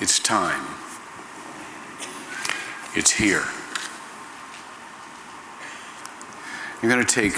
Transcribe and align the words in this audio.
It's 0.00 0.18
time. 0.18 0.66
It's 2.94 3.10
here. 3.10 3.44
I'm 6.82 6.88
going 6.88 7.04
to 7.04 7.14
take 7.14 7.34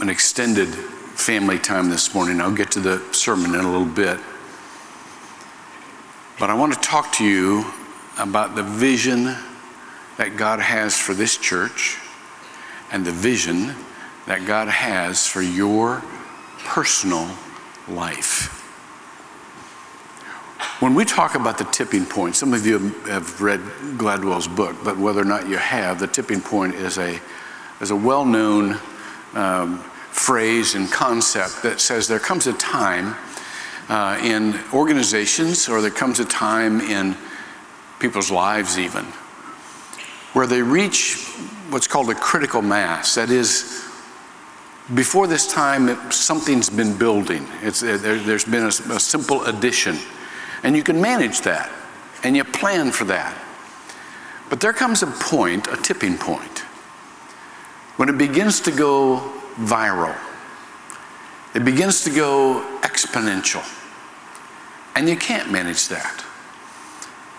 an 0.00 0.08
extended 0.08 0.68
family 0.68 1.58
time 1.58 1.90
this 1.90 2.14
morning. 2.14 2.40
I'll 2.40 2.54
get 2.54 2.70
to 2.72 2.80
the 2.80 3.02
sermon 3.12 3.54
in 3.54 3.60
a 3.60 3.70
little 3.70 3.84
bit. 3.84 4.18
But 6.38 6.48
I 6.48 6.54
want 6.54 6.72
to 6.72 6.80
talk 6.80 7.12
to 7.14 7.24
you 7.24 7.66
about 8.18 8.54
the 8.54 8.62
vision 8.62 9.36
that 10.16 10.36
God 10.36 10.60
has 10.60 10.96
for 10.96 11.14
this 11.14 11.36
church 11.36 11.98
and 12.90 13.04
the 13.04 13.12
vision 13.12 13.74
that 14.26 14.46
God 14.46 14.68
has 14.68 15.26
for 15.26 15.42
your 15.42 16.02
personal 16.64 17.28
life. 17.88 18.57
When 20.80 20.94
we 20.94 21.04
talk 21.04 21.34
about 21.34 21.58
the 21.58 21.64
tipping 21.64 22.06
point, 22.06 22.36
some 22.36 22.54
of 22.54 22.64
you 22.64 22.78
have 23.06 23.40
read 23.40 23.58
Gladwell's 23.98 24.46
book, 24.46 24.76
but 24.84 24.96
whether 24.96 25.20
or 25.20 25.24
not 25.24 25.48
you 25.48 25.56
have, 25.56 25.98
the 25.98 26.06
tipping 26.06 26.40
point 26.40 26.76
is 26.76 26.98
a, 26.98 27.18
is 27.80 27.90
a 27.90 27.96
well 27.96 28.24
known 28.24 28.78
um, 29.34 29.78
phrase 30.12 30.76
and 30.76 30.88
concept 30.88 31.64
that 31.64 31.80
says 31.80 32.06
there 32.06 32.20
comes 32.20 32.46
a 32.46 32.52
time 32.52 33.16
uh, 33.88 34.20
in 34.22 34.56
organizations, 34.72 35.68
or 35.68 35.80
there 35.80 35.90
comes 35.90 36.20
a 36.20 36.24
time 36.24 36.80
in 36.80 37.16
people's 37.98 38.30
lives, 38.30 38.78
even, 38.78 39.04
where 40.32 40.46
they 40.46 40.62
reach 40.62 41.26
what's 41.70 41.88
called 41.88 42.08
a 42.08 42.14
critical 42.14 42.62
mass. 42.62 43.16
That 43.16 43.30
is, 43.30 43.84
before 44.94 45.26
this 45.26 45.52
time, 45.52 46.12
something's 46.12 46.70
been 46.70 46.96
building. 46.96 47.44
There, 47.62 48.16
has 48.16 48.44
been 48.44 48.62
a, 48.62 48.94
a 48.94 49.00
simple 49.00 49.42
addition 49.46 49.98
and 50.62 50.76
you 50.76 50.82
can 50.82 51.00
manage 51.00 51.42
that 51.42 51.70
and 52.22 52.36
you 52.36 52.44
plan 52.44 52.90
for 52.90 53.04
that. 53.04 53.36
But 54.50 54.60
there 54.60 54.72
comes 54.72 55.02
a 55.02 55.06
point, 55.06 55.68
a 55.68 55.76
tipping 55.76 56.16
point, 56.16 56.60
when 57.96 58.08
it 58.08 58.18
begins 58.18 58.60
to 58.62 58.70
go 58.70 59.32
viral. 59.56 60.16
It 61.54 61.64
begins 61.64 62.04
to 62.04 62.10
go 62.10 62.64
exponential. 62.82 63.66
And 64.94 65.08
you 65.08 65.16
can't 65.16 65.50
manage 65.50 65.88
that 65.88 66.24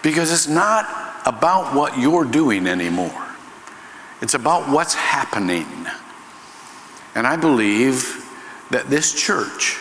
because 0.02 0.32
it's 0.32 0.48
not 0.48 0.86
about 1.26 1.76
what 1.76 1.98
you're 1.98 2.26
doing 2.26 2.68
anymore, 2.68 3.28
it's 4.22 4.34
about 4.34 4.70
what's 4.70 4.94
happening. 4.94 5.68
And 7.16 7.28
I 7.28 7.36
believe 7.36 8.26
that 8.72 8.90
this 8.90 9.14
church 9.14 9.78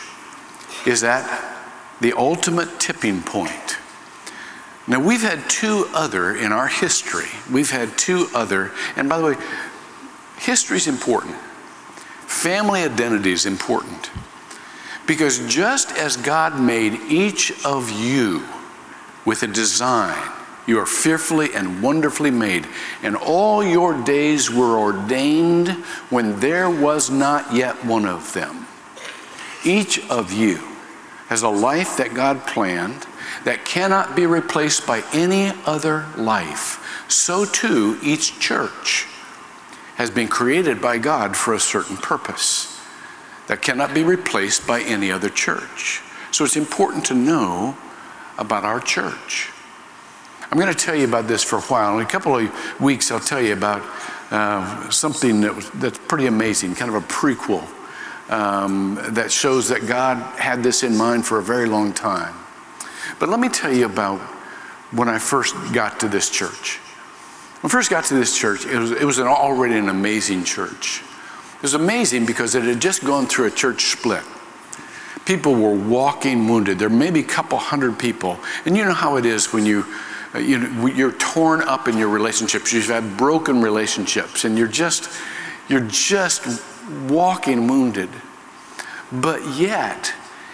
is 0.87 1.03
that 1.03 1.58
the 2.01 2.13
ultimate 2.17 2.81
tipping 2.81 3.23
point. 3.23 3.79
Now, 4.87 5.01
we've 5.01 5.23
had 5.23 5.51
two 5.51 5.87
other 5.93 6.35
in 6.35 6.51
our 6.51 6.69
history. 6.69 7.29
We've 7.53 7.71
had 7.71 7.99
two 7.99 8.29
other, 8.35 8.73
and 8.97 9.09
by 9.09 9.19
the 9.19 9.25
way, 9.25 9.37
history 10.39 10.79
is 10.79 10.87
important. 10.87 11.35
Family 12.27 12.83
identity 12.83 13.33
is 13.33 13.45
important. 13.45 14.11
Because 15.07 15.47
just 15.47 15.93
as 15.93 16.17
God 16.17 16.61
made 16.61 16.95
each 17.11 17.53
of 17.65 17.91
you 17.91 18.45
with 19.25 19.43
a 19.43 19.47
design, 19.47 20.33
you 20.67 20.79
are 20.79 20.87
fearfully 20.87 21.55
and 21.55 21.83
wonderfully 21.83 22.31
made, 22.31 22.67
and 23.03 23.17
all 23.17 23.65
your 23.65 23.95
days 24.05 24.51
were 24.51 24.79
ordained 24.79 25.69
when 26.11 26.39
there 26.41 26.69
was 26.71 27.11
not 27.11 27.55
yet 27.55 27.85
one 27.85 28.07
of 28.07 28.33
them. 28.35 28.67
Each 29.65 29.99
of 30.09 30.33
you 30.33 30.61
has 31.29 31.43
a 31.43 31.49
life 31.49 31.99
that 31.99 32.15
God 32.15 32.47
planned 32.47 33.07
that 33.45 33.65
cannot 33.65 34.17
be 34.17 34.27
replaced 34.27 34.87
by 34.87 35.03
any 35.13 35.53
other 35.67 36.07
life. 36.17 37.05
So 37.09 37.45
too, 37.45 37.99
each 38.03 38.41
church 38.41 39.07
has 39.97 40.11
been 40.11 40.29
created 40.29 40.81
by 40.81 40.99
God 40.99 41.37
for 41.37 41.53
a 41.53 41.61
certain 41.61 41.99
purpose 41.99 42.81
that 43.47 43.61
cannot 43.61 43.95
be 43.95 44.05
replaced 44.05 44.67
by 44.67 44.81
any 44.81 45.11
other 45.11 45.29
church. 45.29 46.01
So 46.31 46.45
it's 46.45 46.57
important 46.57 47.05
to 47.07 47.15
know 47.15 47.77
about 48.39 48.65
our 48.65 48.81
church. 48.81 49.51
I'm 50.51 50.59
going 50.59 50.73
to 50.73 50.79
tell 50.79 50.95
you 50.95 51.05
about 51.05 51.29
this 51.29 51.45
for 51.45 51.57
a 51.57 51.63
while. 51.63 51.99
In 51.99 52.07
a 52.07 52.09
couple 52.09 52.37
of 52.37 52.81
weeks, 52.81 53.11
I'll 53.11 53.21
tell 53.21 53.43
you 53.43 53.53
about 53.53 53.83
uh, 54.31 54.89
something 54.89 55.43
that 55.43 55.55
was, 55.55 55.69
that's 55.73 55.99
pretty 55.99 56.27
amazing, 56.27 56.75
kind 56.75 56.95
of 56.95 57.03
a 57.03 57.07
prequel 57.07 57.67
um, 58.29 58.99
that 59.11 59.33
shows 59.33 59.69
that 59.69 59.87
God 59.87 60.17
had 60.39 60.63
this 60.63 60.83
in 60.83 60.97
mind 60.97 61.27
for 61.27 61.39
a 61.39 61.43
very 61.43 61.67
long 61.67 61.93
time. 61.93 62.35
But 63.19 63.29
let 63.29 63.41
me 63.41 63.49
tell 63.49 63.73
you 63.73 63.87
about 63.87 64.21
when 64.91 65.09
I 65.09 65.19
first 65.19 65.55
got 65.73 66.01
to 66.01 66.09
this 66.09 66.31
church. 66.31 66.79
When 67.61 67.71
I 67.71 67.73
first 67.73 67.91
got 67.91 68.05
to 68.05 68.15
this 68.15 68.37
church, 68.37 68.67
it 68.67 68.79
was, 68.79 68.93
it 68.93 69.05
was 69.05 69.19
an 69.19 69.27
already 69.27 69.77
an 69.77 69.89
amazing 69.89 70.45
church. 70.45 71.03
It 71.57 71.63
was 71.63 71.75
amazing 71.75 72.27
because 72.27 72.55
it 72.55 72.63
had 72.63 72.81
just 72.81 73.05
gone 73.05 73.27
through 73.27 73.47
a 73.47 73.51
church 73.51 73.87
split. 73.87 74.23
People 75.25 75.55
were 75.55 75.75
walking 75.75 76.49
wounded. 76.49 76.79
There 76.79 76.89
may 76.89 77.11
be 77.11 77.21
a 77.21 77.25
couple 77.25 77.59
hundred 77.59 77.99
people. 77.99 78.39
And 78.65 78.77
you 78.77 78.85
know 78.85 78.95
how 78.95 79.17
it 79.17 79.27
is 79.27 79.53
when 79.53 79.67
you, 79.67 79.85
uh, 80.35 80.39
you 80.39 80.87
you're 80.89 81.13
torn 81.13 81.63
up 81.63 81.89
in 81.89 81.99
your 81.99 82.09
relationships. 82.09 82.73
You've 82.73 82.87
had 82.87 83.17
broken 83.17 83.61
relationships 83.61 84.45
and 84.45 84.57
you're 84.57 84.69
just, 84.69 85.11
you're 85.69 85.81
just 85.81 86.63
walking 87.09 87.67
wounded. 87.67 88.11
But 89.13 89.47
yet, 89.57 90.13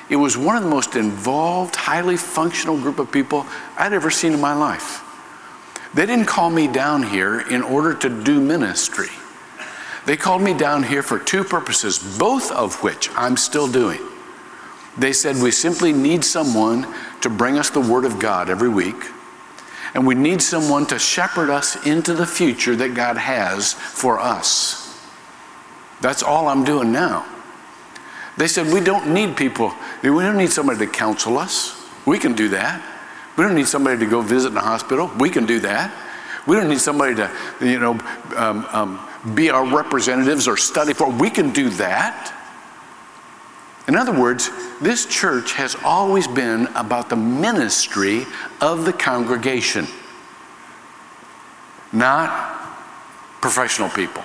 it 0.09 0.17
was 0.17 0.37
one 0.37 0.57
of 0.57 0.63
the 0.63 0.69
most 0.69 0.97
involved, 0.97 1.77
highly 1.77 2.17
functional 2.17 2.79
group 2.79 2.99
of 2.99 3.11
people 3.11 3.47
I'd 3.77 3.93
ever 3.93 4.11
seen 4.11 4.33
in 4.33 4.41
my 4.41 4.55
life. 4.55 5.01
They 5.95 6.07
didn't 6.07 6.27
call 6.27 6.51
me 6.51 6.67
down 6.69 7.03
here 7.05 7.41
in 7.41 7.63
order 7.63 7.95
to 7.95 8.23
do 8.23 8.41
ministry. 8.41 9.09
They 10.07 10.17
called 10.17 10.43
me 10.43 10.53
down 10.53 10.83
here 10.83 11.03
for 11.03 11.19
two 11.19 11.45
purposes, 11.45 11.99
both 12.19 12.51
of 12.53 12.83
which 12.83 13.09
I'm 13.15 13.37
still 13.37 13.71
doing. 13.71 14.01
They 14.99 15.13
said, 15.13 15.37
We 15.37 15.51
simply 15.51 15.93
need 15.93 16.25
someone 16.25 16.87
to 17.23 17.31
bring 17.31 17.59
us 17.59 17.71
the 17.71 17.81
Word 17.81 18.05
of 18.05 18.19
God 18.19 18.51
every 18.51 18.69
week, 18.69 19.03
and 19.95 20.07
we 20.07 20.15
need 20.15 20.43
someone 20.43 20.87
to 20.87 20.99
shepherd 20.99 21.49
us 21.49 21.87
into 21.87 22.13
the 22.13 22.27
future 22.27 22.77
that 22.77 22.95
God 22.95 23.17
has 23.17 23.73
for 23.73 24.19
us. 24.21 24.84
That's 26.05 26.23
all 26.23 26.49
I'm 26.49 26.65
doing 26.65 26.93
now. 26.93 27.25
They 28.37 28.47
said, 28.47 28.71
We 28.71 28.81
don't 28.81 29.15
need 29.15 29.39
people. 29.39 29.73
We 30.03 30.11
don't 30.11 30.37
need 30.37 30.51
somebody 30.51 30.81
to 30.81 30.87
counsel 30.87 31.39
us. 31.39 31.83
We 32.05 32.19
can 32.19 32.35
do 32.35 32.51
that. 32.51 32.83
We 33.39 33.45
don't 33.45 33.55
need 33.55 33.69
somebody 33.69 34.01
to 34.01 34.07
go 34.07 34.21
visit 34.21 34.49
in 34.49 34.59
a 34.59 34.61
hospital. 34.61 35.11
We 35.19 35.31
can 35.31 35.47
do 35.47 35.61
that. 35.61 35.91
We 36.47 36.57
don't 36.57 36.69
need 36.69 36.81
somebody 36.81 37.15
to, 37.15 37.31
you 37.63 37.79
know, 37.79 37.93
um, 38.37 38.67
um, 38.71 39.35
be 39.35 39.49
our 39.49 39.65
representatives 39.65 40.47
or 40.47 40.59
study 40.59 40.93
for. 40.93 41.11
We 41.11 41.31
can 41.31 41.55
do 41.55 41.71
that. 41.71 42.35
In 43.89 43.97
other 43.97 44.13
words, 44.13 44.51
this 44.83 45.07
church 45.07 45.55
has 45.55 45.75
always 45.83 46.29
been 46.29 46.67
about 46.75 47.09
the 47.09 47.17
ministry 47.17 48.27
of 48.61 48.85
the 48.85 48.93
congregation, 48.93 49.87
not 51.95 52.61
professional 53.41 53.89
people 53.89 54.23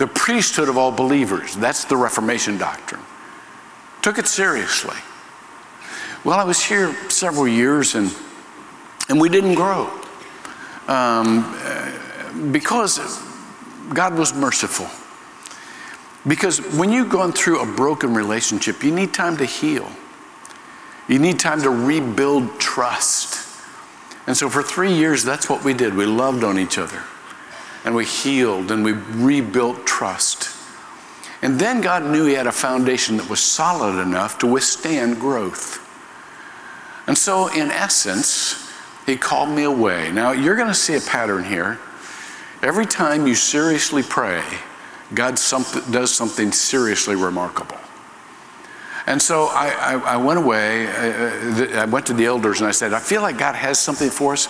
the 0.00 0.06
priesthood 0.06 0.70
of 0.70 0.78
all 0.78 0.90
believers. 0.90 1.54
That's 1.56 1.84
the 1.84 1.94
Reformation 1.94 2.56
doctrine. 2.56 3.02
Took 4.00 4.16
it 4.16 4.26
seriously. 4.26 4.96
Well, 6.24 6.40
I 6.40 6.44
was 6.44 6.64
here 6.64 6.94
several 7.10 7.46
years 7.46 7.94
and, 7.94 8.10
and 9.10 9.20
we 9.20 9.28
didn't 9.28 9.56
grow 9.56 9.90
um, 10.88 11.54
because 12.50 12.98
God 13.92 14.16
was 14.16 14.32
merciful. 14.32 14.88
Because 16.26 16.60
when 16.78 16.90
you've 16.90 17.10
gone 17.10 17.32
through 17.32 17.60
a 17.60 17.66
broken 17.66 18.14
relationship, 18.14 18.82
you 18.82 18.94
need 18.94 19.12
time 19.12 19.36
to 19.36 19.44
heal. 19.44 19.86
You 21.08 21.18
need 21.18 21.38
time 21.38 21.60
to 21.60 21.68
rebuild 21.68 22.58
trust. 22.58 23.46
And 24.26 24.34
so 24.34 24.48
for 24.48 24.62
three 24.62 24.94
years, 24.94 25.24
that's 25.24 25.50
what 25.50 25.62
we 25.62 25.74
did. 25.74 25.94
We 25.94 26.06
loved 26.06 26.42
on 26.42 26.58
each 26.58 26.78
other 26.78 27.02
and 27.84 27.94
we 27.94 28.04
healed 28.04 28.70
and 28.70 28.84
we 28.84 28.92
rebuilt 28.92 29.86
trust. 29.86 30.56
And 31.42 31.58
then 31.58 31.80
God 31.80 32.04
knew 32.04 32.26
He 32.26 32.34
had 32.34 32.46
a 32.46 32.52
foundation 32.52 33.16
that 33.16 33.28
was 33.30 33.40
solid 33.40 34.00
enough 34.00 34.38
to 34.40 34.46
withstand 34.46 35.18
growth. 35.18 35.78
And 37.06 37.16
so, 37.16 37.48
in 37.48 37.70
essence, 37.70 38.70
He 39.06 39.16
called 39.16 39.48
me 39.48 39.62
away. 39.62 40.12
Now, 40.12 40.32
you're 40.32 40.56
going 40.56 40.68
to 40.68 40.74
see 40.74 40.96
a 40.96 41.00
pattern 41.00 41.44
here. 41.44 41.78
Every 42.62 42.84
time 42.84 43.26
you 43.26 43.34
seriously 43.34 44.02
pray, 44.02 44.42
God 45.14 45.36
does 45.90 46.14
something 46.14 46.52
seriously 46.52 47.16
remarkable. 47.16 47.78
And 49.06 49.20
so 49.20 49.46
I, 49.46 49.70
I, 49.70 50.14
I 50.14 50.16
went 50.18 50.38
away. 50.38 50.86
Uh, 50.86 50.90
uh, 50.90 51.78
I, 51.78 51.82
I 51.82 51.84
went 51.86 52.06
to 52.06 52.12
the 52.12 52.26
elders 52.26 52.60
and 52.60 52.68
I 52.68 52.70
said, 52.70 52.92
I 52.92 53.00
feel 53.00 53.22
like 53.22 53.38
God 53.38 53.56
has 53.56 53.78
something 53.78 54.10
for 54.10 54.34
us 54.34 54.48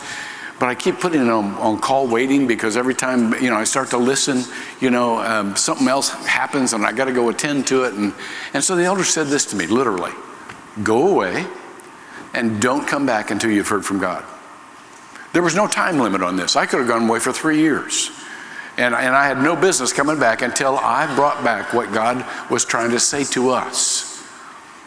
but 0.61 0.69
I 0.69 0.77
keep 0.77 1.01
putting 1.01 1.23
it 1.23 1.31
on, 1.31 1.55
on 1.55 1.81
call 1.81 2.07
waiting 2.07 2.47
because 2.47 2.77
every 2.77 2.95
time 2.95 3.33
you 3.43 3.51
know 3.51 3.57
I 3.57 3.65
start 3.65 3.91
to 3.91 3.99
listen, 3.99 4.45
you 4.79 4.91
know 4.91 5.19
um, 5.19 5.57
something 5.57 5.89
else 5.89 6.11
happens 6.11 6.75
and 6.75 6.87
I 6.87 6.93
got 6.93 7.07
to 7.07 7.12
go 7.12 7.31
attend 7.31 7.67
to 7.69 7.85
it. 7.85 7.95
And 7.95 8.12
and 8.55 8.62
so 8.62 8.77
the 8.77 8.85
elder 8.85 9.03
said 9.03 9.27
this 9.27 9.47
to 9.47 9.57
me 9.57 9.67
literally: 9.67 10.12
"Go 10.85 11.09
away, 11.09 11.47
and 12.35 12.61
don't 12.61 12.87
come 12.87 13.07
back 13.07 13.31
until 13.31 13.51
you've 13.51 13.69
heard 13.69 13.85
from 13.85 13.99
God. 13.99 14.25
There 15.33 15.43
was 15.43 15.55
no 15.55 15.67
time 15.67 15.99
limit 15.99 16.23
on 16.23 16.37
this. 16.37 16.57
I 16.57 16.67
could 16.67 16.81
have 16.81 16.89
gone 16.89 17.09
away 17.09 17.21
for 17.21 17.33
three 17.33 17.59
years. 17.59 18.11
And, 18.77 18.95
and 18.95 19.15
I 19.15 19.27
had 19.27 19.43
no 19.43 19.55
business 19.57 19.93
coming 19.93 20.19
back 20.19 20.43
until 20.43 20.79
I 20.79 21.12
brought 21.15 21.45
back 21.45 21.75
what 21.75 21.93
God 21.93 22.25
was 22.51 22.65
trying 22.65 22.91
to 22.93 23.01
say 23.01 23.25
to 23.25 23.51
us. 23.51 24.25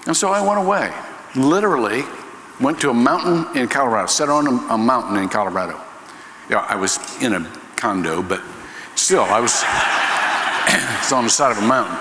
And 0.08 0.16
so 0.16 0.30
I 0.32 0.46
went 0.46 0.60
away. 0.60 0.92
Literally, 1.36 2.04
went 2.60 2.80
to 2.82 2.90
a 2.90 2.94
mountain 2.94 3.58
in 3.58 3.68
Colorado, 3.68 4.08
sat 4.08 4.30
on 4.30 4.48
a, 4.48 4.74
a 4.74 4.78
mountain 4.78 5.18
in 5.18 5.30
Colorado. 5.30 5.80
Yeah, 6.50 6.66
I 6.68 6.76
was 6.76 7.00
in 7.22 7.34
a 7.34 7.52
condo, 7.76 8.22
but 8.22 8.42
still, 8.96 9.24
I 9.24 9.40
was 9.40 9.64
it's 11.00 11.12
on 11.12 11.24
the 11.24 11.30
side 11.30 11.52
of 11.52 11.64
a 11.64 11.68
mountain. 11.68 11.98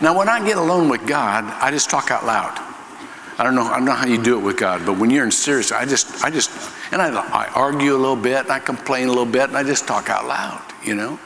Now, 0.00 0.16
when 0.16 0.28
I 0.28 0.44
get 0.44 0.56
alone 0.56 0.88
with 0.88 1.06
God, 1.06 1.44
I 1.44 1.70
just 1.70 1.88
talk 1.88 2.10
out 2.10 2.24
loud. 2.24 2.58
I 3.38 3.42
don't 3.42 3.54
know. 3.54 3.64
I 3.64 3.76
don't 3.76 3.84
know 3.84 3.92
how 3.92 4.06
you 4.06 4.22
do 4.22 4.38
it 4.38 4.42
with 4.42 4.56
God, 4.56 4.84
but 4.86 4.98
when 4.98 5.10
you're 5.10 5.24
in 5.24 5.30
serious, 5.30 5.72
I 5.72 5.84
just, 5.86 6.24
I 6.24 6.30
just, 6.30 6.50
and 6.92 7.02
I, 7.02 7.08
I 7.08 7.46
argue 7.54 7.94
a 7.94 7.98
little 7.98 8.16
bit, 8.16 8.42
and 8.42 8.50
I 8.50 8.60
complain 8.60 9.06
a 9.06 9.10
little 9.10 9.26
bit, 9.26 9.48
and 9.48 9.56
I 9.56 9.62
just 9.62 9.88
talk 9.88 10.08
out 10.08 10.26
loud, 10.26 10.62
you 10.84 10.94
know. 10.94 11.18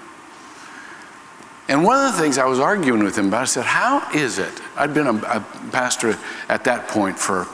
And 1.68 1.84
one 1.84 2.02
of 2.06 2.12
the 2.14 2.18
things 2.18 2.38
I 2.38 2.46
was 2.46 2.60
arguing 2.60 3.04
with 3.04 3.16
him 3.16 3.28
about, 3.28 3.42
I 3.42 3.44
said, 3.44 3.66
"How 3.66 4.10
is 4.14 4.38
it?" 4.38 4.52
I'd 4.76 4.94
been 4.94 5.06
a, 5.06 5.14
a 5.14 5.44
pastor 5.70 6.16
at 6.48 6.64
that 6.64 6.88
point 6.88 7.18
for 7.18 7.46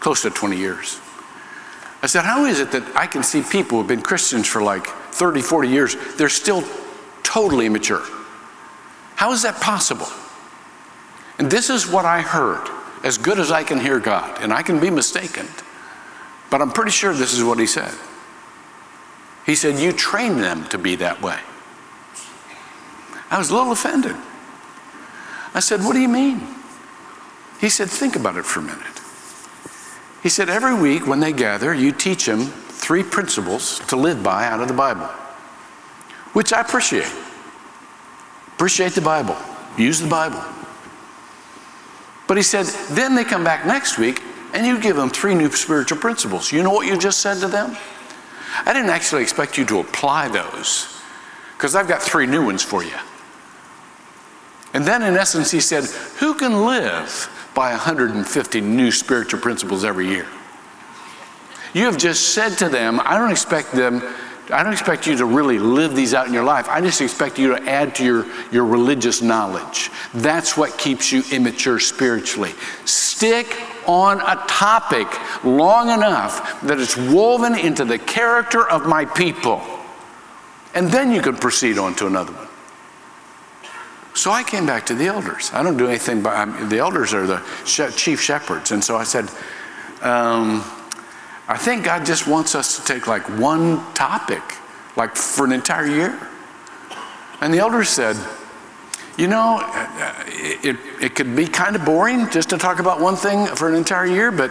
close 0.00 0.22
to 0.22 0.30
20 0.30 0.56
years. 0.56 1.00
I 2.02 2.06
said, 2.06 2.24
"How 2.24 2.44
is 2.44 2.60
it 2.60 2.70
that 2.72 2.84
I 2.96 3.06
can 3.06 3.22
see 3.22 3.42
people 3.42 3.78
who've 3.78 3.86
been 3.86 4.02
Christians 4.02 4.46
for 4.46 4.62
like 4.62 4.86
30, 5.12 5.42
40 5.42 5.68
years, 5.68 5.96
they're 6.16 6.28
still 6.28 6.62
totally 7.22 7.66
immature? 7.66 8.02
How 9.16 9.32
is 9.32 9.42
that 9.42 9.60
possible?" 9.60 10.08
And 11.38 11.50
this 11.50 11.70
is 11.70 11.86
what 11.86 12.04
I 12.04 12.20
heard 12.20 12.68
as 13.04 13.18
good 13.18 13.38
as 13.38 13.50
I 13.50 13.62
can 13.62 13.78
hear 13.78 14.00
God, 14.00 14.38
and 14.42 14.52
I 14.52 14.62
can 14.62 14.80
be 14.80 14.90
mistaken, 14.90 15.46
but 16.50 16.60
I'm 16.60 16.72
pretty 16.72 16.90
sure 16.90 17.12
this 17.12 17.32
is 17.32 17.44
what 17.44 17.58
he 17.58 17.66
said. 17.66 17.94
He 19.46 19.54
said, 19.54 19.78
You 19.78 19.92
train 19.92 20.38
them 20.38 20.64
to 20.68 20.78
be 20.78 20.96
that 20.96 21.22
way. 21.22 21.38
I 23.30 23.38
was 23.38 23.50
a 23.50 23.54
little 23.54 23.72
offended. 23.72 24.16
I 25.54 25.60
said, 25.60 25.80
What 25.80 25.94
do 25.94 26.00
you 26.00 26.08
mean? 26.08 26.46
He 27.60 27.68
said, 27.68 27.88
Think 27.88 28.16
about 28.16 28.36
it 28.36 28.44
for 28.44 28.60
a 28.60 28.64
minute. 28.64 28.97
He 30.22 30.28
said, 30.28 30.48
Every 30.48 30.74
week 30.74 31.06
when 31.06 31.20
they 31.20 31.32
gather, 31.32 31.72
you 31.72 31.92
teach 31.92 32.26
them 32.26 32.46
three 32.46 33.02
principles 33.02 33.80
to 33.88 33.96
live 33.96 34.22
by 34.22 34.46
out 34.46 34.60
of 34.60 34.68
the 34.68 34.74
Bible, 34.74 35.06
which 36.32 36.52
I 36.52 36.60
appreciate. 36.60 37.12
Appreciate 38.54 38.92
the 38.92 39.00
Bible, 39.00 39.36
use 39.76 40.00
the 40.00 40.08
Bible. 40.08 40.42
But 42.26 42.36
he 42.36 42.42
said, 42.42 42.66
then 42.90 43.14
they 43.14 43.24
come 43.24 43.42
back 43.42 43.66
next 43.66 43.98
week 43.98 44.22
and 44.52 44.66
you 44.66 44.78
give 44.78 44.96
them 44.96 45.10
three 45.10 45.34
new 45.34 45.50
spiritual 45.50 45.98
principles. 45.98 46.52
You 46.52 46.62
know 46.62 46.70
what 46.70 46.86
you 46.86 46.98
just 46.98 47.20
said 47.20 47.38
to 47.38 47.48
them? 47.48 47.76
I 48.66 48.72
didn't 48.72 48.90
actually 48.90 49.22
expect 49.22 49.56
you 49.56 49.64
to 49.66 49.78
apply 49.80 50.28
those 50.28 51.00
because 51.56 51.74
I've 51.74 51.88
got 51.88 52.02
three 52.02 52.26
new 52.26 52.44
ones 52.44 52.62
for 52.62 52.84
you. 52.84 52.96
And 54.74 54.84
then, 54.84 55.02
in 55.02 55.16
essence, 55.16 55.50
he 55.50 55.60
said, 55.60 55.84
Who 56.18 56.34
can 56.34 56.66
live 56.66 57.30
by 57.58 57.72
150 57.72 58.60
new 58.60 58.92
spiritual 58.92 59.40
principles 59.40 59.84
every 59.84 60.06
year? 60.06 60.28
You 61.74 61.86
have 61.86 61.98
just 61.98 62.32
said 62.32 62.50
to 62.58 62.68
them, 62.68 63.00
I 63.02 63.18
don't 63.18 63.32
expect 63.32 63.72
them 63.72 64.00
I 64.50 64.62
don't 64.62 64.72
expect 64.72 65.06
you 65.06 65.14
to 65.18 65.26
really 65.26 65.58
live 65.58 65.94
these 65.94 66.14
out 66.14 66.26
in 66.26 66.32
your 66.32 66.44
life. 66.44 66.70
I 66.70 66.80
just 66.80 67.02
expect 67.02 67.38
you 67.38 67.54
to 67.54 67.68
add 67.68 67.94
to 67.96 68.04
your, 68.04 68.26
your 68.50 68.64
religious 68.64 69.20
knowledge. 69.20 69.90
That's 70.14 70.56
what 70.56 70.78
keeps 70.78 71.12
you 71.12 71.22
immature 71.30 71.78
spiritually. 71.78 72.52
Stick 72.86 73.60
on 73.86 74.22
a 74.22 74.42
topic 74.48 75.06
long 75.44 75.90
enough 75.90 76.62
that 76.62 76.80
it's 76.80 76.96
woven 76.96 77.58
into 77.58 77.84
the 77.84 77.98
character 77.98 78.66
of 78.66 78.86
my 78.86 79.04
people. 79.04 79.60
And 80.74 80.88
then 80.88 81.12
you 81.12 81.20
can 81.20 81.36
proceed 81.36 81.76
on 81.76 81.94
to 81.96 82.06
another 82.06 82.32
one. 82.32 82.47
So 84.18 84.32
I 84.32 84.42
came 84.42 84.66
back 84.66 84.84
to 84.86 84.94
the 84.94 85.06
elders. 85.06 85.52
I 85.52 85.62
don't 85.62 85.76
do 85.76 85.86
anything, 85.86 86.22
but 86.22 86.30
I'm, 86.30 86.68
the 86.68 86.78
elders 86.78 87.14
are 87.14 87.24
the 87.24 87.40
chief 87.64 88.20
shepherds. 88.20 88.72
And 88.72 88.82
so 88.82 88.96
I 88.96 89.04
said, 89.04 89.30
um, 90.02 90.64
I 91.46 91.56
think 91.56 91.84
God 91.84 92.04
just 92.04 92.26
wants 92.26 92.56
us 92.56 92.76
to 92.76 92.84
take 92.84 93.06
like 93.06 93.22
one 93.38 93.78
topic, 93.94 94.42
like 94.96 95.14
for 95.14 95.44
an 95.44 95.52
entire 95.52 95.86
year. 95.86 96.18
And 97.40 97.54
the 97.54 97.58
elders 97.58 97.90
said, 97.90 98.16
you 99.16 99.28
know, 99.28 99.60
it, 100.26 100.76
it 101.00 101.14
could 101.14 101.36
be 101.36 101.46
kind 101.46 101.76
of 101.76 101.84
boring 101.84 102.28
just 102.28 102.50
to 102.50 102.58
talk 102.58 102.80
about 102.80 103.00
one 103.00 103.14
thing 103.14 103.46
for 103.46 103.68
an 103.68 103.76
entire 103.76 104.06
year, 104.06 104.32
but 104.32 104.50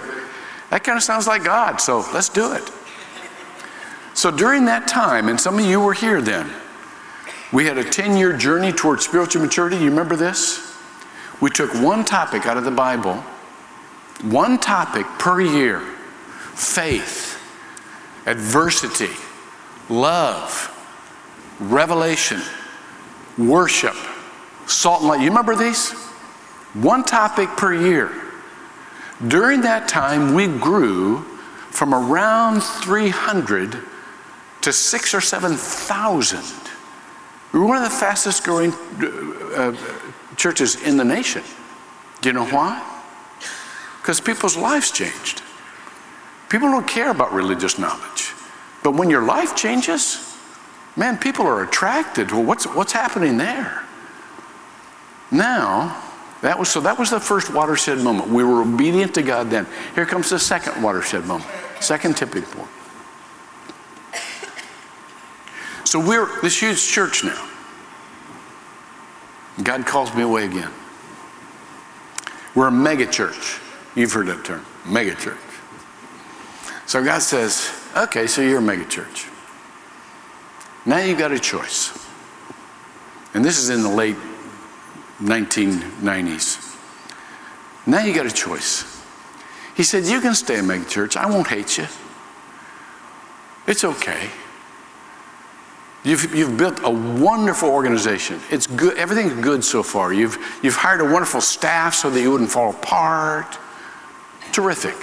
that 0.69 0.85
kind 0.85 0.97
of 0.97 1.03
sounds 1.03 1.27
like 1.27 1.43
God, 1.43 1.81
so 1.81 2.05
let's 2.13 2.29
do 2.29 2.53
it. 2.53 2.63
So 4.13 4.31
during 4.31 4.63
that 4.65 4.87
time, 4.87 5.27
and 5.27 5.39
some 5.39 5.59
of 5.59 5.65
you 5.65 5.81
were 5.81 5.93
here 5.93 6.21
then, 6.21 6.49
we 7.51 7.65
had 7.65 7.77
a 7.77 7.83
10 7.83 8.17
year 8.17 8.33
journey 8.35 8.71
towards 8.71 9.05
spiritual 9.05 9.41
maturity. 9.41 9.77
You 9.77 9.89
remember 9.89 10.15
this? 10.15 10.75
We 11.39 11.49
took 11.49 11.73
one 11.75 12.03
topic 12.03 12.45
out 12.45 12.57
of 12.57 12.63
the 12.63 12.71
Bible, 12.71 13.15
one 14.23 14.57
topic 14.59 15.05
per 15.19 15.41
year 15.41 15.81
faith, 16.55 17.39
adversity, 18.25 19.11
love, 19.89 20.73
revelation, 21.59 22.41
worship, 23.37 23.95
salt 24.65 25.01
and 25.01 25.09
light. 25.09 25.21
You 25.21 25.29
remember 25.29 25.55
these? 25.55 25.91
One 26.73 27.03
topic 27.03 27.49
per 27.49 27.73
year. 27.73 28.11
During 29.27 29.61
that 29.61 29.87
time, 29.87 30.33
we 30.33 30.47
grew 30.47 31.21
from 31.71 31.93
around 31.93 32.61
300 32.61 33.77
to 34.61 34.73
six 34.73 35.13
or 35.13 35.21
7,000. 35.21 36.66
We 37.53 37.59
were 37.59 37.65
one 37.65 37.77
of 37.77 37.83
the 37.83 37.95
fastest 37.95 38.43
growing 38.43 38.71
uh, 38.71 39.75
churches 40.35 40.81
in 40.81 40.97
the 40.97 41.05
nation. 41.05 41.43
Do 42.21 42.29
you 42.29 42.33
know 42.33 42.45
why? 42.45 42.83
Because 44.01 44.19
people's 44.19 44.57
lives 44.57 44.91
changed. 44.91 45.41
People 46.49 46.69
don't 46.69 46.87
care 46.87 47.11
about 47.11 47.33
religious 47.33 47.77
knowledge. 47.77 48.33
But 48.83 48.91
when 48.91 49.09
your 49.09 49.23
life 49.23 49.55
changes, 49.55 50.37
man, 50.95 51.17
people 51.17 51.45
are 51.45 51.63
attracted. 51.63 52.31
Well, 52.31 52.43
what's, 52.43 52.65
what's 52.65 52.93
happening 52.93 53.37
there? 53.37 53.83
Now, 55.29 56.03
that 56.41 56.57
was 56.57 56.69
so 56.69 56.79
that 56.81 56.97
was 56.99 57.09
the 57.09 57.19
first 57.19 57.51
watershed 57.53 57.97
moment. 57.99 58.29
We 58.29 58.43
were 58.43 58.61
obedient 58.61 59.15
to 59.15 59.23
God 59.23 59.49
then. 59.49 59.65
Here 59.95 60.05
comes 60.05 60.29
the 60.29 60.39
second 60.39 60.81
watershed 60.81 61.25
moment, 61.25 61.49
second 61.81 62.15
tipping 62.15 62.43
point. 62.43 62.69
So 65.87 66.01
we're 66.01 66.41
this 66.41 66.59
huge 66.61 66.85
church 66.85 67.23
now. 67.23 67.49
God 69.63 69.85
calls 69.85 70.13
me 70.13 70.21
away 70.21 70.43
again. 70.43 70.69
We're 72.55 72.67
a 72.67 72.71
mega 72.71 73.05
church. 73.05 73.61
You've 73.95 74.11
heard 74.11 74.27
that 74.27 74.43
term, 74.43 74.65
mega 74.85 75.15
church. 75.15 75.37
So 76.87 77.01
God 77.01 77.21
says, 77.21 77.71
okay, 77.95 78.27
so 78.27 78.41
you're 78.41 78.59
a 78.59 78.61
megachurch. 78.61 79.31
Now 80.85 80.97
you've 80.97 81.19
got 81.19 81.31
a 81.31 81.39
choice. 81.39 81.97
And 83.33 83.45
this 83.45 83.57
is 83.57 83.69
in 83.69 83.81
the 83.81 83.89
late 83.89 84.17
1990s. 85.21 86.77
Now 87.85 88.03
you've 88.03 88.17
got 88.17 88.25
a 88.25 88.31
choice. 88.31 88.83
He 89.73 89.83
said, 89.83 90.03
You 90.03 90.19
can 90.19 90.35
stay 90.35 90.59
a 90.59 90.63
megachurch. 90.63 91.15
I 91.15 91.27
won't 91.27 91.47
hate 91.47 91.77
you. 91.77 91.87
It's 93.65 93.85
okay. 93.85 94.29
You've, 96.03 96.33
you've 96.33 96.57
built 96.57 96.79
a 96.83 96.89
wonderful 96.89 97.69
organization. 97.69 98.39
It's 98.49 98.67
good. 98.67 98.97
Everything's 98.97 99.33
good 99.43 99.63
so 99.63 99.83
far. 99.83 100.13
You've, 100.13 100.37
you've 100.63 100.75
hired 100.75 101.01
a 101.01 101.05
wonderful 101.05 101.41
staff 101.41 101.95
so 101.95 102.09
that 102.09 102.21
you 102.21 102.31
wouldn't 102.31 102.51
fall 102.51 102.69
apart. 102.69 103.57
Terrific. 104.51 104.95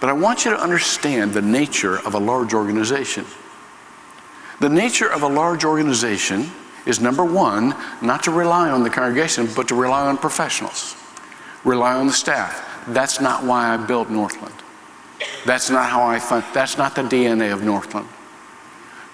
But 0.00 0.10
I 0.10 0.12
want 0.12 0.44
you 0.44 0.50
to 0.50 0.60
understand 0.60 1.32
the 1.32 1.42
nature 1.42 1.98
of 2.06 2.14
a 2.14 2.18
large 2.18 2.54
organization. 2.54 3.24
The 4.60 4.68
nature 4.68 5.10
of 5.10 5.22
a 5.22 5.28
large 5.28 5.64
organization 5.64 6.50
is 6.86 7.00
number 7.00 7.24
one, 7.24 7.74
not 8.02 8.24
to 8.24 8.30
rely 8.30 8.70
on 8.70 8.82
the 8.82 8.90
congregation, 8.90 9.48
but 9.54 9.68
to 9.68 9.74
rely 9.74 10.06
on 10.06 10.18
professionals, 10.18 10.96
rely 11.64 11.94
on 11.94 12.06
the 12.08 12.12
staff. 12.12 12.84
That's 12.88 13.20
not 13.20 13.44
why 13.44 13.72
I 13.72 13.76
built 13.76 14.10
Northland. 14.10 14.54
That's 15.46 15.70
not 15.70 15.88
how 15.88 16.02
I 16.02 16.18
fund, 16.18 16.44
that's 16.52 16.76
not 16.76 16.94
the 16.94 17.02
DNA 17.02 17.52
of 17.52 17.62
Northland. 17.62 18.08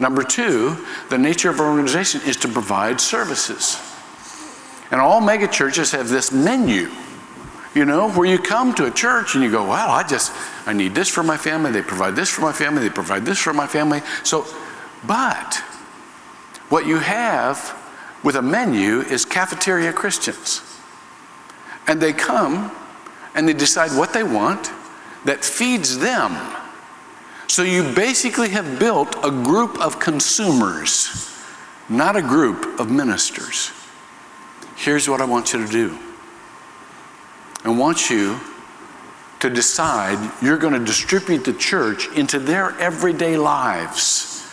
Number 0.00 0.23
two, 0.23 0.76
the 1.11 1.19
nature 1.19 1.50
of 1.50 1.61
our 1.61 1.69
organization 1.69 2.21
is 2.25 2.37
to 2.38 2.49
provide 2.49 3.00
services. 3.00 3.81
And 4.90 5.00
all 5.00 5.21
mega 5.21 5.49
churches 5.49 5.93
have 5.93 6.09
this 6.09 6.33
menu 6.33 6.90
you 7.75 7.85
know, 7.85 8.11
where 8.11 8.26
you 8.26 8.38
come 8.38 8.75
to 8.75 8.87
a 8.87 8.90
church 8.90 9.35
and 9.35 9.45
you 9.45 9.50
go, 9.50 9.64
wow, 9.64 9.90
I 9.90 10.02
just, 10.02 10.33
I 10.67 10.73
need 10.73 10.95
this 10.95 11.09
for 11.09 11.23
my 11.23 11.37
family. 11.37 11.71
They 11.71 11.83
provide 11.83 12.17
this 12.17 12.28
for 12.28 12.40
my 12.40 12.52
family. 12.52 12.83
They 12.83 12.93
provide 12.93 13.25
this 13.25 13.38
for 13.38 13.52
my 13.52 13.67
family. 13.67 14.00
So, 14.25 14.47
but 15.07 15.62
what 16.71 16.87
you 16.87 16.99
have 16.99 17.76
with 18.25 18.37
a 18.37 18.43
menu 18.43 19.00
is 19.00 19.25
cafeteria 19.25 19.93
Christians. 19.93 20.62
And 21.87 22.00
they 22.00 22.12
come 22.12 22.73
and 23.35 23.49
they 23.49 23.52
decide 23.52 23.97
what 23.97 24.12
they 24.12 24.25
want 24.25 24.73
that 25.25 25.45
feeds 25.45 25.99
them. 25.99 26.33
So 27.49 27.62
you 27.62 27.83
basically 27.95 28.50
have 28.50 28.78
built 28.78 29.17
a 29.25 29.31
group 29.31 29.81
of 29.81 29.99
consumers, 29.99 31.35
not 31.88 32.14
a 32.14 32.23
group 32.23 32.78
of 32.78 32.90
ministers. 32.90 33.73
Here's 34.76 35.09
what 35.09 35.21
I 35.21 35.25
want 35.25 35.52
you 35.52 35.67
to 35.67 35.73
do 35.73 35.99
I 37.64 37.71
want 37.71 38.11
you 38.11 38.38
to 39.40 39.50
decide 39.50 40.33
you're 40.43 40.59
going 40.59 40.75
to 40.75 40.85
distribute 40.85 41.45
the 41.45 41.52
church 41.52 42.09
into 42.17 42.38
their 42.38 42.78
everyday 42.78 43.37
lives. 43.37 44.45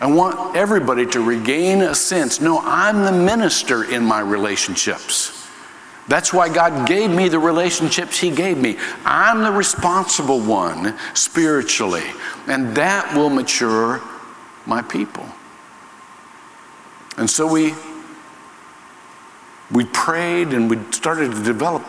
I 0.00 0.06
want 0.06 0.54
everybody 0.54 1.06
to 1.06 1.20
regain 1.20 1.80
a 1.80 1.94
sense 1.94 2.40
no, 2.40 2.60
I'm 2.60 3.04
the 3.04 3.12
minister 3.12 3.84
in 3.90 4.04
my 4.04 4.20
relationships. 4.20 5.35
That's 6.08 6.32
why 6.32 6.48
God 6.48 6.86
gave 6.86 7.10
me 7.10 7.28
the 7.28 7.38
relationships 7.38 8.18
He 8.18 8.30
gave 8.30 8.58
me. 8.58 8.76
I'm 9.04 9.42
the 9.42 9.50
responsible 9.50 10.40
one 10.40 10.96
spiritually, 11.14 12.04
and 12.46 12.76
that 12.76 13.12
will 13.14 13.30
mature 13.30 14.00
my 14.66 14.82
people. 14.82 15.26
And 17.16 17.28
so 17.28 17.46
we 17.46 17.74
we 19.70 19.84
prayed 19.84 20.48
and 20.48 20.70
we 20.70 20.78
started 20.92 21.32
to 21.32 21.42
develop 21.42 21.84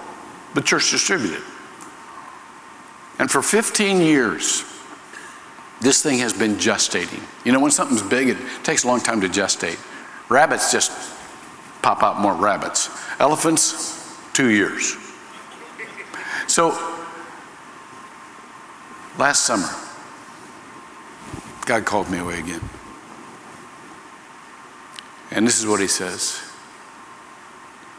the 0.55 0.61
church 0.61 0.89
distributed. 0.89 1.43
And 3.19 3.29
for 3.29 3.41
15 3.41 4.01
years, 4.01 4.63
this 5.79 6.01
thing 6.01 6.19
has 6.19 6.33
been 6.33 6.55
gestating. 6.55 7.21
You 7.45 7.51
know, 7.51 7.59
when 7.59 7.71
something's 7.71 8.01
big, 8.01 8.29
it 8.29 8.37
takes 8.63 8.83
a 8.83 8.87
long 8.87 8.99
time 8.99 9.21
to 9.21 9.27
gestate. 9.27 9.79
Rabbits 10.29 10.71
just 10.71 10.91
pop 11.81 12.01
out 12.03 12.19
more 12.19 12.33
rabbits. 12.33 12.89
Elephants, 13.19 13.96
two 14.37 14.51
years. 14.51 14.95
So, 16.45 16.69
last 19.17 19.47
summer, 19.47 19.67
God 21.65 21.85
called 21.85 22.11
me 22.11 22.19
away 22.19 22.37
again. 22.37 22.61
And 25.31 25.47
this 25.47 25.59
is 25.59 25.65
what 25.65 25.79
he 25.79 25.87
says. 25.87 26.39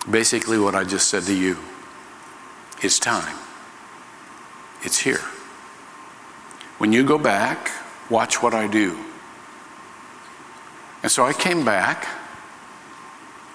Basically, 0.08 0.60
what 0.60 0.76
I 0.76 0.84
just 0.84 1.08
said 1.08 1.24
to 1.24 1.34
you 1.34 1.58
it's 2.82 3.00
time. 3.00 3.36
It's 4.82 5.00
here. 5.00 5.24
When 6.78 6.92
you 6.92 7.04
go 7.04 7.18
back, 7.18 7.72
watch 8.10 8.40
what 8.40 8.54
I 8.54 8.68
do. 8.68 8.96
And 11.02 11.10
so 11.10 11.24
I 11.24 11.32
came 11.32 11.64
back 11.64 12.06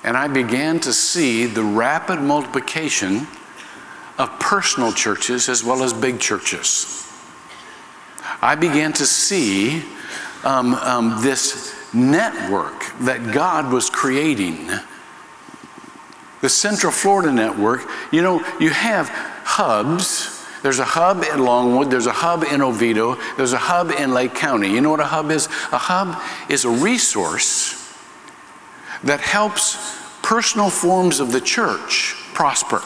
and 0.03 0.17
I 0.17 0.27
began 0.27 0.79
to 0.81 0.93
see 0.93 1.45
the 1.45 1.63
rapid 1.63 2.19
multiplication 2.19 3.27
of 4.17 4.29
personal 4.39 4.91
churches 4.91 5.50
as 5.50 5.63
well 5.63 5.83
as 5.83 5.93
big 5.93 6.19
churches. 6.19 7.10
I 8.41 8.55
began 8.55 8.91
to 8.93 9.05
see 9.05 9.83
um, 10.43 10.74
um, 10.75 11.22
this 11.22 11.74
network 11.93 12.86
that 13.01 13.33
God 13.33 13.72
was 13.72 13.89
creating. 13.89 14.69
The 16.41 16.50
Central 16.50 16.91
Florida 16.91 17.31
network, 17.31 17.88
you 18.12 18.22
know, 18.22 18.45
you 18.60 18.69
have 18.72 19.07
hubs. 19.45 20.45
There's 20.62 20.79
a 20.79 20.86
hub 20.86 21.24
in 21.24 21.43
Longwood, 21.43 21.89
there's 21.89 22.05
a 22.05 22.12
hub 22.12 22.43
in 22.43 22.62
Oviedo, 22.62 23.17
there's 23.38 23.53
a 23.53 23.57
hub 23.57 23.91
in 23.91 24.13
Lake 24.13 24.33
County. 24.33 24.69
You 24.69 24.81
know 24.81 24.89
what 24.89 25.00
a 25.00 25.05
hub 25.05 25.31
is? 25.31 25.48
A 25.72 25.77
hub 25.77 26.22
is 26.50 26.65
a 26.65 26.69
resource 26.69 27.83
that 29.03 29.19
helps 29.19 30.00
personal 30.22 30.69
forms 30.69 31.19
of 31.19 31.31
the 31.31 31.41
church 31.41 32.15
prosper 32.33 32.81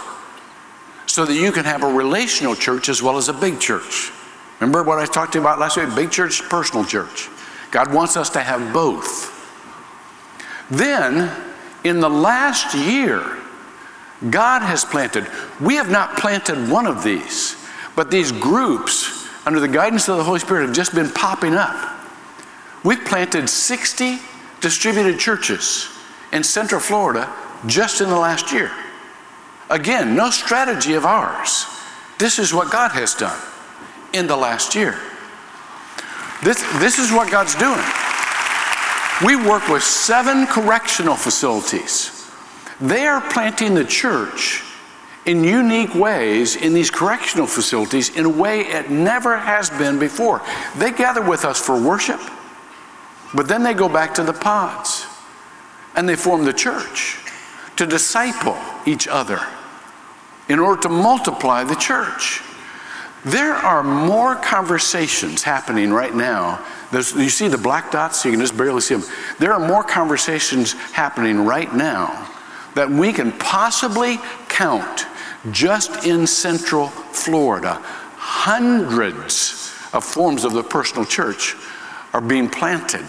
so 1.05 1.25
that 1.25 1.35
you 1.35 1.51
can 1.51 1.65
have 1.65 1.83
a 1.83 1.93
relational 1.93 2.55
church 2.55 2.89
as 2.89 3.01
well 3.01 3.17
as 3.17 3.29
a 3.29 3.33
big 3.33 3.59
church. 3.59 4.11
Remember 4.59 4.83
what 4.83 4.99
I 4.99 5.05
talked 5.05 5.33
to 5.33 5.39
you 5.39 5.43
about 5.43 5.59
last 5.59 5.77
week? 5.77 5.93
Big 5.95 6.11
church, 6.11 6.43
personal 6.43 6.83
church. 6.83 7.29
God 7.71 7.93
wants 7.93 8.17
us 8.17 8.29
to 8.31 8.39
have 8.39 8.73
both. 8.73 9.33
Then, 10.69 11.31
in 11.83 11.99
the 11.99 12.09
last 12.09 12.75
year, 12.75 13.37
God 14.29 14.61
has 14.63 14.83
planted, 14.83 15.27
we 15.61 15.75
have 15.75 15.91
not 15.91 16.17
planted 16.17 16.69
one 16.69 16.87
of 16.87 17.03
these, 17.03 17.55
but 17.95 18.09
these 18.09 18.31
groups, 18.31 19.27
under 19.45 19.59
the 19.59 19.67
guidance 19.67 20.09
of 20.09 20.17
the 20.17 20.23
Holy 20.23 20.39
Spirit, 20.39 20.65
have 20.65 20.75
just 20.75 20.93
been 20.93 21.09
popping 21.11 21.53
up. 21.53 21.99
We've 22.83 23.03
planted 23.05 23.47
60 23.47 24.19
distributed 24.59 25.19
churches 25.19 25.96
in 26.31 26.43
Central 26.43 26.81
Florida 26.81 27.33
just 27.65 28.01
in 28.01 28.09
the 28.09 28.17
last 28.17 28.51
year. 28.51 28.71
Again, 29.69 30.15
no 30.15 30.29
strategy 30.29 30.93
of 30.93 31.05
ours. 31.05 31.65
This 32.19 32.39
is 32.39 32.53
what 32.53 32.71
God 32.71 32.91
has 32.91 33.13
done 33.13 33.39
in 34.13 34.27
the 34.27 34.37
last 34.37 34.75
year. 34.75 34.99
This, 36.43 36.61
this 36.79 36.99
is 36.99 37.11
what 37.11 37.31
God's 37.31 37.55
doing. 37.55 37.83
We 39.25 39.35
work 39.35 39.67
with 39.67 39.83
seven 39.83 40.45
correctional 40.47 41.15
facilities. 41.15 42.31
They 42.79 43.07
are 43.07 43.21
planting 43.31 43.73
the 43.73 43.83
church 43.83 44.63
in 45.25 45.43
unique 45.43 45.93
ways 45.95 46.55
in 46.55 46.73
these 46.73 46.89
correctional 46.89 47.47
facilities 47.47 48.15
in 48.15 48.25
a 48.25 48.29
way 48.29 48.61
it 48.61 48.89
never 48.89 49.37
has 49.37 49.69
been 49.71 49.99
before. 49.99 50.41
They 50.77 50.91
gather 50.91 51.21
with 51.21 51.43
us 51.43 51.59
for 51.59 51.81
worship, 51.81 52.21
but 53.33 53.47
then 53.47 53.63
they 53.63 53.73
go 53.73 53.89
back 53.89 54.13
to 54.15 54.23
the 54.23 54.33
pods 54.33 55.05
and 55.97 56.07
they 56.07 56.15
form 56.15 56.45
the 56.45 56.53
church 56.53 57.17
to 57.75 57.85
disciple 57.85 58.57
each 58.85 59.07
other 59.07 59.41
in 60.47 60.59
order 60.59 60.81
to 60.83 60.89
multiply 60.89 61.63
the 61.63 61.75
church. 61.75 62.41
There 63.25 63.55
are 63.55 63.83
more 63.83 64.35
conversations 64.35 65.43
happening 65.43 65.91
right 65.91 66.15
now. 66.15 66.63
There's, 66.91 67.13
you 67.13 67.29
see 67.29 67.49
the 67.49 67.57
black 67.57 67.91
dots, 67.91 68.23
you 68.23 68.31
can 68.31 68.39
just 68.39 68.55
barely 68.55 68.79
see 68.79 68.95
them. 68.95 69.09
There 69.39 69.51
are 69.51 69.67
more 69.67 69.83
conversations 69.83 70.73
happening 70.73 71.43
right 71.43 71.73
now 71.73 72.29
that 72.75 72.89
we 72.89 73.11
can 73.11 73.31
possibly 73.33 74.19
count 74.47 75.07
just 75.51 76.05
in 76.05 76.27
Central 76.27 76.87
Florida. 76.87 77.81
Hundreds 78.15 79.73
of 79.93 80.03
forms 80.03 80.43
of 80.43 80.53
the 80.53 80.63
personal 80.63 81.05
church 81.05 81.55
are 82.13 82.21
being 82.21 82.47
planted 82.47 83.05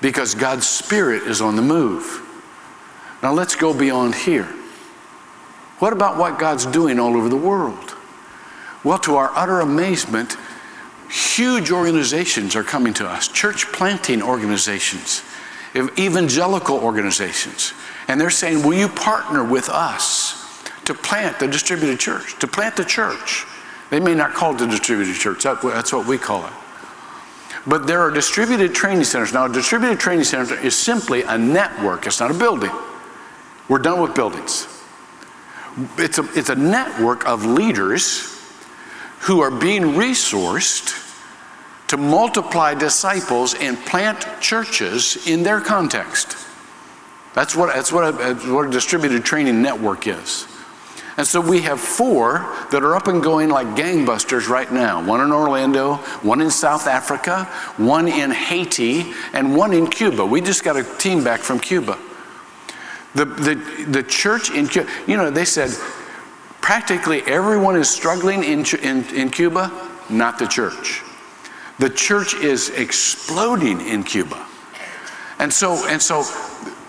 because 0.00 0.34
God's 0.34 0.66
Spirit 0.66 1.22
is 1.22 1.40
on 1.40 1.56
the 1.56 1.62
move. 1.62 2.22
Now 3.22 3.32
let's 3.32 3.54
go 3.54 3.72
beyond 3.72 4.14
here. 4.14 4.48
What 5.78 5.92
about 5.92 6.16
what 6.16 6.38
God's 6.38 6.66
doing 6.66 6.98
all 6.98 7.16
over 7.16 7.28
the 7.28 7.36
world? 7.36 7.94
Well, 8.84 8.98
to 9.00 9.16
our 9.16 9.30
utter 9.34 9.60
amazement, 9.60 10.36
huge 11.10 11.70
organizations 11.70 12.56
are 12.56 12.62
coming 12.62 12.94
to 12.94 13.06
us 13.06 13.28
church 13.28 13.66
planting 13.72 14.22
organizations, 14.22 15.22
evangelical 15.74 16.78
organizations. 16.78 17.72
And 18.08 18.20
they're 18.20 18.30
saying, 18.30 18.64
Will 18.64 18.78
you 18.78 18.88
partner 18.88 19.44
with 19.44 19.68
us 19.68 20.62
to 20.84 20.94
plant 20.94 21.38
the 21.40 21.48
distributed 21.48 21.98
church, 21.98 22.38
to 22.38 22.46
plant 22.46 22.76
the 22.76 22.84
church? 22.84 23.44
They 23.90 24.00
may 24.00 24.14
not 24.14 24.34
call 24.34 24.54
it 24.54 24.58
the 24.58 24.66
distributed 24.66 25.14
church, 25.16 25.42
that's 25.42 25.92
what 25.92 26.06
we 26.06 26.18
call 26.18 26.46
it. 26.46 26.52
But 27.66 27.86
there 27.86 28.00
are 28.00 28.10
distributed 28.10 28.74
training 28.74 29.04
centers. 29.04 29.32
Now, 29.32 29.46
a 29.46 29.52
distributed 29.52 29.98
training 29.98 30.24
center 30.24 30.54
is 30.54 30.76
simply 30.76 31.22
a 31.22 31.36
network, 31.36 32.06
it's 32.06 32.20
not 32.20 32.30
a 32.30 32.34
building. 32.34 32.70
We're 33.68 33.78
done 33.78 34.00
with 34.00 34.14
buildings. 34.14 34.68
It's 35.98 36.18
a, 36.18 36.38
it's 36.38 36.48
a 36.48 36.54
network 36.54 37.26
of 37.26 37.44
leaders 37.44 38.32
who 39.20 39.40
are 39.40 39.50
being 39.50 39.82
resourced 39.82 41.02
to 41.88 41.96
multiply 41.96 42.74
disciples 42.74 43.54
and 43.54 43.76
plant 43.78 44.24
churches 44.40 45.26
in 45.26 45.42
their 45.42 45.60
context. 45.60 46.36
That's 47.34 47.54
what, 47.54 47.74
that's 47.74 47.92
what, 47.92 48.14
a, 48.14 48.34
what 48.52 48.68
a 48.68 48.70
distributed 48.70 49.24
training 49.24 49.60
network 49.60 50.06
is. 50.06 50.46
And 51.16 51.26
so 51.26 51.40
we 51.40 51.62
have 51.62 51.80
four 51.80 52.46
that 52.70 52.82
are 52.82 52.94
up 52.94 53.06
and 53.06 53.22
going 53.22 53.48
like 53.48 53.68
gangbusters 53.68 54.48
right 54.48 54.70
now 54.70 55.04
one 55.04 55.20
in 55.20 55.32
Orlando, 55.32 55.94
one 56.22 56.40
in 56.40 56.50
South 56.50 56.86
Africa, 56.86 57.44
one 57.78 58.06
in 58.06 58.30
Haiti, 58.30 59.14
and 59.32 59.56
one 59.56 59.72
in 59.72 59.86
Cuba. 59.86 60.24
We 60.24 60.40
just 60.40 60.62
got 60.62 60.76
a 60.76 60.84
team 60.98 61.24
back 61.24 61.40
from 61.40 61.58
Cuba. 61.58 61.98
The, 63.14 63.24
the, 63.24 63.54
the 63.88 64.02
church 64.02 64.50
in 64.50 64.68
Cuba, 64.68 64.90
you 65.06 65.16
know, 65.16 65.30
they 65.30 65.46
said 65.46 65.70
practically 66.60 67.22
everyone 67.22 67.76
is 67.76 67.88
struggling 67.88 68.44
in, 68.44 68.66
in, 68.82 69.04
in 69.14 69.30
Cuba, 69.30 69.72
not 70.10 70.38
the 70.38 70.46
church. 70.46 71.02
The 71.78 71.88
church 71.88 72.34
is 72.34 72.70
exploding 72.70 73.80
in 73.80 74.02
Cuba. 74.02 74.46
And 75.38 75.52
so, 75.52 75.86
and 75.88 76.00
so 76.00 76.24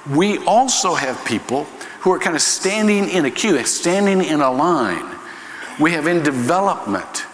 we 0.10 0.40
also 0.46 0.96
have 0.96 1.24
people 1.26 1.66
who 2.02 2.12
are 2.14 2.20
kind 2.20 2.36
of 2.36 2.42
standing 2.42 3.10
in 3.10 3.26
a 3.26 3.32
queue, 3.32 3.64
standing 3.66 4.24
in 4.24 4.42
a 4.42 4.52
line. 4.52 5.16
We 5.80 5.92
have 5.92 6.08
in 6.08 6.24
development 6.24 7.26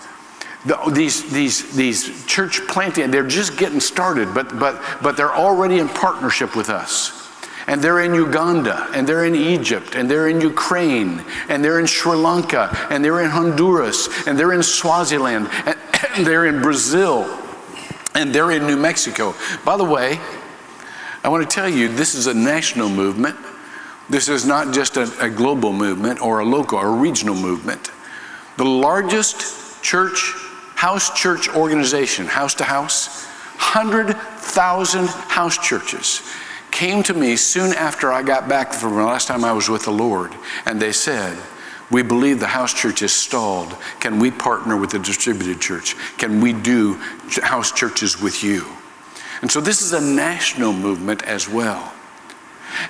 the, 0.65 0.77
these, 0.93 1.29
these, 1.32 1.75
these 1.75 2.25
church 2.25 2.65
planting, 2.67 3.12
they're 3.12 3.27
just 3.27 3.58
getting 3.58 3.82
started, 3.82 4.34
but, 4.34 4.58
but, 4.60 4.82
but 5.01 5.17
they're 5.17 5.34
already 5.34 5.79
in 5.79 5.89
partnership 5.89 6.55
with 6.55 6.70
us. 6.70 7.20
and 7.67 7.82
they're 7.82 8.01
in 8.01 8.13
Uganda, 8.13 8.89
and 8.93 9.08
they're 9.08 9.25
in 9.25 9.36
Egypt, 9.36 9.96
and 9.96 10.10
they're 10.10 10.27
in 10.29 10.41
Ukraine, 10.41 11.24
and 11.50 11.63
they're 11.63 11.79
in 11.79 11.86
Sri 11.86 12.15
Lanka, 12.15 12.70
and 12.89 13.03
they're 13.03 13.22
in 13.22 13.29
Honduras, 13.29 14.27
and 14.27 14.38
they're 14.38 14.53
in 14.53 14.63
Swaziland, 14.63 15.50
and 15.65 15.77
they're 16.25 16.46
in 16.46 16.62
Brazil, 16.62 17.39
and 18.15 18.34
they're 18.34 18.51
in 18.51 18.65
New 18.65 18.77
Mexico. 18.77 19.34
By 19.65 19.77
the 19.77 19.86
way, 19.86 20.20
I 21.24 21.29
want 21.29 21.50
to 21.50 21.53
tell 21.53 21.70
you 21.70 21.88
this 21.88 22.15
is 22.15 22.27
a 22.27 22.34
national 22.34 22.89
movement. 22.89 23.38
This 24.13 24.29
is 24.29 24.46
not 24.46 24.75
just 24.75 24.96
a, 24.96 25.12
a 25.25 25.27
global 25.27 25.74
movement 25.74 26.22
or 26.22 26.38
a 26.38 26.46
local 26.46 26.77
or 26.77 26.96
regional 26.96 27.34
movement. 27.34 27.89
The 28.58 28.63
largest 28.63 29.84
church, 29.84 30.36
house 30.75 31.20
church 31.20 31.50
organization, 31.50 32.27
house 32.27 32.53
to 32.55 32.63
house, 32.63 33.25
100,000 33.55 35.08
house 35.08 35.58
churches 35.58 36.22
came 36.70 37.01
to 37.01 37.15
me 37.15 37.36
soon 37.36 37.74
after 37.74 38.13
I 38.13 38.22
got 38.22 38.48
back 38.48 38.72
from 38.72 38.98
the 38.98 39.03
last 39.03 39.27
time 39.27 39.43
I 39.43 39.51
was 39.51 39.67
with 39.67 39.86
the 39.86 39.91
Lord, 39.91 40.32
and 40.67 40.79
they 40.79 40.91
said, 40.91 41.36
we 41.89 42.03
believe 42.03 42.39
the 42.39 42.46
house 42.46 42.72
church 42.72 43.01
is 43.01 43.13
stalled. 43.13 43.75
Can 44.00 44.20
we 44.20 44.29
partner 44.29 44.77
with 44.77 44.91
the 44.91 45.00
distributed 45.00 45.60
church? 45.60 45.96
Can 46.20 46.39
we 46.39 46.53
do 46.53 47.01
house 47.41 47.72
churches 47.72 48.22
with 48.22 48.43
you? 48.43 48.67
And 49.41 49.51
so 49.51 49.60
this 49.60 49.82
is 49.82 49.91
a 49.91 50.01
national 50.01 50.72
movement 50.72 51.24
as 51.24 51.50
well. 51.50 51.91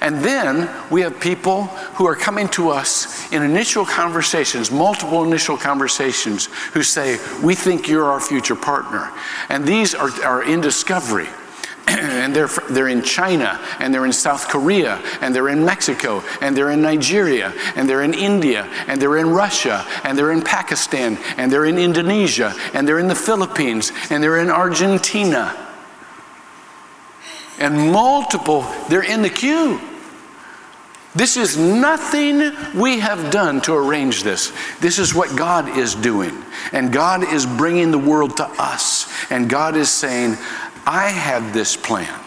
And 0.02 0.24
then 0.24 0.70
we 0.90 1.02
have 1.02 1.20
people 1.20 1.66
who 1.96 2.06
are 2.06 2.16
coming 2.16 2.48
to 2.50 2.70
us 2.70 3.32
in 3.32 3.42
initial 3.42 3.86
conversations, 3.86 4.72
multiple 4.72 5.24
initial 5.24 5.58
conversations, 5.58 6.46
who 6.74 6.84
say, 6.84 7.20
We 7.44 7.56
think 7.56 7.88
you're 7.88 8.06
our 8.06 8.20
future 8.20 8.56
partner. 8.56 9.12
And 9.50 9.66
these 9.66 9.96
are, 9.96 10.10
are 10.24 10.44
in 10.44 10.62
discovery. 10.62 11.28
and 11.88 12.34
they're, 12.34 12.48
they're 12.70 12.88
in 12.88 13.04
China, 13.04 13.60
and 13.80 13.94
they're 13.94 14.06
in 14.06 14.14
South 14.14 14.48
Korea, 14.48 15.02
and 15.22 15.36
they're 15.36 15.50
in 15.50 15.66
Mexico, 15.66 16.24
and 16.40 16.56
they're 16.56 16.72
in 16.72 16.82
Nigeria, 16.82 17.54
and 17.76 17.90
they're 17.90 18.04
in 18.04 18.14
India, 18.14 18.64
and 18.88 19.02
they're 19.02 19.18
in 19.18 19.30
Russia, 19.30 19.86
and 20.04 20.18
they're 20.18 20.32
in 20.32 20.42
Pakistan, 20.42 21.18
and 21.38 21.52
they're 21.52 21.66
in 21.66 21.78
Indonesia, 21.78 22.56
and 22.74 22.88
they're 22.88 23.00
in 23.00 23.10
the 23.10 23.16
Philippines, 23.16 23.92
and 24.10 24.24
they're 24.24 24.40
in 24.40 24.50
Argentina. 24.50 25.73
And 27.60 27.92
multiple, 27.92 28.66
they're 28.90 29.04
in 29.04 29.22
the 29.22 29.30
queue. 29.30 29.80
This 31.16 31.38
is 31.38 31.58
nothing 31.58 32.40
we 32.74 33.00
have 33.00 33.30
done 33.32 33.62
to 33.62 33.76
arrange 33.76 34.24
this. 34.24 34.52
This 34.80 34.98
is 34.98 35.14
what 35.14 35.36
God 35.38 35.78
is 35.78 35.94
doing. 35.94 36.44
And 36.72 36.92
God 36.92 37.24
is 37.32 37.46
bringing 37.46 37.92
the 37.92 38.00
world 38.00 38.38
to 38.38 38.46
us. 38.58 39.08
And 39.30 39.48
God 39.48 39.76
is 39.76 39.92
saying, 39.92 40.38
I 40.88 41.10
have 41.10 41.54
this 41.54 41.78
plan. 41.78 42.20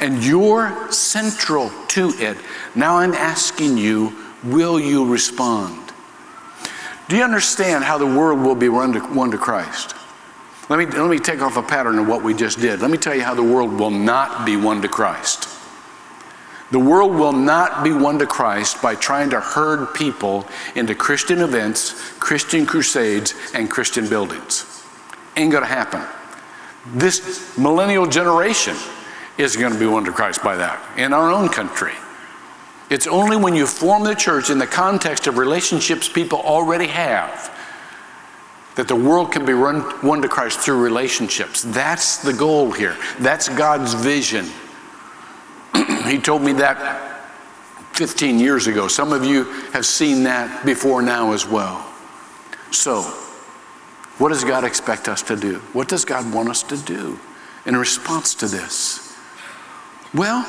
And 0.00 0.22
you're 0.22 0.92
central 0.92 1.70
to 1.88 2.10
it. 2.18 2.36
Now 2.74 2.98
I'm 2.98 3.14
asking 3.14 3.78
you, 3.78 4.14
will 4.44 4.78
you 4.78 5.10
respond? 5.10 5.92
Do 7.08 7.16
you 7.16 7.24
understand 7.24 7.84
how 7.84 7.96
the 7.96 8.06
world 8.06 8.40
will 8.40 8.54
be 8.54 8.68
won 8.68 8.92
to, 8.92 9.30
to 9.30 9.38
Christ? 9.38 9.94
Let 10.72 10.78
me, 10.78 10.98
let 10.98 11.10
me 11.10 11.18
take 11.18 11.42
off 11.42 11.58
a 11.58 11.62
pattern 11.62 11.98
of 11.98 12.08
what 12.08 12.22
we 12.22 12.32
just 12.32 12.58
did. 12.58 12.80
Let 12.80 12.90
me 12.90 12.96
tell 12.96 13.14
you 13.14 13.20
how 13.20 13.34
the 13.34 13.42
world 13.42 13.74
will 13.74 13.90
not 13.90 14.46
be 14.46 14.56
won 14.56 14.80
to 14.80 14.88
Christ. 14.88 15.46
The 16.70 16.78
world 16.78 17.12
will 17.14 17.34
not 17.34 17.84
be 17.84 17.92
won 17.92 18.18
to 18.20 18.26
Christ 18.26 18.80
by 18.80 18.94
trying 18.94 19.28
to 19.30 19.40
herd 19.40 19.92
people 19.92 20.48
into 20.74 20.94
Christian 20.94 21.40
events, 21.40 22.14
Christian 22.20 22.64
crusades, 22.64 23.34
and 23.52 23.68
Christian 23.68 24.08
buildings. 24.08 24.82
Ain't 25.36 25.52
gonna 25.52 25.66
happen. 25.66 26.00
This 26.94 27.58
millennial 27.58 28.06
generation 28.06 28.74
is 29.36 29.56
going 29.56 29.74
to 29.74 29.78
be 29.78 29.84
won 29.84 30.06
to 30.06 30.10
Christ 30.10 30.42
by 30.42 30.56
that 30.56 30.82
in 30.96 31.12
our 31.12 31.30
own 31.30 31.50
country. 31.50 31.92
It's 32.88 33.06
only 33.06 33.36
when 33.36 33.54
you 33.54 33.66
form 33.66 34.04
the 34.04 34.14
church 34.14 34.48
in 34.48 34.56
the 34.56 34.66
context 34.66 35.26
of 35.26 35.36
relationships 35.36 36.08
people 36.08 36.40
already 36.40 36.86
have 36.86 37.54
that 38.74 38.88
the 38.88 38.96
world 38.96 39.32
can 39.32 39.44
be 39.44 39.52
run, 39.52 39.84
won 40.06 40.22
to 40.22 40.28
Christ 40.28 40.60
through 40.60 40.82
relationships. 40.82 41.62
That's 41.62 42.18
the 42.18 42.32
goal 42.32 42.70
here. 42.72 42.96
That's 43.18 43.48
God's 43.48 43.94
vision. 43.94 44.46
he 46.06 46.18
told 46.18 46.42
me 46.42 46.52
that 46.54 47.12
15 47.92 48.38
years 48.38 48.66
ago. 48.66 48.88
Some 48.88 49.12
of 49.12 49.24
you 49.24 49.44
have 49.72 49.84
seen 49.84 50.22
that 50.24 50.64
before 50.64 51.02
now 51.02 51.32
as 51.32 51.46
well. 51.46 51.86
So, 52.70 53.02
what 54.18 54.30
does 54.30 54.44
God 54.44 54.64
expect 54.64 55.08
us 55.08 55.22
to 55.22 55.36
do? 55.36 55.58
What 55.72 55.88
does 55.88 56.04
God 56.04 56.32
want 56.32 56.48
us 56.48 56.62
to 56.64 56.76
do 56.76 57.18
in 57.66 57.76
response 57.76 58.34
to 58.36 58.46
this? 58.46 59.16
Well, 60.14 60.42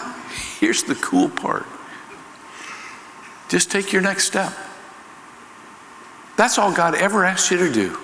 here's 0.59 0.83
the 0.83 0.95
cool 0.95 1.29
part 1.29 1.65
just 3.49 3.69
take 3.69 3.93
your 3.93 4.01
next 4.01 4.25
step. 4.25 4.51
That's 6.35 6.57
all 6.57 6.73
God 6.73 6.95
ever 6.95 7.23
asks 7.23 7.51
you 7.51 7.57
to 7.57 7.71
do. 7.71 7.99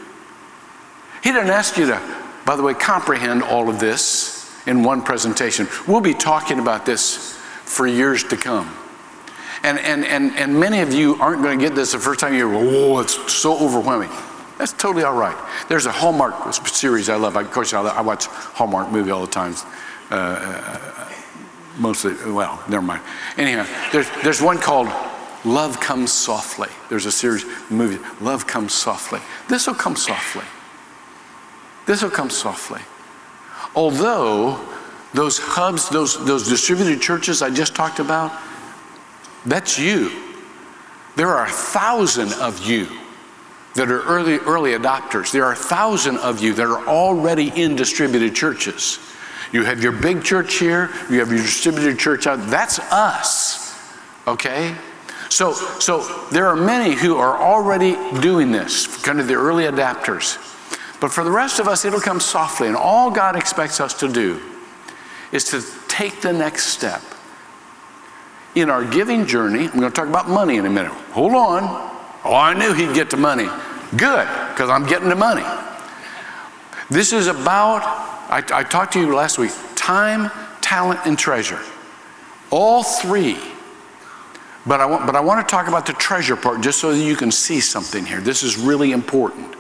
He 1.23 1.31
didn't 1.31 1.49
ask 1.49 1.77
you 1.77 1.87
to, 1.87 2.01
by 2.45 2.55
the 2.55 2.63
way, 2.63 2.73
comprehend 2.73 3.43
all 3.43 3.69
of 3.69 3.79
this 3.79 4.39
in 4.67 4.83
one 4.83 5.01
presentation. 5.01 5.67
We'll 5.87 6.01
be 6.01 6.13
talking 6.13 6.59
about 6.59 6.85
this 6.85 7.37
for 7.63 7.87
years 7.87 8.23
to 8.25 8.37
come. 8.37 8.75
And, 9.63 9.77
and, 9.79 10.05
and, 10.05 10.35
and 10.37 10.57
many 10.57 10.79
of 10.79 10.93
you 10.93 11.15
aren't 11.15 11.43
going 11.43 11.59
to 11.59 11.65
get 11.65 11.75
this 11.75 11.91
the 11.91 11.99
first 11.99 12.19
time 12.19 12.33
you 12.33 12.49
oh, 12.55 12.99
it's 12.99 13.33
so 13.33 13.57
overwhelming. 13.59 14.09
That's 14.57 14.73
totally 14.73 15.03
all 15.03 15.17
right. 15.17 15.37
There's 15.67 15.85
a 15.85 15.91
Hallmark 15.91 16.53
series 16.53 17.09
I 17.09 17.15
love. 17.15 17.35
Of 17.35 17.51
course, 17.51 17.73
I 17.73 18.01
watch 18.01 18.25
Hallmark 18.25 18.91
movie 18.91 19.11
all 19.11 19.21
the 19.21 19.31
time. 19.31 19.55
Uh, 20.11 20.15
uh, 20.15 21.11
mostly, 21.77 22.13
well, 22.31 22.61
never 22.67 22.85
mind. 22.85 23.01
Anyhow, 23.37 23.65
there's, 23.91 24.09
there's 24.23 24.41
one 24.41 24.57
called 24.57 24.87
Love 25.45 25.79
Comes 25.79 26.11
Softly. 26.11 26.69
There's 26.89 27.05
a 27.05 27.11
series 27.11 27.45
movie, 27.69 28.03
Love 28.21 28.47
Comes 28.47 28.73
Softly. 28.73 29.19
This 29.47 29.67
will 29.67 29.75
come 29.75 29.95
softly. 29.95 30.45
This 31.89 32.03
will 32.03 32.11
come 32.11 32.29
softly. 32.29 32.81
Although 33.73 34.63
those 35.15 35.39
hubs, 35.39 35.89
those, 35.89 36.23
those 36.23 36.47
distributed 36.47 37.01
churches 37.01 37.41
I 37.41 37.49
just 37.49 37.73
talked 37.73 37.97
about, 37.97 38.31
that's 39.47 39.79
you. 39.79 40.11
There 41.15 41.29
are 41.29 41.47
a 41.47 41.49
thousand 41.49 42.31
of 42.33 42.63
you 42.63 42.87
that 43.73 43.89
are 43.89 44.03
early, 44.03 44.37
early 44.37 44.73
adopters. 44.73 45.31
There 45.31 45.43
are 45.43 45.53
a 45.53 45.55
thousand 45.55 46.17
of 46.17 46.43
you 46.43 46.53
that 46.53 46.67
are 46.67 46.87
already 46.87 47.51
in 47.59 47.75
distributed 47.75 48.35
churches. 48.35 48.99
You 49.51 49.63
have 49.63 49.81
your 49.81 49.93
big 49.93 50.23
church 50.23 50.59
here, 50.59 50.91
you 51.09 51.17
have 51.17 51.31
your 51.31 51.41
distributed 51.41 51.97
church 51.97 52.27
out. 52.27 52.51
That's 52.51 52.77
us. 52.77 53.75
Okay? 54.27 54.75
So, 55.29 55.53
so 55.53 56.27
there 56.31 56.45
are 56.45 56.55
many 56.55 56.93
who 56.93 57.17
are 57.17 57.35
already 57.35 57.93
doing 58.21 58.51
this, 58.51 58.85
kind 59.01 59.19
of 59.19 59.27
the 59.27 59.33
early 59.33 59.63
adapters. 59.63 60.45
But 60.99 61.11
for 61.11 61.23
the 61.23 61.31
rest 61.31 61.59
of 61.59 61.67
us, 61.67 61.85
it'll 61.85 62.01
come 62.01 62.19
softly. 62.19 62.67
And 62.67 62.75
all 62.75 63.09
God 63.09 63.35
expects 63.35 63.79
us 63.79 63.93
to 63.95 64.11
do 64.11 64.41
is 65.31 65.45
to 65.45 65.63
take 65.87 66.21
the 66.21 66.33
next 66.33 66.67
step. 66.67 67.01
In 68.55 68.69
our 68.69 68.83
giving 68.83 69.25
journey, 69.25 69.65
I'm 69.65 69.79
going 69.79 69.91
to 69.91 69.95
talk 69.95 70.07
about 70.07 70.27
money 70.27 70.57
in 70.57 70.65
a 70.65 70.69
minute. 70.69 70.91
Hold 71.11 71.33
on. 71.33 71.63
Oh, 72.25 72.33
I 72.33 72.53
knew 72.53 72.73
he'd 72.73 72.93
get 72.93 73.09
the 73.09 73.17
money. 73.17 73.47
Good, 73.95 74.27
because 74.49 74.69
I'm 74.69 74.85
getting 74.85 75.07
the 75.09 75.15
money. 75.15 75.45
This 76.89 77.13
is 77.13 77.27
about, 77.27 77.81
I, 78.29 78.43
I 78.51 78.63
talked 78.63 78.93
to 78.93 78.99
you 78.99 79.13
last 79.13 79.37
week, 79.37 79.51
time, 79.75 80.31
talent, 80.61 80.99
and 81.05 81.17
treasure. 81.17 81.59
All 82.49 82.83
three. 82.83 83.37
But 84.65 84.81
I, 84.81 84.85
want, 84.85 85.05
but 85.05 85.15
I 85.15 85.19
want 85.19 85.47
to 85.47 85.49
talk 85.49 85.67
about 85.67 85.85
the 85.85 85.93
treasure 85.93 86.35
part 86.35 86.61
just 86.61 86.79
so 86.79 86.91
that 86.91 87.01
you 87.01 87.15
can 87.15 87.31
see 87.31 87.61
something 87.61 88.05
here. 88.05 88.19
This 88.19 88.43
is 88.43 88.57
really 88.57 88.91
important. 88.91 89.55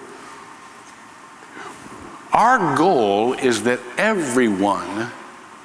Our 2.31 2.77
goal 2.77 3.33
is 3.33 3.63
that 3.63 3.79
everyone 3.97 5.11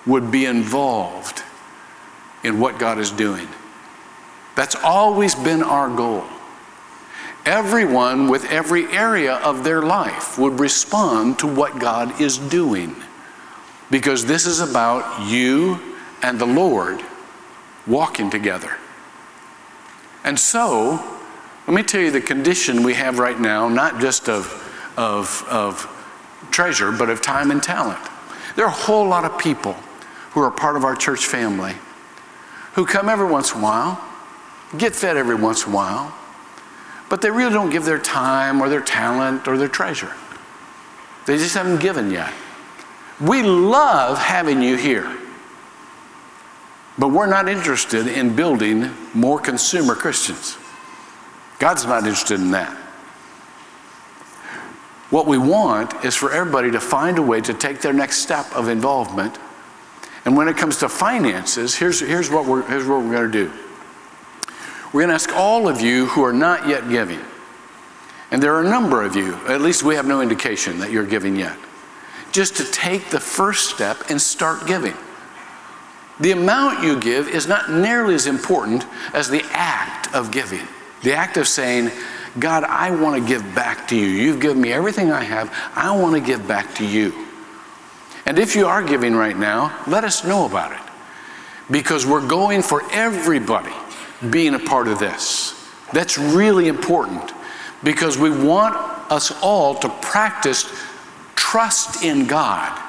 would 0.07 0.31
be 0.31 0.47
involved 0.47 1.43
in 2.43 2.61
what 2.61 2.79
God 2.79 2.99
is 2.99 3.11
doing. 3.11 3.49
That's 4.55 4.75
always 4.77 5.35
been 5.35 5.63
our 5.63 5.95
goal 5.95 6.25
everyone 7.45 8.29
with 8.29 8.51
every 8.51 8.87
area 8.87 9.35
of 9.37 9.65
their 9.65 9.83
life 9.83 10.39
would 10.39 10.59
respond 10.59 11.39
to 11.41 11.47
what 11.47 11.79
God 11.79 12.21
is 12.21 12.39
doing. 12.39 12.97
Because 13.91 14.25
this 14.25 14.47
is 14.47 14.61
about 14.61 15.29
you 15.29 15.79
and 16.23 16.39
the 16.39 16.47
Lord 16.47 17.03
walking 17.87 18.31
together. 18.31 18.79
And 20.25 20.39
so, 20.39 21.03
let 21.67 21.75
me 21.75 21.83
tell 21.83 22.01
you 22.01 22.11
the 22.11 22.21
condition 22.21 22.83
we 22.83 22.95
have 22.95 23.19
right 23.19 23.39
now, 23.39 23.69
not 23.69 24.01
just 24.01 24.29
of, 24.29 24.47
of, 24.97 25.45
of 25.51 25.87
treasure, 26.51 26.93
but 26.93 27.11
of 27.11 27.23
time 27.23 27.51
and 27.51 27.63
talent. 27.63 28.01
There 28.57 28.65
are 28.65 28.69
a 28.69 28.71
whole 28.71 29.07
lot 29.07 29.25
of 29.25 29.39
people 29.39 29.75
who 30.33 30.41
are 30.41 30.51
part 30.51 30.77
of 30.77 30.85
our 30.85 30.97
church 30.97 31.27
family 31.27 31.75
who 32.75 32.85
come 32.85 33.09
every 33.09 33.27
once 33.27 33.53
in 33.53 33.61
a 33.61 33.63
while, 33.63 34.05
get 34.77 34.95
fed 34.95 35.17
every 35.17 35.35
once 35.37 35.65
in 35.65 35.73
a 35.73 35.75
while, 35.75 36.15
but 37.09 37.23
they 37.23 37.31
really 37.31 37.53
don't 37.53 37.71
give 37.71 37.85
their 37.85 37.99
time 37.99 38.61
or 38.61 38.69
their 38.69 38.81
talent 38.81 39.47
or 39.47 39.57
their 39.57 39.69
treasure. 39.69 40.13
They 41.27 41.37
just 41.37 41.55
haven't 41.55 41.81
given 41.81 42.11
yet. 42.11 42.33
We 43.21 43.43
love 43.43 44.19
having 44.19 44.61
you 44.61 44.77
here. 44.77 45.17
But 46.99 47.09
we're 47.09 47.27
not 47.27 47.49
interested 47.49 48.07
in 48.07 48.37
building 48.37 48.91
more 49.15 49.41
consumer 49.41 49.95
Christians. 49.95 50.57
God's 51.59 51.87
not 51.87 52.05
interested 52.05 52.41
in 52.41 52.51
that. 52.53 52.77
What 55.11 55.27
we 55.27 55.39
want 55.39 56.05
is 56.05 56.15
for 56.15 56.33
everybody 56.33 56.71
to 56.71 56.81
find 56.81 57.19
a 57.19 57.23
way 57.23 57.41
to 57.43 57.55
take 57.55 57.81
their 57.81 57.93
next 57.93 58.19
step 58.19 58.47
of 58.55 58.69
involvement. 58.69 59.39
And 60.25 60.37
when 60.37 60.49
it 60.49 60.57
comes 60.57 60.79
to 60.79 60.89
finances, 60.89 61.75
here's, 61.75 62.01
here's 62.01 62.31
what 62.31 62.47
we're, 62.47 62.67
here's 62.67 62.87
what 62.87 63.03
we're 63.03 63.13
going 63.13 63.31
to 63.31 63.45
do. 63.45 63.53
We're 64.93 65.03
going 65.03 65.09
to 65.09 65.15
ask 65.15 65.35
all 65.35 65.69
of 65.69 65.81
you 65.81 66.07
who 66.07 66.25
are 66.25 66.33
not 66.33 66.69
yet 66.69 66.89
giving, 66.89 67.21
and 68.31 68.43
there 68.43 68.55
are 68.55 68.63
a 68.63 68.69
number 68.69 69.03
of 69.03 69.17
you, 69.17 69.35
at 69.49 69.61
least 69.61 69.83
we 69.83 69.97
have 69.97 70.07
no 70.07 70.21
indication 70.21 70.79
that 70.79 70.91
you're 70.91 71.07
giving 71.07 71.37
yet, 71.37 71.57
just 72.33 72.57
to 72.57 72.65
take 72.65 73.11
the 73.11 73.21
first 73.21 73.75
step 73.75 74.09
and 74.09 74.21
start 74.21 74.67
giving. 74.67 74.95
The 76.21 76.31
amount 76.31 76.85
you 76.85 77.01
give 77.01 77.29
is 77.29 77.49
not 77.49 77.71
nearly 77.71 78.15
as 78.15 78.27
important 78.27 78.87
as 79.13 79.29
the 79.29 79.45
act 79.51 80.15
of 80.15 80.31
giving. 80.31 80.67
The 81.03 81.13
act 81.13 81.37
of 81.37 81.49
saying, 81.49 81.91
God, 82.39 82.65
I 82.65 82.91
want 82.91 83.23
to 83.23 83.29
give 83.29 83.43
back 83.55 83.89
to 83.89 83.97
you. 83.97 84.07
You've 84.07 84.41
given 84.41 84.61
me 84.61 84.73
everything 84.73 85.13
I 85.13 85.23
have. 85.23 85.55
I 85.75 85.97
want 85.97 86.15
to 86.15 86.21
give 86.21 86.47
back 86.49 86.75
to 86.77 86.87
you. 86.87 87.27
And 88.27 88.39
if 88.39 88.57
you 88.57 88.67
are 88.67 88.83
giving 88.83 89.15
right 89.15 89.37
now, 89.37 89.79
let 89.87 90.05
us 90.05 90.25
know 90.25 90.47
about 90.47 90.73
it. 90.73 90.79
Because 91.71 92.05
we're 92.05 92.27
going 92.27 92.63
for 92.63 92.83
everybody 92.93 93.73
being 94.31 94.55
a 94.55 94.59
part 94.59 94.89
of 94.89 94.99
this. 94.99 95.53
That's 95.93 96.19
really 96.19 96.69
important 96.69 97.33
because 97.83 98.19
we 98.19 98.31
want 98.31 98.75
us 99.13 99.33
all 99.43 99.75
to 99.77 99.89
practice 100.01 100.65
trust 101.37 102.03
in 102.03 102.27
God. 102.27 102.81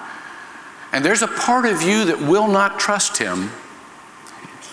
And 0.92 1.04
there's 1.04 1.22
a 1.22 1.28
part 1.28 1.66
of 1.66 1.82
you 1.82 2.06
that 2.06 2.20
will 2.20 2.48
not 2.48 2.80
trust 2.80 3.18
Him 3.18 3.52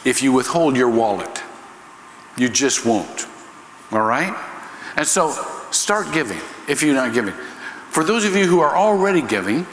if 0.05 0.23
you 0.23 0.33
withhold 0.33 0.77
your 0.77 0.89
wallet. 0.89 1.43
You 2.37 2.49
just 2.49 2.87
won't. 2.87 3.27
All 3.91 4.03
right? 4.03 4.35
And 4.97 5.07
so 5.07 5.33
start 5.71 6.13
giving 6.13 6.41
if 6.69 6.83
you're 6.83 6.95
not 6.95 7.15
giving. 7.15 7.35
For 7.91 8.05
those 8.05 8.25
of 8.25 8.37
you 8.37 8.47
who 8.47 8.61
are 8.61 8.77
already 8.77 9.23
giving, 9.23 9.67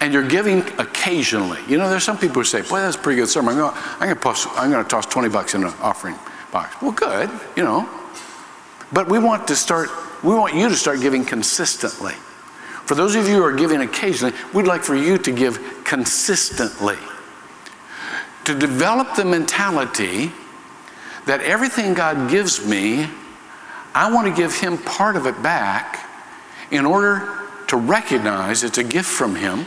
and 0.00 0.12
you're 0.12 0.26
giving 0.26 0.60
occasionally. 0.78 1.60
You 1.66 1.78
know, 1.78 1.90
there's 1.90 2.04
some 2.04 2.18
people 2.18 2.36
who 2.36 2.44
say, 2.44 2.62
boy, 2.62 2.80
that's 2.80 2.96
a 2.96 2.98
pretty 2.98 3.20
good 3.20 3.28
sermon. 3.28 3.54
I'm 3.54 3.58
going 3.58 3.74
to, 4.16 4.50
I'm 4.54 4.70
going 4.70 4.84
to 4.84 4.88
toss 4.88 5.06
20 5.06 5.28
bucks 5.28 5.54
in 5.54 5.64
an 5.64 5.72
offering 5.80 6.14
box. 6.52 6.80
Well, 6.80 6.92
good, 6.92 7.30
you 7.56 7.64
know. 7.64 7.88
But 8.92 9.08
we 9.08 9.18
want 9.18 9.48
to 9.48 9.56
start, 9.56 9.90
we 10.22 10.34
want 10.34 10.54
you 10.54 10.68
to 10.68 10.76
start 10.76 11.00
giving 11.00 11.24
consistently. 11.24 12.14
For 12.84 12.94
those 12.94 13.16
of 13.16 13.28
you 13.28 13.34
who 13.34 13.42
are 13.42 13.52
giving 13.52 13.82
occasionally, 13.82 14.34
we'd 14.54 14.66
like 14.66 14.82
for 14.82 14.94
you 14.94 15.18
to 15.18 15.32
give 15.32 15.82
consistently. 15.84 16.96
To 18.44 18.54
develop 18.54 19.14
the 19.14 19.24
mentality 19.24 20.32
that 21.26 21.42
everything 21.42 21.92
God 21.92 22.30
gives 22.30 22.64
me, 22.64 23.08
I 23.98 24.12
want 24.12 24.28
to 24.28 24.34
give 24.34 24.54
Him 24.54 24.78
part 24.78 25.16
of 25.16 25.26
it 25.26 25.42
back 25.42 26.06
in 26.70 26.86
order 26.86 27.48
to 27.66 27.76
recognize 27.76 28.62
it's 28.62 28.78
a 28.78 28.84
gift 28.84 29.08
from 29.08 29.34
Him 29.34 29.66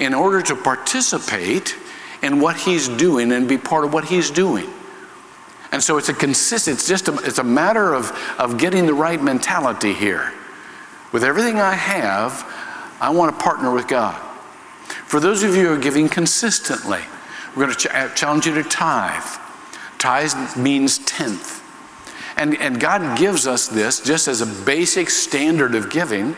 in 0.00 0.14
order 0.14 0.42
to 0.42 0.56
participate 0.56 1.76
in 2.22 2.40
what 2.40 2.56
he's 2.56 2.88
doing 2.88 3.30
and 3.30 3.48
be 3.48 3.56
part 3.56 3.84
of 3.84 3.92
what 3.92 4.04
he's 4.04 4.30
doing. 4.30 4.68
And 5.70 5.80
so 5.80 5.96
it's 5.96 6.08
a 6.08 6.14
consistent, 6.14 6.78
it's 6.78 6.88
just 6.88 7.06
a, 7.06 7.14
it's 7.18 7.38
a 7.38 7.44
matter 7.44 7.94
of, 7.94 8.10
of 8.38 8.58
getting 8.58 8.86
the 8.86 8.94
right 8.94 9.22
mentality 9.22 9.92
here. 9.92 10.32
With 11.12 11.22
everything 11.22 11.60
I 11.60 11.74
have, 11.74 12.44
I 13.00 13.10
want 13.10 13.36
to 13.36 13.42
partner 13.44 13.72
with 13.72 13.86
God. 13.86 14.20
For 15.06 15.20
those 15.20 15.44
of 15.44 15.54
you 15.54 15.68
who 15.68 15.74
are 15.74 15.78
giving 15.78 16.08
consistently, 16.08 17.00
we're 17.54 17.66
going 17.66 17.76
to 17.76 17.88
ch- 17.88 17.92
uh, 17.92 18.08
challenge 18.14 18.46
you 18.46 18.54
to 18.54 18.64
tithe. 18.64 19.22
Tithe 19.98 20.56
means 20.56 20.98
tenth. 20.98 21.61
And, 22.42 22.56
and 22.60 22.80
God 22.80 23.16
gives 23.16 23.46
us 23.46 23.68
this 23.68 24.00
just 24.00 24.26
as 24.26 24.40
a 24.40 24.64
basic 24.64 25.10
standard 25.10 25.76
of 25.76 25.90
giving 25.90 26.34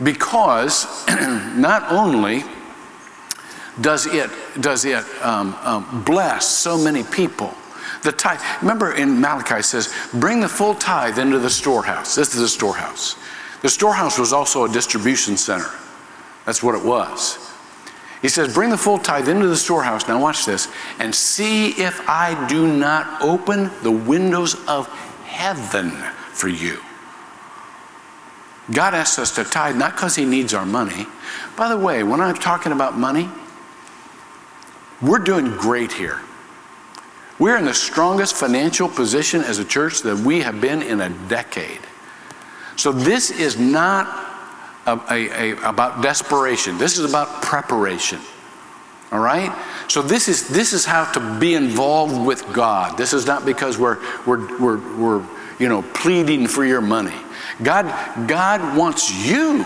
because 0.00 0.86
not 1.56 1.90
only 1.90 2.44
does 3.80 4.06
it, 4.06 4.30
does 4.60 4.84
it 4.84 5.04
um, 5.20 5.56
um, 5.62 6.04
bless 6.04 6.46
so 6.46 6.78
many 6.78 7.02
people. 7.02 7.52
The 8.04 8.12
tithe, 8.12 8.40
remember 8.62 8.92
in 8.92 9.20
Malachi 9.20 9.60
says, 9.60 9.92
bring 10.14 10.38
the 10.38 10.48
full 10.48 10.76
tithe 10.76 11.18
into 11.18 11.40
the 11.40 11.50
storehouse. 11.50 12.14
This 12.14 12.32
is 12.32 12.40
the 12.40 12.48
storehouse. 12.48 13.16
The 13.62 13.68
storehouse 13.68 14.20
was 14.20 14.32
also 14.32 14.66
a 14.66 14.68
distribution 14.68 15.36
center. 15.36 15.68
That's 16.46 16.62
what 16.62 16.76
it 16.76 16.84
was. 16.84 17.44
He 18.22 18.28
says, 18.28 18.52
bring 18.52 18.70
the 18.70 18.78
full 18.78 18.98
tithe 18.98 19.28
into 19.28 19.48
the 19.48 19.56
storehouse. 19.56 20.06
Now 20.06 20.20
watch 20.20 20.44
this. 20.44 20.68
And 21.00 21.12
see 21.12 21.70
if 21.70 22.08
I 22.08 22.46
do 22.48 22.72
not 22.72 23.20
open 23.20 23.70
the 23.82 23.92
windows 23.92 24.54
of 24.68 24.88
heaven 25.28 25.90
for 26.32 26.48
you. 26.48 26.80
God 28.70 28.94
asks 28.94 29.18
us 29.18 29.34
to 29.36 29.44
tithe 29.44 29.76
not 29.76 29.92
because 29.94 30.16
he 30.16 30.24
needs 30.24 30.52
our 30.52 30.66
money. 30.66 31.06
By 31.56 31.68
the 31.68 31.78
way, 31.78 32.02
when 32.02 32.20
I'm 32.20 32.34
talking 32.34 32.72
about 32.72 32.98
money, 32.98 33.28
we're 35.00 35.20
doing 35.20 35.56
great 35.56 35.92
here. 35.92 36.20
We're 37.38 37.56
in 37.56 37.64
the 37.64 37.74
strongest 37.74 38.34
financial 38.34 38.88
position 38.88 39.42
as 39.42 39.58
a 39.58 39.64
church 39.64 40.02
that 40.02 40.16
we 40.16 40.40
have 40.40 40.60
been 40.60 40.82
in 40.82 41.00
a 41.00 41.08
decade. 41.28 41.80
So 42.76 42.92
this 42.92 43.30
is 43.30 43.58
not 43.58 44.06
a, 44.86 45.00
a, 45.10 45.52
a, 45.52 45.68
about 45.68 46.02
desperation. 46.02 46.78
This 46.78 46.98
is 46.98 47.08
about 47.08 47.42
preparation. 47.42 48.18
All 49.10 49.20
right? 49.20 49.56
So 49.88 50.02
this 50.02 50.28
is 50.28 50.48
this 50.48 50.72
is 50.72 50.84
how 50.84 51.10
to 51.12 51.38
be 51.38 51.54
involved 51.54 52.26
with 52.26 52.52
God. 52.52 52.98
This 52.98 53.12
is 53.12 53.26
not 53.26 53.46
because 53.46 53.78
we're 53.78 53.98
we're 54.26 54.58
we're, 54.58 54.96
we're 54.98 55.26
you 55.58 55.68
know 55.68 55.82
pleading 55.94 56.46
for 56.46 56.64
your 56.64 56.80
money. 56.80 57.14
God 57.62 57.86
God 58.28 58.76
wants 58.76 59.10
you 59.26 59.64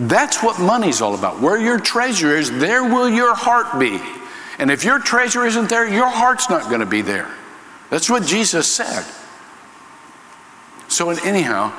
that's 0.00 0.42
what 0.42 0.58
money's 0.58 1.02
all 1.02 1.14
about. 1.14 1.40
Where 1.40 1.58
your 1.58 1.78
treasure 1.78 2.34
is, 2.34 2.50
there 2.58 2.82
will 2.84 3.08
your 3.08 3.34
heart 3.34 3.78
be. 3.78 4.00
And 4.58 4.70
if 4.70 4.82
your 4.82 4.98
treasure 4.98 5.44
isn't 5.44 5.68
there, 5.68 5.86
your 5.86 6.08
heart's 6.08 6.48
not 6.48 6.68
going 6.68 6.80
to 6.80 6.86
be 6.86 7.02
there. 7.02 7.30
That's 7.90 8.08
what 8.08 8.24
Jesus 8.24 8.66
said. 8.66 9.04
So, 10.88 11.10
anyhow, 11.10 11.72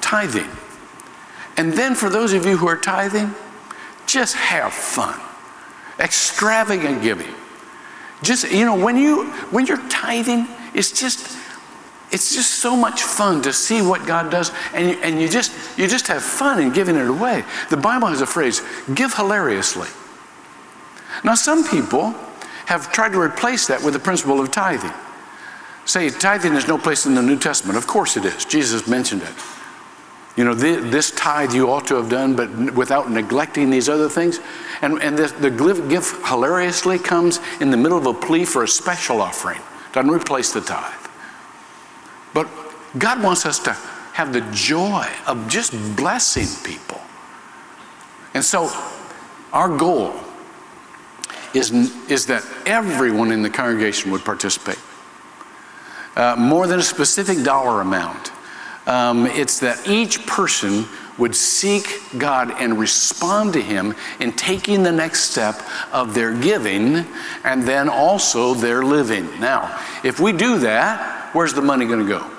tithing. 0.00 0.50
And 1.58 1.72
then 1.72 1.94
for 1.94 2.08
those 2.08 2.32
of 2.32 2.46
you 2.46 2.56
who 2.56 2.66
are 2.66 2.76
tithing, 2.76 3.34
just 4.06 4.34
have 4.36 4.72
fun. 4.72 5.20
Extravagant 5.98 7.02
giving. 7.02 7.32
Just, 8.22 8.50
you 8.50 8.64
know, 8.64 8.76
when 8.76 8.96
you 8.96 9.30
when 9.50 9.66
you're 9.66 9.88
tithing, 9.88 10.46
it's 10.74 10.90
just 10.90 11.36
it's 12.10 12.34
just 12.34 12.56
so 12.56 12.76
much 12.76 13.02
fun 13.02 13.42
to 13.42 13.52
see 13.52 13.82
what 13.82 14.06
God 14.06 14.30
does, 14.30 14.52
and 14.72 14.90
you, 14.90 14.96
and 15.02 15.20
you 15.20 15.28
just 15.28 15.52
you 15.78 15.86
just 15.86 16.06
have 16.08 16.22
fun 16.22 16.60
in 16.60 16.72
giving 16.72 16.96
it 16.96 17.08
away. 17.08 17.44
The 17.70 17.76
Bible 17.76 18.08
has 18.08 18.20
a 18.20 18.26
phrase: 18.26 18.62
"Give 18.94 19.12
hilariously." 19.14 19.88
Now, 21.24 21.34
some 21.34 21.66
people 21.66 22.14
have 22.66 22.92
tried 22.92 23.12
to 23.12 23.20
replace 23.20 23.66
that 23.68 23.82
with 23.82 23.94
the 23.94 24.00
principle 24.00 24.40
of 24.40 24.50
tithing. 24.50 24.92
Say 25.84 26.10
tithing 26.10 26.54
is 26.54 26.66
no 26.66 26.78
place 26.78 27.06
in 27.06 27.14
the 27.14 27.22
New 27.22 27.38
Testament. 27.38 27.78
Of 27.78 27.86
course 27.86 28.16
it 28.16 28.24
is. 28.24 28.44
Jesus 28.44 28.86
mentioned 28.88 29.22
it. 29.22 29.32
You 30.36 30.44
know, 30.44 30.52
this 30.52 31.12
tithe 31.12 31.54
you 31.54 31.70
ought 31.70 31.86
to 31.86 31.94
have 31.94 32.10
done, 32.10 32.36
but 32.36 32.74
without 32.74 33.10
neglecting 33.10 33.70
these 33.70 33.88
other 33.88 34.08
things. 34.08 34.38
And, 34.82 35.02
and 35.02 35.16
the, 35.16 35.28
the 35.28 35.50
give 35.88 36.10
hilariously 36.26 36.98
comes 36.98 37.40
in 37.60 37.70
the 37.70 37.76
middle 37.78 37.96
of 37.96 38.04
a 38.04 38.12
plea 38.12 38.44
for 38.44 38.62
a 38.62 38.68
special 38.68 39.22
offering. 39.22 39.60
Doesn't 39.92 40.10
replace 40.10 40.52
the 40.52 40.60
tithe. 40.60 40.92
But 42.34 42.48
God 42.98 43.22
wants 43.22 43.46
us 43.46 43.58
to 43.60 43.72
have 44.12 44.34
the 44.34 44.42
joy 44.52 45.08
of 45.26 45.48
just 45.48 45.72
blessing 45.96 46.48
people. 46.62 47.00
And 48.34 48.44
so 48.44 48.70
our 49.54 49.74
goal 49.74 50.14
is, 51.54 51.70
is 52.10 52.26
that 52.26 52.44
everyone 52.66 53.32
in 53.32 53.40
the 53.40 53.48
congregation 53.48 54.10
would 54.10 54.24
participate. 54.24 54.78
Uh, 56.14 56.36
more 56.36 56.66
than 56.66 56.78
a 56.78 56.82
specific 56.82 57.42
dollar 57.42 57.80
amount. 57.80 58.32
Um, 58.86 59.26
it's 59.26 59.58
that 59.60 59.88
each 59.88 60.26
person 60.26 60.86
would 61.18 61.34
seek 61.34 62.00
God 62.18 62.50
and 62.52 62.78
respond 62.78 63.54
to 63.54 63.62
Him 63.62 63.94
in 64.20 64.32
taking 64.32 64.82
the 64.82 64.92
next 64.92 65.30
step 65.30 65.60
of 65.92 66.14
their 66.14 66.32
giving 66.34 67.06
and 67.44 67.62
then 67.62 67.88
also 67.88 68.54
their 68.54 68.84
living. 68.84 69.28
Now, 69.40 69.80
if 70.04 70.20
we 70.20 70.32
do 70.32 70.58
that, 70.60 71.30
where's 71.34 71.54
the 71.54 71.62
money 71.62 71.86
going 71.86 72.00
to 72.00 72.08
go? 72.08 72.30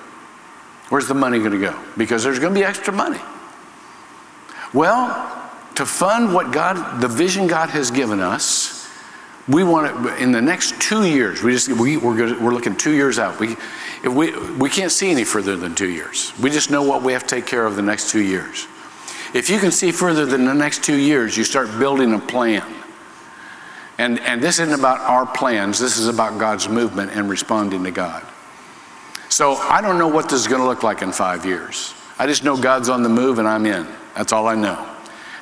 Where's 0.90 1.08
the 1.08 1.14
money 1.14 1.40
going 1.40 1.52
to 1.52 1.60
go? 1.60 1.78
Because 1.98 2.24
there's 2.24 2.40
going 2.40 2.54
to 2.54 2.60
be 2.60 2.66
extra 2.66 2.94
money. 2.94 3.20
Well, 4.74 5.34
to 5.76 5.86
fund 5.86 6.34
what 6.34 6.52
God, 6.52 7.02
the 7.02 7.08
vision 7.08 7.48
God 7.48 7.70
has 7.70 7.92
given 7.92 8.20
us, 8.20 8.77
we 9.48 9.64
want 9.64 9.88
it 9.88 10.22
in 10.22 10.32
the 10.32 10.42
next 10.42 10.80
two 10.82 11.06
years. 11.06 11.42
We 11.42 11.54
just 11.54 11.70
we, 11.70 11.98
we're, 11.98 12.40
we're 12.40 12.54
looking 12.54 12.76
two 12.76 12.92
years 12.92 13.18
out. 13.18 13.40
We, 13.40 13.54
if 14.04 14.08
we 14.08 14.38
we 14.56 14.70
can't 14.70 14.92
see 14.92 15.10
any 15.10 15.24
further 15.24 15.56
than 15.56 15.74
two 15.76 15.90
years. 15.90 16.34
We 16.40 16.50
just 16.50 16.70
know 16.70 16.84
what 16.84 17.02
we 17.02 17.14
have 17.14 17.24
to 17.24 17.36
take 17.36 17.46
care 17.46 17.66
of 17.66 17.76
the 17.76 17.82
next 17.82 18.10
two 18.10 18.22
years. 18.22 18.68
If 19.34 19.50
you 19.50 19.60
can 19.60 19.72
see 19.72 19.92
further 19.92 20.26
than 20.26 20.46
the 20.46 20.54
next 20.54 20.84
two 20.84 20.96
years, 20.96 21.38
you 21.38 21.44
start 21.44 21.68
building 21.78 22.14
a 22.14 22.20
plan. 22.20 22.66
And, 23.98 24.20
and 24.20 24.42
this 24.42 24.60
isn't 24.60 24.78
about 24.78 25.00
our 25.00 25.26
plans, 25.26 25.80
this 25.80 25.98
is 25.98 26.08
about 26.08 26.40
God's 26.40 26.70
movement 26.70 27.12
and 27.14 27.30
responding 27.30 27.84
to 27.84 27.92
God. 27.92 28.26
So 29.30 29.56
I 29.56 29.82
don't 29.82 29.98
know 29.98 30.08
what 30.08 30.30
this 30.30 30.40
is 30.40 30.48
going 30.48 30.62
to 30.62 30.68
look 30.68 30.84
like 30.84 31.02
in 31.02 31.12
five 31.12 31.46
years. 31.46 31.94
I 32.20 32.28
just 32.28 32.44
know 32.44 32.56
God's 32.56 32.90
on 32.90 33.04
the 33.04 33.10
move 33.10 33.40
and 33.40 33.48
I'm 33.48 33.66
in. 33.66 33.88
That's 34.16 34.32
all 34.32 34.48
I 34.48 34.56
know. 34.56 34.88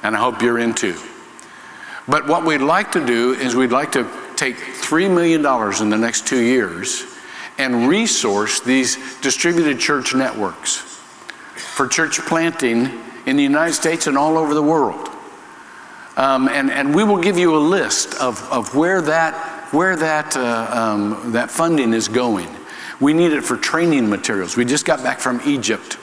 And 0.04 0.16
I 0.16 0.20
hope 0.20 0.42
you're 0.42 0.60
in 0.60 0.74
too. 0.74 0.98
But 2.08 2.28
what 2.28 2.46
we'd 2.46 2.60
like 2.60 2.92
to 2.92 3.06
do 3.06 3.34
is 3.34 3.56
we'd 3.56 3.72
like 3.72 3.92
to 3.94 4.08
take 4.36 4.58
$3 4.58 5.14
million 5.14 5.40
in 5.82 5.90
the 5.90 5.98
next 5.98 6.28
two 6.28 6.42
years 6.42 7.04
and 7.58 7.88
resource 7.88 8.60
these 8.60 8.98
distributed 9.22 9.80
church 9.80 10.14
networks 10.14 10.78
for 11.56 11.88
church 11.88 12.20
planting 12.20 13.02
in 13.26 13.38
the 13.38 13.44
United 13.44 13.74
States 13.74 14.08
and 14.08 14.18
all 14.18 14.38
over 14.38 14.54
the 14.54 14.62
world. 14.62 15.10
Um, 16.18 16.48
and, 16.48 16.70
and 16.70 16.94
we 16.94 17.04
will 17.04 17.22
give 17.22 17.38
you 17.38 17.56
a 17.56 17.60
list 17.60 18.14
of, 18.16 18.42
of 18.52 18.76
where 18.76 19.02
that, 19.02 19.34
where 19.74 19.96
that, 19.96 20.38
uh, 20.38 20.70
um, 20.72 21.32
that 21.32 21.50
funding 21.50 21.94
is 21.94 22.08
going. 22.08 22.48
We 23.02 23.14
need 23.14 23.34
it 23.34 23.42
for 23.42 23.58
training 23.58 24.10
materials. 24.10 24.56
We 24.56 24.64
just 24.64 24.86
got 24.86 25.04
back 25.04 25.20
from 25.20 25.42
Egypt. 25.46 25.98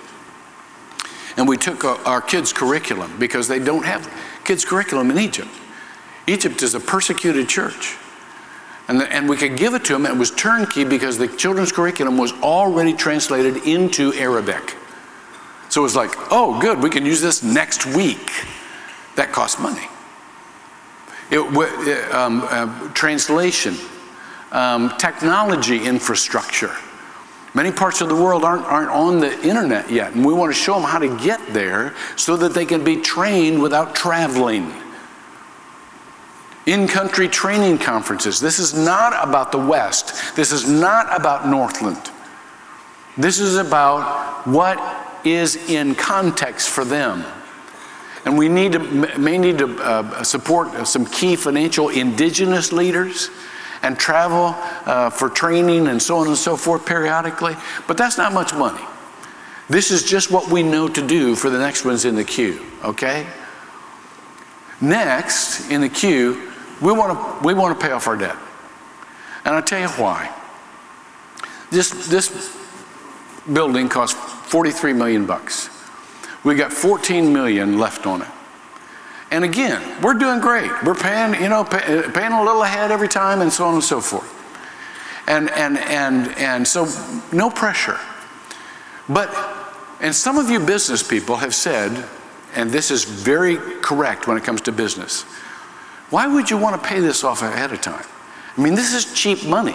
And 1.37 1.49
we 1.49 1.57
took 1.57 1.85
our 1.85 2.21
kids' 2.21 2.53
curriculum 2.53 3.19
because 3.19 3.49
they 3.49 3.59
don't 3.59 3.85
have 3.85 4.13
kids' 4.45 4.65
curriculum 4.67 5.11
in 5.11 5.19
Egypt. 5.19 5.49
Egypt 6.27 6.63
is 6.63 6.75
a 6.75 6.81
persecuted 6.81 7.49
church. 7.49 7.97
And, 8.89 9.01
the, 9.01 9.13
and 9.13 9.29
we 9.29 9.37
could 9.37 9.57
give 9.57 9.75
it 9.75 9.85
to 9.87 9.93
them. 9.93 10.07
It 10.07 10.17
was 10.17 10.31
turnkey 10.31 10.85
because 10.85 11.17
the 11.17 11.29
children's 11.29 11.73
curriculum 11.73 12.19
was 12.19 12.33
already 12.43 12.93
translated 12.93 13.59
into 13.67 14.13
Arabic. 14.15 14.77
So 15.69 15.81
it 15.81 15.85
was 15.85 15.97
like, 15.97 16.11
oh, 16.31 16.61
good, 16.61 16.83
we 16.83 16.91
can 16.91 17.07
use 17.07 17.21
this 17.21 17.43
next 17.43 17.87
week. 17.87 18.31
That 19.17 19.33
cost 19.33 19.61
money. 19.61 19.87
It, 21.31 22.13
um, 22.13 22.43
uh, 22.51 22.93
translation, 22.93 23.77
um, 24.51 24.93
technology 24.99 25.85
infrastructure. 25.85 26.75
Many 27.55 27.73
parts 27.73 28.01
of 28.01 28.09
the 28.09 28.15
world 28.15 28.45
aren't, 28.45 28.65
aren't 28.65 28.91
on 28.91 29.21
the 29.21 29.41
internet 29.43 29.91
yet, 29.91 30.15
and 30.15 30.25
we 30.25 30.35
want 30.35 30.55
to 30.55 30.59
show 30.59 30.75
them 30.75 30.83
how 30.83 30.99
to 30.99 31.17
get 31.19 31.41
there 31.55 31.95
so 32.17 32.37
that 32.37 32.53
they 32.53 32.67
can 32.67 32.85
be 32.85 32.97
trained 32.97 33.63
without 33.63 33.95
traveling. 33.95 34.73
In 36.67 36.87
country 36.87 37.29
training 37.29 37.79
conferences. 37.79 38.41
This 38.41 38.59
is 38.59 38.73
not 38.73 39.13
about 39.27 39.51
the 39.51 39.59
West. 39.59 40.37
This 40.37 40.53
is 40.53 40.69
not 40.69 41.15
about 41.15 41.49
Northland. 41.49 42.11
This 43.17 43.41
is 43.41 43.57
about 43.57 44.47
what 44.47 44.79
is 45.25 45.57
in 45.69 45.95
context 45.95 46.69
for 46.69 46.85
them. 46.85 47.25
And 48.25 48.39
we 48.39 48.49
need 48.49 48.73
to, 48.73 48.79
may 49.19 49.39
need 49.39 49.59
to 49.59 49.77
uh, 49.83 50.23
support 50.23 50.87
some 50.87 51.05
key 51.07 51.35
financial 51.35 51.89
indigenous 51.89 52.73
leaders 52.73 53.31
and 53.83 53.99
travel 53.99 54.55
uh, 54.87 55.11
for 55.11 55.29
training 55.29 55.89
and 55.89 56.01
so 56.01 56.19
on 56.19 56.29
and 56.29 56.37
so 56.37 56.57
forth 56.57 56.87
periodically, 56.87 57.57
but 57.89 57.97
that's 57.97 58.17
not 58.17 58.33
much 58.33 58.55
money. 58.55 58.83
This 59.69 59.91
is 59.91 60.05
just 60.05 60.31
what 60.31 60.49
we 60.49 60.63
know 60.63 60.89
to 60.89 61.05
do 61.05 61.35
for 61.35 61.51
the 61.51 61.59
next 61.59 61.85
ones 61.85 62.05
in 62.05 62.15
the 62.15 62.25
queue, 62.25 62.65
okay? 62.85 63.27
Next 64.81 65.71
in 65.71 65.81
the 65.81 65.89
queue, 65.89 66.52
we 66.81 66.93
want 66.93 67.13
to 67.13 67.47
we 67.47 67.55
want 67.55 67.79
to 67.79 67.87
pay 67.87 67.93
off 67.93 68.07
our 68.07 68.17
debt. 68.17 68.37
And 69.45 69.55
I'll 69.55 69.63
tell 69.63 69.81
you 69.81 69.89
why. 69.89 70.35
This 71.71 72.09
this 72.09 72.57
building 73.53 73.89
cost 73.89 74.17
43 74.17 74.93
million 74.93 75.27
bucks. 75.27 75.69
We 76.45 76.55
got 76.55 76.73
14 76.73 77.33
million 77.33 77.79
left 77.79 78.07
on 78.07 78.23
it. 78.23 78.29
And 79.33 79.45
again, 79.45 80.03
we're 80.03 80.15
doing 80.15 80.41
great. 80.41 80.71
We're 80.85 80.95
paying, 80.95 81.41
you 81.41 81.49
know, 81.49 81.65
pay, 81.65 82.03
paying 82.13 82.33
a 82.33 82.43
little 82.43 82.63
ahead 82.63 82.91
every 82.91 83.09
time 83.09 83.41
and 83.41 83.51
so 83.51 83.65
on 83.65 83.75
and 83.75 83.83
so 83.83 84.01
forth. 84.01 84.29
And, 85.27 85.51
and, 85.53 85.79
and, 85.79 86.37
and 86.37 86.69
so 86.69 86.87
no 87.33 87.49
pressure. 87.49 87.99
But, 89.09 89.35
and 90.01 90.15
some 90.15 90.37
of 90.37 90.51
you 90.51 90.61
business 90.61 91.03
people 91.03 91.37
have 91.37 91.55
said, 91.55 92.07
and 92.55 92.71
this 92.71 92.91
is 92.91 93.05
very 93.05 93.57
correct 93.81 94.27
when 94.27 94.37
it 94.37 94.45
comes 94.45 94.61
to 94.63 94.73
business, 94.73 95.25
why 96.13 96.27
would 96.27 96.51
you 96.51 96.59
want 96.59 96.81
to 96.81 96.89
pay 96.89 97.01
this 97.01 97.25
off 97.25 97.41
ahead 97.41 97.73
of 97.73 97.81
time? 97.81 98.05
I 98.57 98.61
mean, 98.61 98.75
this 98.75 98.93
is 98.93 99.15
cheap 99.15 99.47
money. 99.47 99.75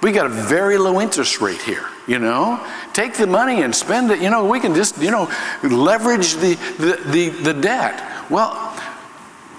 We 0.00 0.12
got 0.12 0.26
a 0.26 0.28
very 0.28 0.78
low 0.78 1.00
interest 1.00 1.40
rate 1.40 1.60
here, 1.60 1.86
you 2.06 2.20
know? 2.20 2.64
Take 2.92 3.14
the 3.14 3.26
money 3.26 3.62
and 3.62 3.74
spend 3.74 4.12
it. 4.12 4.20
You 4.20 4.30
know, 4.30 4.44
we 4.46 4.60
can 4.60 4.76
just, 4.76 4.96
you 5.02 5.10
know, 5.10 5.28
leverage 5.64 6.34
the, 6.34 6.54
the, 6.78 7.02
the, 7.10 7.28
the 7.30 7.52
debt. 7.52 8.30
Well, 8.30 8.52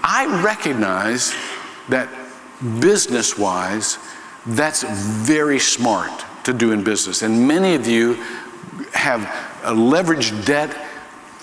I 0.02 0.42
recognize 0.42 1.36
that 1.90 2.08
business 2.80 3.38
wise, 3.38 3.98
that's 4.46 4.84
very 4.84 5.60
smart 5.60 6.24
to 6.46 6.54
do 6.54 6.72
in 6.72 6.86
business. 6.86 7.22
And 7.22 7.46
many 7.46 7.76
of 7.76 7.86
you 7.86 8.14
have 8.94 9.24
a 9.64 9.74
leveraged 9.74 10.46
debt 10.46 10.87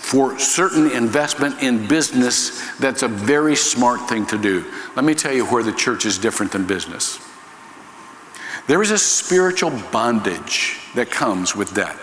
for 0.04 0.38
certain 0.38 0.90
investment 0.90 1.62
in 1.62 1.88
business 1.88 2.62
that's 2.76 3.02
a 3.02 3.08
very 3.08 3.56
smart 3.56 4.06
thing 4.06 4.26
to 4.26 4.36
do. 4.36 4.62
Let 4.94 5.04
me 5.06 5.14
tell 5.14 5.32
you 5.32 5.46
where 5.46 5.62
the 5.62 5.72
church 5.72 6.04
is 6.04 6.18
different 6.18 6.52
than 6.52 6.66
business. 6.66 7.18
There 8.66 8.82
is 8.82 8.90
a 8.90 8.98
spiritual 8.98 9.70
bondage 9.90 10.78
that 10.94 11.10
comes 11.10 11.56
with 11.56 11.72
debt. 11.74 11.96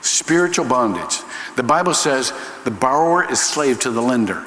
Spiritual 0.00 0.64
bondage. 0.64 1.18
The 1.56 1.62
Bible 1.62 1.92
says 1.92 2.32
the 2.64 2.70
borrower 2.70 3.30
is 3.30 3.38
slave 3.38 3.78
to 3.80 3.90
the 3.90 4.00
lender. 4.00 4.46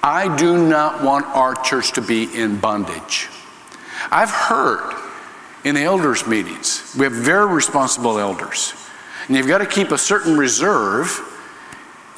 I 0.00 0.34
do 0.36 0.68
not 0.68 1.02
want 1.02 1.26
our 1.26 1.56
church 1.56 1.90
to 1.94 2.00
be 2.00 2.32
in 2.40 2.60
bondage. 2.60 3.28
I've 4.12 4.30
heard 4.30 4.96
in 5.64 5.74
the 5.74 5.82
elders' 5.82 6.24
meetings, 6.24 6.94
we 6.96 7.02
have 7.02 7.12
very 7.12 7.52
responsible 7.52 8.20
elders, 8.20 8.74
and 9.26 9.36
you've 9.36 9.48
got 9.48 9.58
to 9.58 9.66
keep 9.66 9.90
a 9.90 9.98
certain 9.98 10.38
reserve 10.38 11.26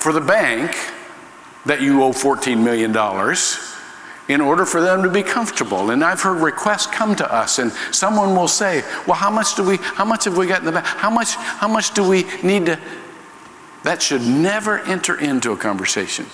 for 0.02 0.12
the 0.12 0.20
bank 0.20 0.74
that 1.64 1.80
you 1.80 2.02
owe 2.02 2.10
$14 2.10 2.58
million 2.58 2.90
in 4.28 4.40
order 4.40 4.66
for 4.66 4.80
them 4.80 5.02
to 5.04 5.08
be 5.08 5.22
comfortable. 5.22 5.90
And 5.90 6.02
I've 6.02 6.20
heard 6.20 6.38
requests 6.38 6.86
come 6.86 7.14
to 7.16 7.32
us, 7.32 7.60
and 7.60 7.70
someone 7.92 8.34
will 8.34 8.48
say, 8.48 8.82
Well, 9.06 9.16
how 9.16 9.30
much 9.30 9.54
do 9.54 9.64
we, 9.64 9.76
how 9.76 10.04
much 10.04 10.24
have 10.24 10.36
we 10.36 10.46
got 10.46 10.60
in 10.60 10.66
the 10.66 10.72
bank? 10.72 10.86
How 10.86 11.10
much, 11.10 11.34
how 11.34 11.68
much 11.68 11.94
do 11.94 12.08
we 12.08 12.24
need 12.42 12.66
to? 12.66 12.80
That 13.84 14.02
should 14.02 14.22
never 14.22 14.80
enter 14.80 15.18
into 15.18 15.52
a 15.52 15.56
conversation. 15.56 16.26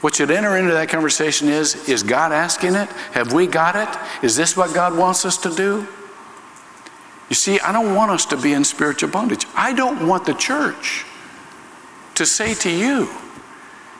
What 0.00 0.16
should 0.16 0.32
enter 0.32 0.56
into 0.56 0.72
that 0.72 0.88
conversation 0.88 1.48
is 1.48 1.88
Is 1.88 2.02
God 2.02 2.32
asking 2.32 2.74
it? 2.74 2.88
Have 3.12 3.32
we 3.32 3.46
got 3.46 3.76
it? 3.76 4.24
Is 4.24 4.34
this 4.34 4.56
what 4.56 4.74
God 4.74 4.96
wants 4.96 5.24
us 5.24 5.36
to 5.38 5.54
do? 5.54 5.86
You 7.28 7.36
see, 7.36 7.60
I 7.60 7.72
don't 7.72 7.94
want 7.94 8.10
us 8.10 8.26
to 8.26 8.36
be 8.36 8.52
in 8.52 8.64
spiritual 8.64 9.10
bondage. 9.10 9.46
I 9.54 9.72
don't 9.72 10.06
want 10.06 10.26
the 10.26 10.34
church 10.34 11.06
to 12.14 12.26
say 12.26 12.54
to 12.54 12.70
you, 12.70 13.08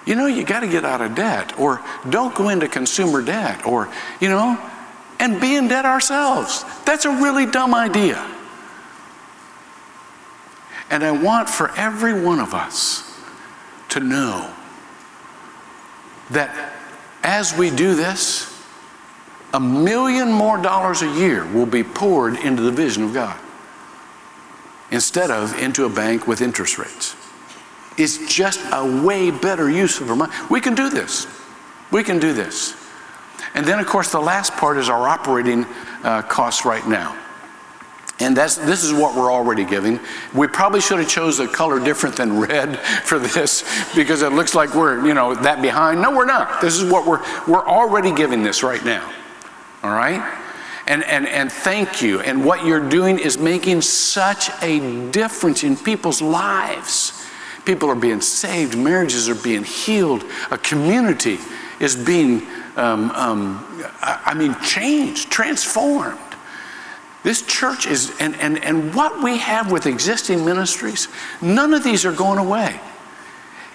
you 0.04 0.16
know, 0.16 0.26
you 0.26 0.44
got 0.44 0.60
to 0.60 0.68
get 0.68 0.84
out 0.84 1.00
of 1.00 1.14
debt, 1.14 1.58
or 1.58 1.80
don't 2.10 2.34
go 2.34 2.48
into 2.48 2.68
consumer 2.68 3.22
debt, 3.22 3.64
or, 3.66 3.88
you 4.20 4.28
know, 4.28 4.58
and 5.20 5.40
be 5.40 5.54
in 5.54 5.68
debt 5.68 5.84
ourselves. 5.84 6.64
That's 6.84 7.04
a 7.04 7.10
really 7.10 7.46
dumb 7.46 7.74
idea. 7.74 8.16
And 10.90 11.04
I 11.04 11.12
want 11.12 11.48
for 11.48 11.70
every 11.76 12.20
one 12.20 12.40
of 12.40 12.52
us 12.52 13.08
to 13.90 14.00
know 14.00 14.52
that 16.30 16.72
as 17.22 17.56
we 17.56 17.70
do 17.70 17.94
this, 17.94 18.48
a 19.54 19.60
million 19.60 20.32
more 20.32 20.58
dollars 20.60 21.02
a 21.02 21.14
year 21.14 21.46
will 21.52 21.66
be 21.66 21.84
poured 21.84 22.36
into 22.36 22.62
the 22.62 22.72
vision 22.72 23.04
of 23.04 23.14
God 23.14 23.38
instead 24.90 25.30
of 25.30 25.58
into 25.58 25.84
a 25.84 25.88
bank 25.88 26.26
with 26.26 26.40
interest 26.40 26.78
rates 26.78 27.14
is 27.98 28.26
just 28.28 28.60
a 28.72 29.02
way 29.04 29.30
better 29.30 29.70
use 29.70 30.00
of 30.00 30.10
our 30.10 30.16
money. 30.16 30.32
We 30.50 30.60
can 30.60 30.74
do 30.74 30.88
this. 30.88 31.26
We 31.90 32.02
can 32.02 32.18
do 32.18 32.32
this. 32.32 32.76
And 33.54 33.66
then, 33.66 33.78
of 33.78 33.86
course, 33.86 34.10
the 34.10 34.20
last 34.20 34.52
part 34.54 34.78
is 34.78 34.88
our 34.88 35.06
operating 35.08 35.64
uh, 36.02 36.22
costs 36.22 36.64
right 36.64 36.86
now. 36.86 37.16
And 38.18 38.36
that's, 38.36 38.56
this 38.56 38.84
is 38.84 38.92
what 38.92 39.16
we're 39.16 39.32
already 39.32 39.64
giving. 39.64 39.98
We 40.32 40.46
probably 40.46 40.80
should 40.80 40.98
have 40.98 41.08
chose 41.08 41.40
a 41.40 41.48
color 41.48 41.80
different 41.80 42.16
than 42.16 42.38
red 42.38 42.78
for 43.04 43.18
this 43.18 43.64
because 43.94 44.22
it 44.22 44.32
looks 44.32 44.54
like 44.54 44.74
we're, 44.74 45.04
you 45.04 45.12
know, 45.12 45.34
that 45.34 45.60
behind. 45.60 46.00
No, 46.00 46.16
we're 46.16 46.24
not. 46.24 46.60
This 46.60 46.78
is 46.80 46.90
what 46.90 47.06
we're, 47.06 47.22
we're 47.46 47.66
already 47.66 48.12
giving 48.12 48.42
this 48.42 48.62
right 48.62 48.84
now. 48.84 49.10
All 49.82 49.90
right? 49.90 50.38
And, 50.86 51.02
and, 51.04 51.26
and 51.26 51.50
thank 51.50 52.00
you. 52.00 52.20
And 52.20 52.44
what 52.44 52.64
you're 52.64 52.88
doing 52.88 53.18
is 53.18 53.38
making 53.38 53.82
such 53.82 54.50
a 54.62 55.10
difference 55.10 55.64
in 55.64 55.76
people's 55.76 56.22
lives. 56.22 57.21
People 57.64 57.88
are 57.90 57.96
being 57.96 58.20
saved, 58.20 58.76
marriages 58.76 59.28
are 59.28 59.36
being 59.36 59.62
healed, 59.62 60.24
a 60.50 60.58
community 60.58 61.38
is 61.78 61.94
being, 61.94 62.46
um, 62.76 63.10
um, 63.12 63.84
I 64.00 64.34
mean, 64.34 64.56
changed, 64.60 65.30
transformed. 65.30 66.18
This 67.22 67.42
church 67.42 67.86
is, 67.86 68.12
and, 68.18 68.34
and, 68.36 68.62
and 68.64 68.94
what 68.94 69.22
we 69.22 69.38
have 69.38 69.70
with 69.70 69.86
existing 69.86 70.44
ministries, 70.44 71.06
none 71.40 71.72
of 71.72 71.84
these 71.84 72.04
are 72.04 72.12
going 72.12 72.38
away. 72.38 72.80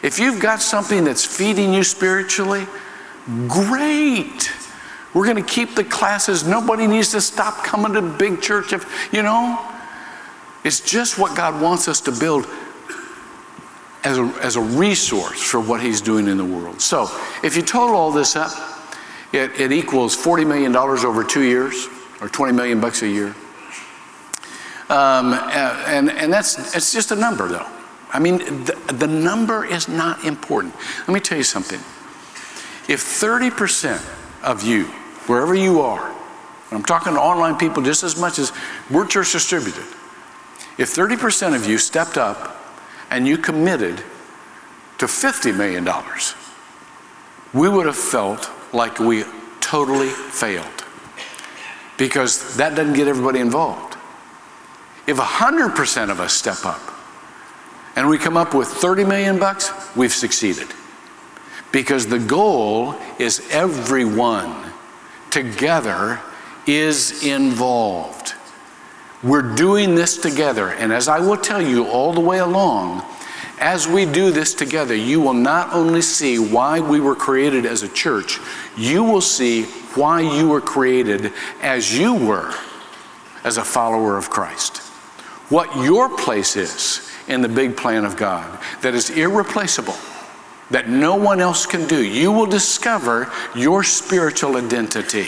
If 0.04 0.20
you've 0.20 0.42
got 0.42 0.62
something 0.62 1.06
that's 1.06 1.26
feeding 1.26 1.74
you 1.74 1.84
spiritually, 1.84 2.68
great. 3.48 4.52
We're 5.14 5.26
going 5.26 5.44
to 5.44 5.50
keep 5.50 5.76
the 5.76 5.84
classes. 5.84 6.46
Nobody 6.46 6.88
needs 6.88 7.12
to 7.12 7.22
stop 7.22 7.64
coming 7.64 7.94
to 7.94 8.02
big 8.02 8.42
church 8.42 8.74
if, 8.74 9.10
you 9.14 9.24
know. 9.24 9.60
It's 10.64 10.82
just 10.82 11.18
what 11.18 11.36
God 11.36 11.62
wants 11.62 11.88
us 11.88 12.02
to 12.02 12.12
build 12.12 12.46
as 14.04 14.18
a, 14.18 14.24
as 14.42 14.56
a 14.56 14.62
resource 14.62 15.42
for 15.42 15.60
what 15.60 15.82
He's 15.82 16.02
doing 16.02 16.28
in 16.28 16.38
the 16.38 16.46
world. 16.46 16.82
So 16.82 17.10
if 17.44 17.56
you 17.56 17.62
total 17.62 17.96
all 17.96 18.12
this 18.12 18.36
up, 18.36 18.52
it, 19.34 19.60
it 19.60 19.72
equals 19.72 20.16
$40 20.16 20.48
million 20.48 20.76
over 20.76 21.24
two 21.24 21.44
years, 21.44 21.88
or 22.22 22.30
20 22.30 22.54
million 22.54 22.80
bucks 22.80 23.02
a 23.02 23.08
year. 23.08 23.36
Um, 24.90 25.34
and, 25.34 26.10
and 26.10 26.32
that's 26.32 26.76
it's 26.76 26.94
just 26.94 27.12
a 27.12 27.16
number, 27.16 27.48
though. 27.48 27.68
I 28.14 28.20
mean, 28.20 28.38
the, 28.38 28.94
the 28.94 29.08
number 29.08 29.66
is 29.66 29.90
not 29.90 30.24
important. 30.24 30.74
Let 31.00 31.10
me 31.10 31.20
tell 31.20 31.38
you 31.38 31.44
something. 31.44 31.80
If 32.88 33.04
30% 33.04 34.02
of 34.44 34.64
you, 34.64 34.86
wherever 35.28 35.54
you 35.54 35.82
are, 35.82 36.16
I'm 36.72 36.84
talking 36.84 37.14
to 37.14 37.20
online 37.20 37.58
people 37.58 37.84
just 37.84 38.04
as 38.04 38.18
much 38.18 38.40
as 38.40 38.54
we're 38.90 39.06
church 39.06 39.34
distributed, 39.34 39.84
if 40.78 40.96
30% 40.96 41.56
of 41.56 41.68
you 41.68 41.78
stepped 41.78 42.18
up 42.18 42.57
and 43.10 43.28
you 43.28 43.38
committed 43.38 43.98
to 44.98 45.06
$50 45.06 45.56
million, 45.56 45.88
we 47.54 47.70
would 47.70 47.86
have 47.86 47.96
felt 47.96 48.50
like 48.74 49.00
we 49.00 49.24
totally 49.62 50.10
failed 50.10 50.66
because 51.98 52.58
that 52.58 52.76
doesn't 52.76 52.94
get 52.94 53.08
everybody 53.08 53.40
involved. 53.40 53.98
If 55.08 55.18
100% 55.18 56.10
of 56.10 56.20
us 56.20 56.34
step 56.34 56.66
up 56.66 56.82
and 57.96 58.08
we 58.08 58.18
come 58.18 58.38
up 58.38 58.54
with 58.54 58.68
30 58.68 59.06
million 59.06 59.40
bucks, 59.40 59.72
we've 59.96 60.14
succeeded. 60.14 60.68
Because 61.72 62.08
the 62.08 62.20
goal 62.20 62.96
is 63.20 63.46
everyone 63.52 64.72
together 65.32 66.20
is 66.66 67.24
involved. 67.24 68.34
We're 69.24 69.56
doing 69.56 69.96
this 69.96 70.18
together. 70.18 70.70
And 70.70 70.94
as 70.94 71.08
I 71.08 71.20
will 71.20 71.38
tell 71.38 71.62
you 71.62 71.88
all 71.88 72.14
the 72.14 72.22
way 72.22 72.40
along, 72.40 73.04
as 73.60 73.88
we 73.88 74.06
do 74.06 74.32
this 74.32 74.54
together, 74.54 74.94
you 74.94 75.20
will 75.20 75.34
not 75.34 75.74
only 75.74 76.02
see 76.02 76.38
why 76.38 76.80
we 76.80 77.00
were 77.00 77.16
created 77.16 77.66
as 77.66 77.82
a 77.82 77.88
church, 77.88 78.40
you 78.78 79.04
will 79.04 79.22
see 79.22 79.64
why 79.96 80.22
you 80.22 80.48
were 80.48 80.62
created 80.62 81.34
as 81.62 81.98
you 81.98 82.14
were 82.14 82.54
as 83.44 83.58
a 83.58 83.64
follower 83.64 84.18
of 84.18 84.30
Christ. 84.30 84.78
What 85.50 85.76
your 85.78 86.16
place 86.16 86.56
is 86.56 87.10
in 87.28 87.42
the 87.42 87.50
big 87.50 87.76
plan 87.76 88.06
of 88.06 88.16
God 88.16 88.60
that 88.82 88.94
is 88.94 89.10
irreplaceable, 89.10 89.96
that 90.70 90.90
no 90.90 91.16
one 91.16 91.40
else 91.40 91.66
can 91.66 91.88
do. 91.88 92.04
You 92.04 92.32
will 92.32 92.46
discover 92.46 93.32
your 93.56 93.84
spiritual 93.84 94.58
identity. 94.58 95.28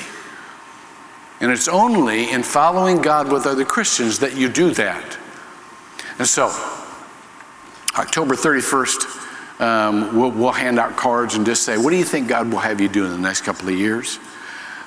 And 1.42 1.52
it's 1.52 1.68
only 1.68 2.32
in 2.32 2.44
following 2.44 3.02
God 3.02 3.32
with 3.32 3.46
other 3.46 3.64
Christians 3.64 4.20
that 4.20 4.36
you 4.36 4.50
do 4.50 4.72
that. 4.72 5.18
And 6.18 6.28
so, 6.28 6.48
October 7.98 8.36
31st, 8.36 9.62
um, 9.62 10.18
we'll, 10.18 10.32
we'll, 10.32 10.52
hand 10.52 10.80
out 10.80 10.98
cards 10.98 11.36
and 11.36 11.46
just 11.46 11.64
say, 11.64 11.78
What 11.78 11.92
do 11.92 11.98
you 11.98 12.04
think 12.04 12.28
God 12.28 12.52
will 12.52 12.60
have 12.60 12.82
you 12.82 12.90
do 12.90 13.06
in 13.06 13.12
the 13.12 13.18
next 13.18 13.42
couple 13.42 13.70
of 13.70 13.76
years? 13.76 14.20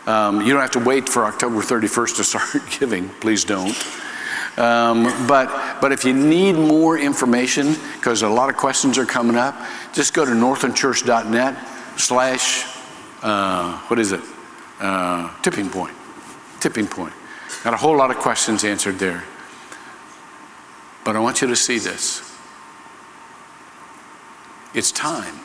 Um, 0.06 0.40
you 0.40 0.52
don't 0.52 0.60
have 0.60 0.72
to 0.72 0.78
wait 0.78 1.08
for 1.08 1.24
October 1.24 1.60
31st 1.60 2.16
to 2.16 2.24
start 2.52 2.78
giving. 2.78 3.08
Please 3.20 3.44
don't. 3.44 3.76
Um, 4.58 5.04
but, 5.26 5.80
but 5.80 5.92
if 5.92 6.04
you 6.04 6.12
need 6.12 6.52
more 6.52 6.98
information, 6.98 7.74
because 7.96 8.22
a 8.22 8.28
lot 8.28 8.50
of 8.50 8.56
questions 8.56 8.98
are 8.98 9.06
coming 9.06 9.36
up, 9.36 9.54
just 9.94 10.12
go 10.12 10.26
to 10.26 10.30
northlandchurch.net 10.30 11.56
slash, 11.98 12.66
uh, 13.22 13.78
what 13.88 13.98
is 13.98 14.12
it? 14.12 14.20
Uh, 14.80 15.34
tipping 15.42 15.70
point. 15.70 15.94
Tipping 16.62 16.86
point. 16.86 17.12
Got 17.64 17.74
a 17.74 17.76
whole 17.76 17.96
lot 17.96 18.12
of 18.12 18.18
questions 18.18 18.62
answered 18.62 19.00
there. 19.00 19.24
But 21.04 21.16
I 21.16 21.18
want 21.18 21.42
you 21.42 21.48
to 21.48 21.56
see 21.56 21.80
this. 21.80 22.22
It's 24.72 24.92
time. 24.92 25.40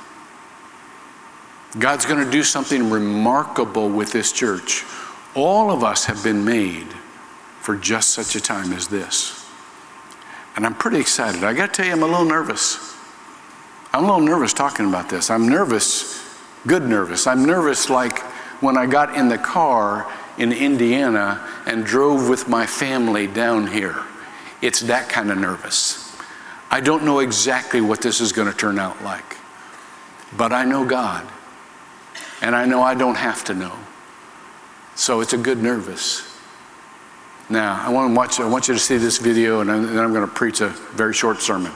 God's 1.79 2.05
going 2.05 2.23
to 2.23 2.29
do 2.29 2.43
something 2.43 2.91
remarkable 2.91 3.89
with 3.89 4.11
this 4.11 4.31
church. 4.31 4.83
All 5.33 5.71
of 5.71 5.83
us 5.83 6.05
have 6.05 6.23
been 6.23 6.45
made 6.45 6.85
for 7.61 7.75
just 7.75 8.09
such 8.09 8.35
a 8.35 8.39
time 8.39 8.71
as 8.71 8.87
this. 8.87 9.43
And 10.55 10.67
I'm 10.67 10.75
pretty 10.75 10.99
excited. 10.99 11.43
I 11.43 11.55
got 11.55 11.73
to 11.73 11.81
tell 11.81 11.85
you, 11.87 11.93
I'm 11.93 12.03
a 12.03 12.05
little 12.05 12.25
nervous. 12.25 12.95
I'm 13.91 14.03
a 14.03 14.05
little 14.05 14.21
nervous 14.21 14.53
talking 14.53 14.87
about 14.87 15.09
this. 15.09 15.31
I'm 15.31 15.49
nervous, 15.49 16.23
good 16.67 16.83
nervous. 16.83 17.25
I'm 17.25 17.43
nervous 17.43 17.89
like 17.89 18.19
when 18.61 18.77
I 18.77 18.85
got 18.85 19.17
in 19.17 19.29
the 19.29 19.39
car 19.39 20.05
in 20.37 20.51
Indiana 20.51 21.45
and 21.65 21.85
drove 21.85 22.29
with 22.29 22.47
my 22.47 22.65
family 22.65 23.27
down 23.27 23.67
here. 23.67 24.03
It's 24.61 24.81
that 24.81 25.09
kind 25.09 25.31
of 25.31 25.37
nervous. 25.37 26.15
I 26.69 26.81
don't 26.81 27.03
know 27.03 27.19
exactly 27.19 27.81
what 27.81 28.01
this 28.01 28.19
is 28.19 28.31
going 28.31 28.51
to 28.51 28.57
turn 28.57 28.77
out 28.77 29.01
like, 29.03 29.37
but 30.35 30.51
I 30.51 30.65
know 30.65 30.85
God, 30.85 31.27
and 32.41 32.55
I 32.55 32.65
know 32.65 32.81
I 32.81 32.93
don't 32.93 33.15
have 33.15 33.43
to 33.45 33.53
know. 33.53 33.73
So 34.95 35.21
it's 35.21 35.33
a 35.33 35.37
good 35.37 35.61
nervous. 35.61 36.37
Now, 37.49 37.81
I 37.81 37.89
want, 37.89 38.11
to 38.11 38.17
watch, 38.17 38.39
I 38.41 38.47
want 38.47 38.67
you 38.67 38.73
to 38.73 38.79
see 38.79 38.97
this 38.97 39.19
video, 39.19 39.61
and 39.61 39.69
then 39.69 39.99
I'm 39.99 40.11
going 40.11 40.27
to 40.27 40.33
preach 40.33 40.59
a 40.59 40.69
very 40.69 41.13
short 41.13 41.39
sermon. 41.39 41.71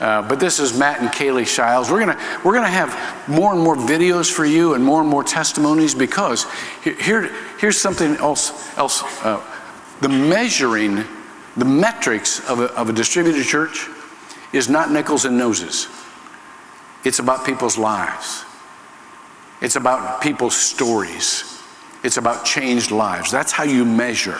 Uh, 0.00 0.22
but 0.28 0.38
this 0.38 0.60
is 0.60 0.78
Matt 0.78 1.00
and 1.00 1.08
Kaylee 1.08 1.46
Shiles. 1.46 1.90
We're 1.90 2.04
going 2.04 2.16
we're 2.44 2.54
gonna 2.54 2.68
have 2.68 3.28
more 3.28 3.52
and 3.52 3.60
more 3.60 3.74
videos 3.74 4.30
for 4.30 4.44
you 4.44 4.74
and 4.74 4.84
more 4.84 5.00
and 5.00 5.10
more 5.10 5.24
testimonies 5.24 5.94
because 5.94 6.46
here, 6.82 7.34
here's 7.58 7.80
something 7.80 8.14
else. 8.16 8.76
else 8.78 9.02
uh, 9.24 9.42
the 10.00 10.08
measuring, 10.08 11.04
the 11.56 11.64
metrics 11.64 12.48
of 12.48 12.60
a, 12.60 12.66
of 12.74 12.88
a 12.88 12.92
distributed 12.92 13.44
church 13.44 13.88
is 14.52 14.68
not 14.68 14.92
nickels 14.92 15.24
and 15.24 15.36
noses, 15.36 15.88
it's 17.04 17.18
about 17.18 17.44
people's 17.44 17.76
lives, 17.76 18.44
it's 19.60 19.74
about 19.74 20.20
people's 20.20 20.56
stories, 20.56 21.60
it's 22.04 22.18
about 22.18 22.44
changed 22.44 22.92
lives. 22.92 23.32
That's 23.32 23.50
how 23.50 23.64
you 23.64 23.84
measure 23.84 24.38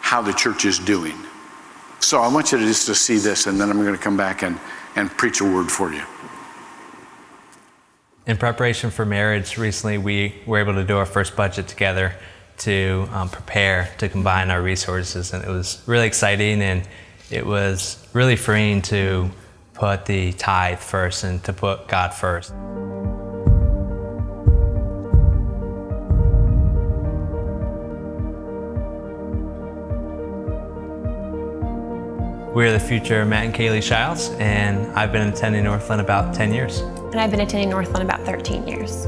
how 0.00 0.22
the 0.22 0.32
church 0.32 0.64
is 0.64 0.78
doing. 0.78 1.14
So 2.00 2.20
I 2.20 2.28
want 2.28 2.50
you 2.50 2.58
to 2.58 2.64
just 2.64 2.86
to 2.86 2.94
see 2.94 3.18
this, 3.18 3.46
and 3.46 3.60
then 3.60 3.70
I'm 3.70 3.82
going 3.82 3.96
to 3.96 4.02
come 4.02 4.16
back 4.16 4.42
and, 4.42 4.58
and 4.96 5.10
preach 5.10 5.40
a 5.40 5.44
word 5.44 5.70
for 5.70 5.92
you. 5.92 6.02
In 8.26 8.36
preparation 8.36 8.90
for 8.90 9.04
marriage, 9.04 9.58
recently 9.58 9.98
we 9.98 10.34
were 10.46 10.58
able 10.58 10.74
to 10.74 10.84
do 10.84 10.96
our 10.96 11.06
first 11.06 11.36
budget 11.36 11.68
together 11.68 12.14
to 12.58 13.08
um, 13.12 13.28
prepare 13.28 13.90
to 13.98 14.08
combine 14.08 14.50
our 14.50 14.62
resources, 14.62 15.32
and 15.32 15.44
it 15.44 15.48
was 15.48 15.82
really 15.86 16.06
exciting 16.06 16.62
and 16.62 16.86
it 17.30 17.46
was 17.46 18.06
really 18.12 18.36
freeing 18.36 18.82
to 18.82 19.30
put 19.74 20.04
the 20.04 20.32
tithe 20.32 20.78
first 20.78 21.24
and 21.24 21.42
to 21.44 21.52
put 21.52 21.88
God 21.88 22.12
first. 22.12 22.52
We're 32.54 32.72
the 32.72 32.80
future 32.80 33.24
Matt 33.24 33.44
and 33.44 33.54
Kaylee 33.54 33.80
Shiles, 33.80 34.30
and 34.30 34.84
I've 34.98 35.12
been 35.12 35.28
attending 35.28 35.62
Northland 35.62 36.00
about 36.00 36.34
10 36.34 36.52
years. 36.52 36.80
And 36.80 37.20
I've 37.20 37.30
been 37.30 37.42
attending 37.42 37.70
Northland 37.70 38.02
about 38.02 38.26
13 38.26 38.66
years. 38.66 39.06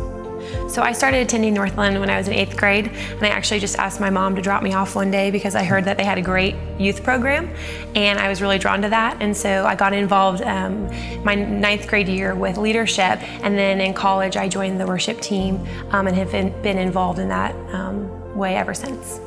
So 0.73 0.81
I 0.81 0.93
started 0.93 1.23
attending 1.27 1.53
Northland 1.53 1.99
when 1.99 2.09
I 2.09 2.19
was 2.19 2.29
in 2.29 2.35
eighth 2.35 2.57
grade, 2.57 2.87
and 2.87 3.23
I 3.25 3.31
actually 3.31 3.59
just 3.59 3.81
asked 3.81 3.99
my 3.99 4.11
mom 4.11 4.37
to 4.37 4.43
drop 4.43 4.63
me 4.63 4.75
off 4.75 4.95
one 4.95 5.11
day 5.11 5.33
because 5.33 5.57
I 5.57 5.65
heard 5.65 5.85
that 5.87 5.99
they 5.99 6.05
had 6.05 6.19
a 6.19 6.23
great 6.23 6.55
youth 6.79 7.03
program, 7.03 7.53
and 7.97 8.21
I 8.21 8.29
was 8.29 8.41
really 8.41 8.59
drawn 8.59 8.81
to 8.83 8.89
that. 8.91 9.21
And 9.21 9.37
so 9.37 9.67
I 9.67 9.75
got 9.75 9.93
involved 9.93 10.43
um, 10.43 10.87
my 11.25 11.35
ninth 11.35 11.89
grade 11.89 12.09
year 12.09 12.37
with 12.37 12.59
leadership, 12.59 13.19
and 13.43 13.59
then 13.59 13.81
in 13.81 13.93
college 13.93 14.37
I 14.37 14.49
joined 14.49 14.79
the 14.79 14.87
worship 14.87 15.21
team 15.21 15.67
um, 15.91 16.07
and 16.07 16.17
have 16.17 16.31
been, 16.31 16.63
been, 16.63 16.79
involved 16.79 17.19
in 17.19 17.27
that 17.29 17.57
um, 17.75 18.37
way 18.37 18.55
ever 18.55 18.73
since. 18.73 19.21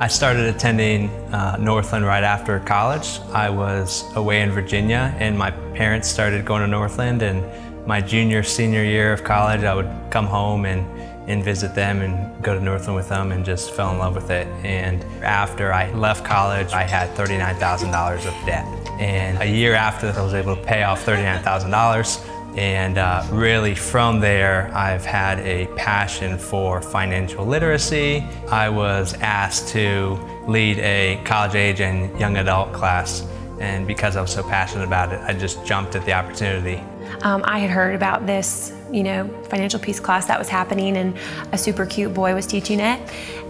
I 0.00 0.08
started 0.08 0.46
attending 0.46 1.10
uh, 1.30 1.58
Northland 1.60 2.06
right 2.06 2.24
after 2.24 2.58
college. 2.60 3.20
I 3.34 3.50
was 3.50 4.10
away 4.16 4.40
in 4.40 4.50
Virginia 4.50 5.14
and 5.18 5.36
my 5.36 5.50
parents 5.50 6.08
started 6.08 6.46
going 6.46 6.62
to 6.62 6.66
Northland 6.66 7.20
and 7.20 7.44
my 7.86 8.00
junior, 8.00 8.42
senior 8.42 8.82
year 8.82 9.12
of 9.12 9.24
college, 9.24 9.62
I 9.62 9.74
would 9.74 9.90
come 10.10 10.24
home 10.24 10.64
and, 10.64 10.86
and 11.28 11.44
visit 11.44 11.74
them 11.74 12.00
and 12.00 12.42
go 12.42 12.54
to 12.54 12.64
Northland 12.64 12.96
with 12.96 13.10
them 13.10 13.30
and 13.30 13.44
just 13.44 13.72
fell 13.72 13.92
in 13.92 13.98
love 13.98 14.14
with 14.14 14.30
it. 14.30 14.46
And 14.64 15.04
after 15.22 15.70
I 15.70 15.92
left 15.92 16.24
college, 16.24 16.72
I 16.72 16.84
had 16.84 17.10
$39,000 17.14 18.26
of 18.26 18.46
debt. 18.46 18.64
And 18.98 19.36
a 19.42 19.46
year 19.46 19.74
after 19.74 20.08
I 20.08 20.22
was 20.22 20.32
able 20.32 20.56
to 20.56 20.62
pay 20.62 20.82
off 20.82 21.04
$39,000. 21.04 22.39
And 22.56 22.98
uh, 22.98 23.24
really, 23.30 23.74
from 23.74 24.20
there, 24.20 24.70
I've 24.74 25.04
had 25.04 25.38
a 25.40 25.66
passion 25.76 26.36
for 26.36 26.82
financial 26.82 27.46
literacy. 27.46 28.26
I 28.50 28.68
was 28.68 29.14
asked 29.14 29.68
to 29.68 30.18
lead 30.48 30.78
a 30.78 31.20
college 31.24 31.54
age 31.54 31.80
and 31.80 32.18
young 32.18 32.36
adult 32.38 32.72
class. 32.72 33.26
And 33.60 33.86
because 33.86 34.16
I 34.16 34.20
was 34.20 34.32
so 34.32 34.42
passionate 34.42 34.84
about 34.84 35.12
it, 35.12 35.20
I 35.20 35.32
just 35.32 35.64
jumped 35.64 35.94
at 35.94 36.04
the 36.06 36.12
opportunity. 36.12 36.82
Um, 37.22 37.42
I 37.44 37.58
had 37.58 37.70
heard 37.70 37.94
about 37.94 38.26
this 38.26 38.72
you 38.92 39.02
know, 39.02 39.28
financial 39.44 39.78
peace 39.80 40.00
class 40.00 40.26
that 40.26 40.38
was 40.38 40.48
happening, 40.48 40.96
and 40.96 41.16
a 41.52 41.58
super 41.58 41.86
cute 41.86 42.12
boy 42.12 42.34
was 42.34 42.46
teaching 42.46 42.80
it. 42.80 43.00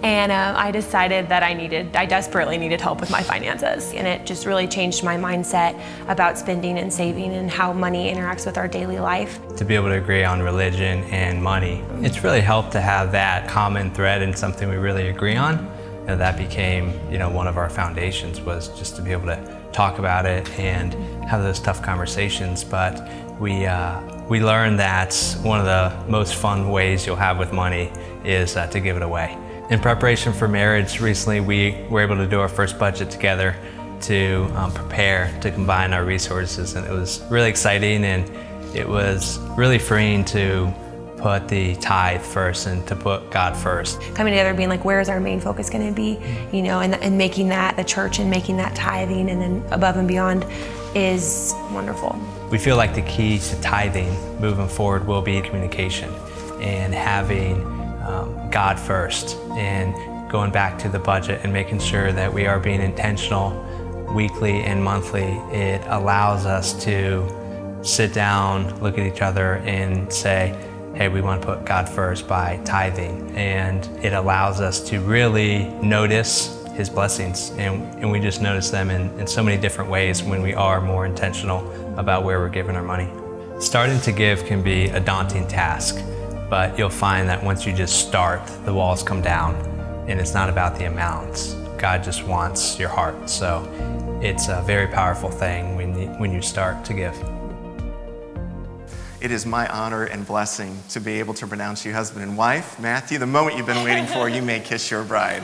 And 0.03 0.32
uh, 0.32 0.55
I 0.57 0.70
decided 0.70 1.28
that 1.28 1.43
I 1.43 1.53
needed, 1.53 1.95
I 1.95 2.07
desperately 2.07 2.57
needed 2.57 2.80
help 2.80 3.01
with 3.01 3.11
my 3.11 3.22
finances. 3.22 3.93
And 3.93 4.07
it 4.07 4.24
just 4.24 4.47
really 4.47 4.66
changed 4.66 5.05
my 5.05 5.16
mindset 5.16 5.78
about 6.09 6.38
spending 6.38 6.78
and 6.78 6.93
saving 6.93 7.34
and 7.34 7.51
how 7.51 7.72
money 7.72 8.12
interacts 8.12 8.47
with 8.47 8.57
our 8.57 8.66
daily 8.66 8.99
life. 8.99 9.38
To 9.57 9.64
be 9.64 9.74
able 9.74 9.88
to 9.88 9.97
agree 9.97 10.24
on 10.24 10.41
religion 10.41 11.05
and 11.05 11.43
money, 11.43 11.84
it's 12.01 12.24
really 12.24 12.41
helped 12.41 12.72
to 12.72 12.80
have 12.80 13.12
that 13.12 13.49
common 13.49 13.93
thread 13.93 14.22
and 14.22 14.36
something 14.36 14.68
we 14.68 14.76
really 14.76 15.09
agree 15.09 15.36
on. 15.36 15.70
You 16.01 16.07
know, 16.07 16.16
that 16.16 16.38
became, 16.38 16.99
you 17.11 17.18
know, 17.18 17.28
one 17.28 17.47
of 17.47 17.59
our 17.59 17.68
foundations 17.68 18.41
was 18.41 18.68
just 18.78 18.97
to 18.97 19.03
be 19.03 19.12
able 19.12 19.26
to 19.26 19.61
talk 19.72 19.99
about 19.99 20.24
it 20.24 20.49
and 20.59 20.95
have 21.24 21.43
those 21.43 21.61
tough 21.61 21.82
conversations. 21.82 22.64
But 22.64 23.07
we, 23.38 23.66
uh, 23.66 24.01
we 24.31 24.41
learned 24.41 24.78
that 24.78 25.12
one 25.43 25.59
of 25.59 25.66
the 25.66 26.09
most 26.09 26.37
fun 26.37 26.70
ways 26.70 27.05
you'll 27.05 27.16
have 27.16 27.37
with 27.37 27.53
money 27.53 27.91
is 28.24 28.57
uh, 28.57 28.64
to 28.68 28.78
give 28.78 28.97
it 28.97 29.03
away. 29.03 29.37
In 29.70 29.81
preparation 29.81 30.33
for 30.33 30.47
marriage, 30.47 31.01
recently 31.01 31.41
we 31.41 31.85
were 31.91 32.01
able 32.01 32.14
to 32.14 32.28
do 32.28 32.39
our 32.39 32.49
first 32.49 32.78
budget 32.78 33.11
together 33.11 33.57
to 34.03 34.49
um, 34.55 34.72
prepare 34.72 35.37
to 35.41 35.51
combine 35.51 35.93
our 35.93 36.05
resources, 36.05 36.76
and 36.76 36.87
it 36.87 36.93
was 36.93 37.22
really 37.28 37.49
exciting 37.49 38.05
and 38.05 38.31
it 38.74 38.89
was 38.89 39.39
really 39.57 39.81
freeing 39.81 40.24
to 40.26 40.72
put 41.18 41.49
the 41.49 41.74
tithe 41.76 42.22
first 42.22 42.68
and 42.68 42.87
to 42.87 42.95
put 42.95 43.33
God 43.33 43.57
first. 43.57 44.01
Coming 44.14 44.33
together, 44.33 44.55
being 44.55 44.68
like, 44.68 44.85
where 44.85 45.01
is 45.01 45.09
our 45.09 45.18
main 45.18 45.41
focus 45.41 45.68
going 45.68 45.87
to 45.87 45.93
be? 45.93 46.18
You 46.57 46.62
know, 46.62 46.81
and, 46.81 46.95
and 46.95 47.18
making 47.18 47.49
that 47.49 47.76
the 47.76 47.85
church 47.85 48.20
and 48.20 48.31
making 48.31 48.59
that 48.59 48.76
tithing 48.76 49.28
and 49.28 49.43
then 49.43 49.72
above 49.72 49.97
and 49.97 50.07
beyond 50.07 50.47
is 50.95 51.53
wonderful. 51.72 52.18
We 52.51 52.59
feel 52.59 52.77
like 52.77 52.97
the 52.97 53.03
key 53.03 53.39
to 53.39 53.61
tithing 53.61 54.13
moving 54.41 54.67
forward 54.67 55.07
will 55.07 55.23
be 55.23 55.41
communication 55.41 56.13
and 56.61 56.93
having 56.93 57.63
um, 58.03 58.51
God 58.51 58.79
first 58.79 59.37
and 59.53 59.95
going 60.29 60.51
back 60.51 60.77
to 60.81 60.89
the 60.89 60.99
budget 60.99 61.41
and 61.45 61.53
making 61.53 61.79
sure 61.79 62.11
that 62.13 62.33
we 62.33 62.49
are 62.49 62.59
being 62.59 62.81
intentional 62.81 63.51
weekly 64.13 64.63
and 64.63 64.83
monthly. 64.83 65.39
It 65.53 65.81
allows 65.87 66.45
us 66.45 66.73
to 66.85 67.79
sit 67.83 68.13
down, 68.13 68.81
look 68.81 68.99
at 68.99 69.07
each 69.07 69.23
other, 69.23 69.57
and 69.59 70.13
say, 70.13 70.49
hey, 70.97 71.09
we 71.09 71.21
want 71.21 71.43
to 71.43 71.47
put 71.47 71.65
God 71.65 71.89
first 71.89 72.27
by 72.27 72.61
tithing. 72.65 73.31
And 73.37 73.87
it 74.05 74.13
allows 74.13 74.61
us 74.61 74.81
to 74.91 75.01
really 75.01 75.67
notice 75.83 76.60
his 76.81 76.91
blessings. 76.91 77.51
And, 77.51 77.83
and 78.01 78.11
we 78.11 78.18
just 78.18 78.43
notice 78.43 78.70
them 78.70 78.91
in, 78.91 79.16
in 79.20 79.26
so 79.26 79.43
many 79.43 79.61
different 79.61 79.91
ways 79.91 80.22
when 80.22 80.43
we 80.43 80.55
are 80.55 80.81
more 80.81 81.07
intentional 81.07 81.61
about 81.99 82.24
where 82.24 82.41
we're 82.41 82.49
giving 82.49 82.74
our 82.74 82.83
money. 82.83 83.09
Starting 83.61 84.01
to 84.01 84.12
give 84.12 84.45
can 84.47 84.62
be 84.62 84.87
a 84.87 84.99
daunting 84.99 85.47
task, 85.47 86.03
but 86.49 86.76
you'll 86.78 86.89
find 86.89 87.28
that 87.28 87.45
once 87.45 87.66
you 87.66 87.72
just 87.74 88.09
start, 88.09 88.45
the 88.64 88.72
walls 88.72 89.03
come 89.03 89.20
down. 89.20 89.55
And 90.09 90.18
it's 90.18 90.35
not 90.35 90.49
about 90.49 90.76
the 90.76 90.87
amounts. 90.87 91.55
God 91.78 92.03
just 92.03 92.24
wants 92.24 92.78
your 92.78 92.89
heart. 92.89 93.28
So 93.28 93.68
it's 94.22 94.49
a 94.49 94.62
very 94.62 94.89
powerful 94.89 95.31
thing 95.31 95.76
when 95.76 95.97
you, 95.97 96.09
when 96.18 96.33
you 96.33 96.43
start 96.43 96.85
to 96.87 96.95
give. 96.95 97.14
It 99.20 99.31
is 99.31 99.45
my 99.45 99.68
honor 99.68 100.05
and 100.05 100.26
blessing 100.26 100.78
to 100.89 101.01
be 101.01 101.18
able 101.18 101.35
to 101.35 101.47
pronounce 101.47 101.85
you 101.85 101.93
husband 101.93 102.24
and 102.24 102.39
wife. 102.39 102.81
Matthew, 102.81 103.18
the 103.18 103.26
moment 103.26 103.59
you've 103.59 103.66
been 103.66 103.85
waiting 103.85 104.07
for, 104.07 104.31
you 104.31 104.41
may 104.41 104.61
kiss 104.61 104.91
your 104.91 105.05
bride. 105.05 105.43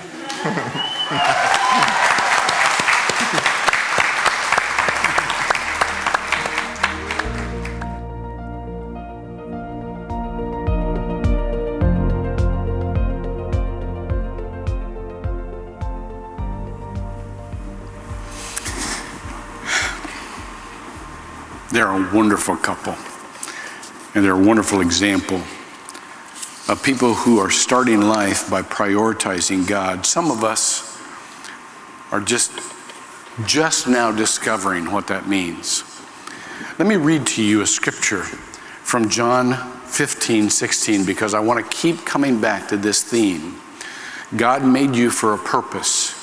They're 21.73 21.91
a 21.91 22.15
wonderful 22.15 22.57
couple, 22.57 22.95
and 24.15 24.25
they're 24.25 24.33
a 24.33 24.43
wonderful 24.43 24.81
example 24.81 25.43
of 26.69 26.83
people 26.83 27.15
who 27.15 27.39
are 27.39 27.51
starting 27.51 28.01
life 28.01 28.51
by 28.51 28.63
prioritizing 28.63 29.67
God. 29.67 30.05
Some 30.05 30.31
of 30.31 30.43
us 30.43 31.01
are 32.11 32.21
just 32.21 32.53
just 33.45 33.87
now 33.87 34.11
discovering 34.11 34.91
what 34.91 35.09
that 35.09 35.29
means. 35.29 35.85
Let 36.79 36.89
me 36.89 36.97
read 36.97 37.27
to 37.29 37.43
you 37.43 37.61
a 37.61 37.67
scripture 37.67 38.23
from 38.23 39.11
John 39.11 39.55
15, 39.85 40.49
16, 40.49 41.05
because 41.05 41.35
I 41.35 41.41
want 41.41 41.63
to 41.63 41.77
keep 41.77 42.05
coming 42.05 42.41
back 42.41 42.69
to 42.69 42.77
this 42.77 43.03
theme. 43.03 43.61
God 44.37 44.65
made 44.65 44.97
you 44.97 45.11
for 45.11 45.35
a 45.35 45.39
purpose. 45.39 46.15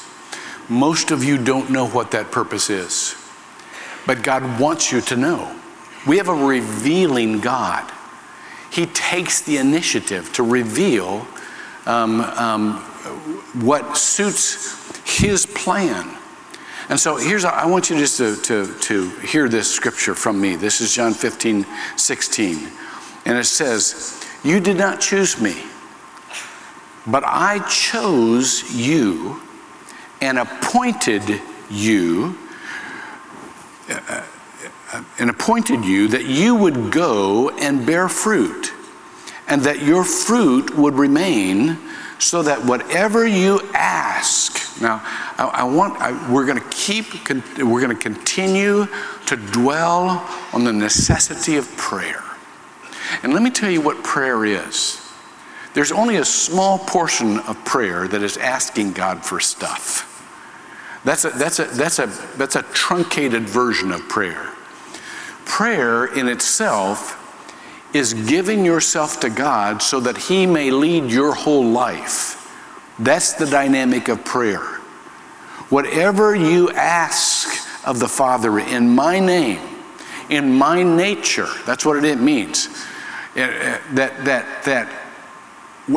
Most 0.70 1.12
of 1.12 1.24
you 1.24 1.38
don't 1.38 1.70
know 1.70 1.88
what 1.88 2.12
that 2.12 2.32
purpose 2.32 2.70
is, 2.70 3.16
but 4.08 4.24
God 4.24 4.60
wants 4.60 4.92
you 4.92 5.02
to 5.02 5.16
know. 5.16 5.56
We 6.08 6.18
have 6.18 6.30
a 6.30 6.34
revealing 6.34 7.40
God. 7.40 7.90
He 8.74 8.88
takes 8.88 9.42
the 9.42 9.58
initiative 9.58 10.34
to 10.34 10.42
reveal 10.42 11.28
um, 11.86 12.22
um, 12.22 12.78
what 13.62 13.96
suits 13.96 15.00
His 15.06 15.46
plan. 15.46 16.18
And 16.90 17.00
so 17.00 17.18
here's, 17.18 17.46
I 17.46 17.68
want 17.68 17.92
you 17.92 17.98
just 18.00 18.18
to, 18.18 18.36
to, 18.36 18.80
to 18.80 19.10
hear 19.20 19.48
this 19.48 19.72
scripture 19.72 20.16
from 20.16 20.42
me. 20.42 20.56
This 20.56 20.82
is 20.82 20.92
John 20.92 21.14
15, 21.14 21.68
16. 21.98 22.68
And 23.26 23.38
it 23.38 23.46
says, 23.46 24.26
You 24.44 24.60
did 24.60 24.78
not 24.78 25.00
choose 25.00 25.40
me, 25.40 25.56
but 27.06 27.24
I 27.28 27.60
chose 27.70 28.74
you 28.74 29.40
and 30.20 30.40
appointed 30.40 31.42
you 31.70 32.36
uh, 33.88 34.24
and 35.20 35.30
appointed 35.30 35.86
you 35.86 36.08
that 36.10 36.26
you 36.26 36.56
would 36.56 36.92
go 36.92 37.50
and 37.50 37.86
bear 37.86 38.10
fruit, 38.10 38.72
and 39.48 39.62
that 39.64 39.82
your 39.82 40.04
fruit 40.04 40.76
would 40.78 40.96
remain, 40.96 41.78
so 42.20 42.44
that 42.44 42.64
whatever 42.66 43.28
you 43.28 43.60
ask. 43.74 44.82
Now, 44.82 45.02
I, 45.38 45.52
I 45.54 45.64
want. 45.64 46.00
I, 46.02 46.32
we're 46.32 46.46
going 46.46 46.60
to 46.60 46.70
keep. 46.70 47.28
We're 47.58 47.82
going 47.82 47.96
to 47.96 48.02
continue 48.02 48.88
to 49.26 49.36
dwell 49.36 50.28
on 50.54 50.64
the 50.64 50.74
necessity 50.74 51.58
of 51.58 51.68
prayer. 51.78 52.24
And 53.22 53.34
let 53.34 53.44
me 53.44 53.50
tell 53.50 53.70
you 53.70 53.82
what 53.82 54.04
prayer 54.04 54.46
is. 54.46 55.00
There's 55.74 55.92
only 55.92 56.18
a 56.18 56.26
small 56.26 56.78
portion 56.78 57.40
of 57.40 57.64
prayer 57.66 58.08
that 58.08 58.22
is 58.22 58.38
asking 58.38 58.94
God 58.94 59.26
for 59.26 59.40
stuff. 59.40 60.10
That's 61.04 61.26
a, 61.26 61.32
that's 61.32 61.60
a, 61.60 61.66
that's 61.66 62.00
a, 62.00 62.08
that's 62.38 62.56
a 62.56 62.62
truncated 62.62 63.44
version 63.44 63.92
of 63.92 64.08
prayer. 64.08 64.53
Prayer 65.46 66.06
in 66.06 66.28
itself 66.28 67.20
is 67.94 68.14
giving 68.14 68.66
yourself 68.66 69.20
to 69.20 69.30
God 69.30 69.82
so 69.82 70.00
that 70.00 70.18
He 70.18 70.46
may 70.46 70.72
lead 70.72 71.12
your 71.12 71.34
whole 71.34 71.66
life. 71.66 72.40
That's 73.00 73.34
the 73.34 73.46
dynamic 73.46 74.08
of 74.08 74.24
prayer. 74.26 74.64
Whatever 75.70 76.36
you 76.36 76.72
ask 76.72 77.68
of 77.88 78.00
the 78.00 78.08
Father 78.08 78.60
in 78.60 78.90
my 78.90 79.20
name, 79.20 79.62
in 80.30 80.54
my 80.54 80.84
nature, 80.84 81.48
that's 81.66 81.86
what 81.86 82.04
it 82.04 82.20
means. 82.20 82.68
Eh, 83.36 83.42
eh, 83.42 83.80
that, 83.94 84.26
that, 84.26 84.64
that 84.64 84.90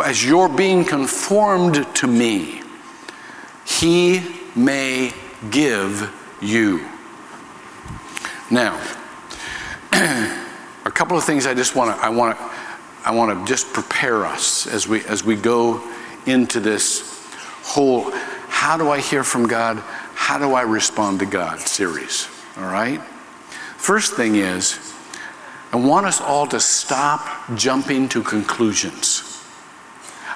as 0.05 0.25
you're 0.25 0.49
being 0.49 0.85
conformed 0.85 1.87
to 1.97 2.07
me, 2.07 2.63
He 3.67 4.23
may 4.55 5.13
give 5.51 6.13
you. 6.41 6.87
Now, 8.51 8.81
a 9.97 10.91
couple 10.91 11.17
of 11.17 11.25
things 11.25 11.47
I 11.47 11.55
just 11.55 11.75
want 11.75 11.97
to 11.97 12.05
I 12.05 12.11
want 12.11 12.37
to 12.37 12.51
I 13.05 13.13
want 13.13 13.39
to 13.39 13.51
just 13.51 13.73
prepare 13.73 14.27
us 14.27 14.67
as 14.67 14.87
we 14.87 15.05
as 15.07 15.25
we 15.25 15.37
go 15.37 15.83
into 16.27 16.61
this 16.61 17.31
whole 17.63 18.11
how 18.49 18.77
do 18.77 18.91
I 18.91 19.01
hear 19.01 19.23
from 19.23 19.47
God? 19.47 19.79
How 20.15 20.39
do 20.39 20.55
I 20.55 20.63
respond 20.63 21.21
to 21.21 21.27
God 21.27 21.61
series? 21.61 22.29
All 22.57 22.65
right? 22.65 23.01
First 23.77 24.15
thing 24.15 24.37
is 24.37 24.79
I 25.73 25.77
want 25.77 26.07
us 26.07 26.21
all 26.21 26.47
to 26.49 26.61
stop 26.61 27.27
jumping 27.55 28.09
to 28.11 28.23
conclusions. 28.23 29.16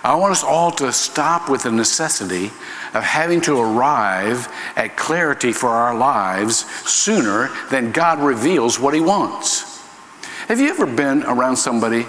I 0.02 0.14
want 0.14 0.32
us 0.32 0.42
all 0.42 0.70
to 0.72 0.92
stop 0.92 1.50
with 1.50 1.64
the 1.64 1.70
necessity 1.70 2.46
of 2.94 3.02
having 3.02 3.40
to 3.42 3.60
arrive 3.60 4.48
at 4.74 4.96
clarity 4.96 5.52
for 5.52 5.68
our 5.68 5.94
lives 5.94 6.64
sooner 6.88 7.50
than 7.70 7.92
God 7.92 8.18
reveals 8.18 8.80
what 8.80 8.94
He 8.94 9.00
wants. 9.00 9.82
Have 10.48 10.58
you 10.58 10.70
ever 10.70 10.86
been 10.86 11.22
around 11.24 11.56
somebody 11.56 12.06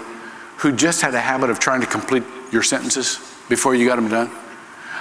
who 0.58 0.72
just 0.72 1.02
had 1.02 1.14
a 1.14 1.20
habit 1.20 1.50
of 1.50 1.58
trying 1.58 1.80
to 1.82 1.86
complete 1.86 2.24
your 2.50 2.62
sentences 2.62 3.18
before 3.48 3.74
you 3.74 3.86
got 3.86 3.96
them 3.96 4.08
done? 4.08 4.30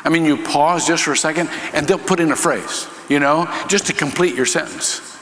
I 0.03 0.09
mean, 0.09 0.25
you 0.25 0.35
pause 0.37 0.85
just 0.85 1.03
for 1.03 1.13
a 1.13 1.17
second 1.17 1.49
and 1.73 1.87
they'll 1.87 1.97
put 1.97 2.19
in 2.19 2.31
a 2.31 2.35
phrase, 2.35 2.87
you 3.07 3.19
know, 3.19 3.47
just 3.67 3.87
to 3.87 3.93
complete 3.93 4.35
your 4.35 4.45
sentence. 4.45 5.17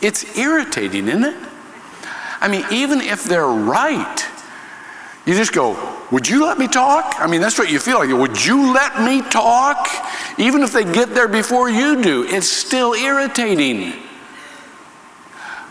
It's 0.00 0.38
irritating, 0.38 1.08
isn't 1.08 1.24
it? 1.24 1.36
I 2.40 2.48
mean, 2.48 2.64
even 2.70 3.00
if 3.00 3.24
they're 3.24 3.46
right, 3.46 4.24
You 5.26 5.34
just 5.34 5.52
go, 5.54 5.72
Would 6.10 6.28
you 6.28 6.44
let 6.44 6.58
me 6.58 6.68
talk? 6.68 7.16
I 7.18 7.26
mean, 7.26 7.40
that's 7.40 7.58
what 7.58 7.70
you 7.70 7.78
feel 7.78 7.98
like. 7.98 8.10
Would 8.10 8.44
you 8.44 8.72
let 8.72 9.02
me 9.02 9.22
talk? 9.22 9.88
Even 10.38 10.62
if 10.62 10.72
they 10.72 10.84
get 10.84 11.14
there 11.14 11.28
before 11.28 11.70
you 11.70 12.02
do, 12.02 12.24
it's 12.24 12.48
still 12.48 12.94
irritating. 12.94 13.94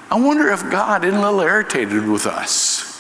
I 0.10 0.20
wonder 0.20 0.50
if 0.50 0.70
God 0.70 1.06
isn't 1.06 1.20
a 1.20 1.32
little 1.32 1.42
irritated 1.42 2.08
with 2.08 2.26
us. 2.26 3.00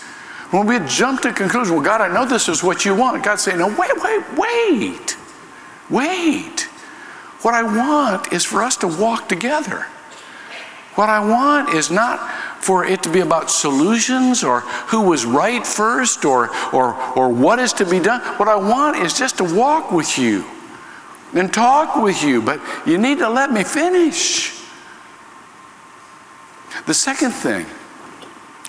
When 0.51 0.67
we 0.67 0.79
jump 0.87 1.21
to 1.21 1.33
conclusion, 1.33 1.75
well, 1.75 1.83
God, 1.83 2.01
I 2.01 2.13
know 2.13 2.25
this 2.25 2.47
is 2.47 2.63
what 2.63 2.85
you 2.85 2.95
want. 2.95 3.23
God's 3.23 3.41
saying, 3.41 3.57
no, 3.57 3.67
wait, 3.67 3.91
wait, 4.01 4.23
wait, 4.37 5.17
wait. 5.89 6.61
What 7.41 7.55
I 7.55 7.63
want 7.63 8.31
is 8.31 8.45
for 8.45 8.63
us 8.63 8.77
to 8.77 8.87
walk 8.87 9.27
together. 9.27 9.87
What 10.95 11.09
I 11.09 11.19
want 11.19 11.73
is 11.73 11.89
not 11.89 12.19
for 12.63 12.85
it 12.85 13.03
to 13.03 13.11
be 13.11 13.19
about 13.19 13.51
solutions 13.51 14.41
or 14.41 14.61
who 14.61 15.01
was 15.01 15.25
right 15.25 15.67
first 15.67 16.23
or, 16.23 16.49
or, 16.73 16.95
or 17.17 17.27
what 17.27 17.59
is 17.59 17.73
to 17.73 17.85
be 17.85 17.99
done. 17.99 18.21
What 18.37 18.47
I 18.47 18.55
want 18.55 18.97
is 18.97 19.13
just 19.13 19.37
to 19.39 19.43
walk 19.43 19.91
with 19.91 20.17
you 20.17 20.45
and 21.33 21.53
talk 21.53 22.01
with 22.01 22.23
you, 22.23 22.41
but 22.41 22.61
you 22.85 22.97
need 22.97 23.17
to 23.17 23.29
let 23.29 23.51
me 23.51 23.65
finish. 23.65 24.61
The 26.85 26.93
second 26.93 27.31
thing 27.31 27.65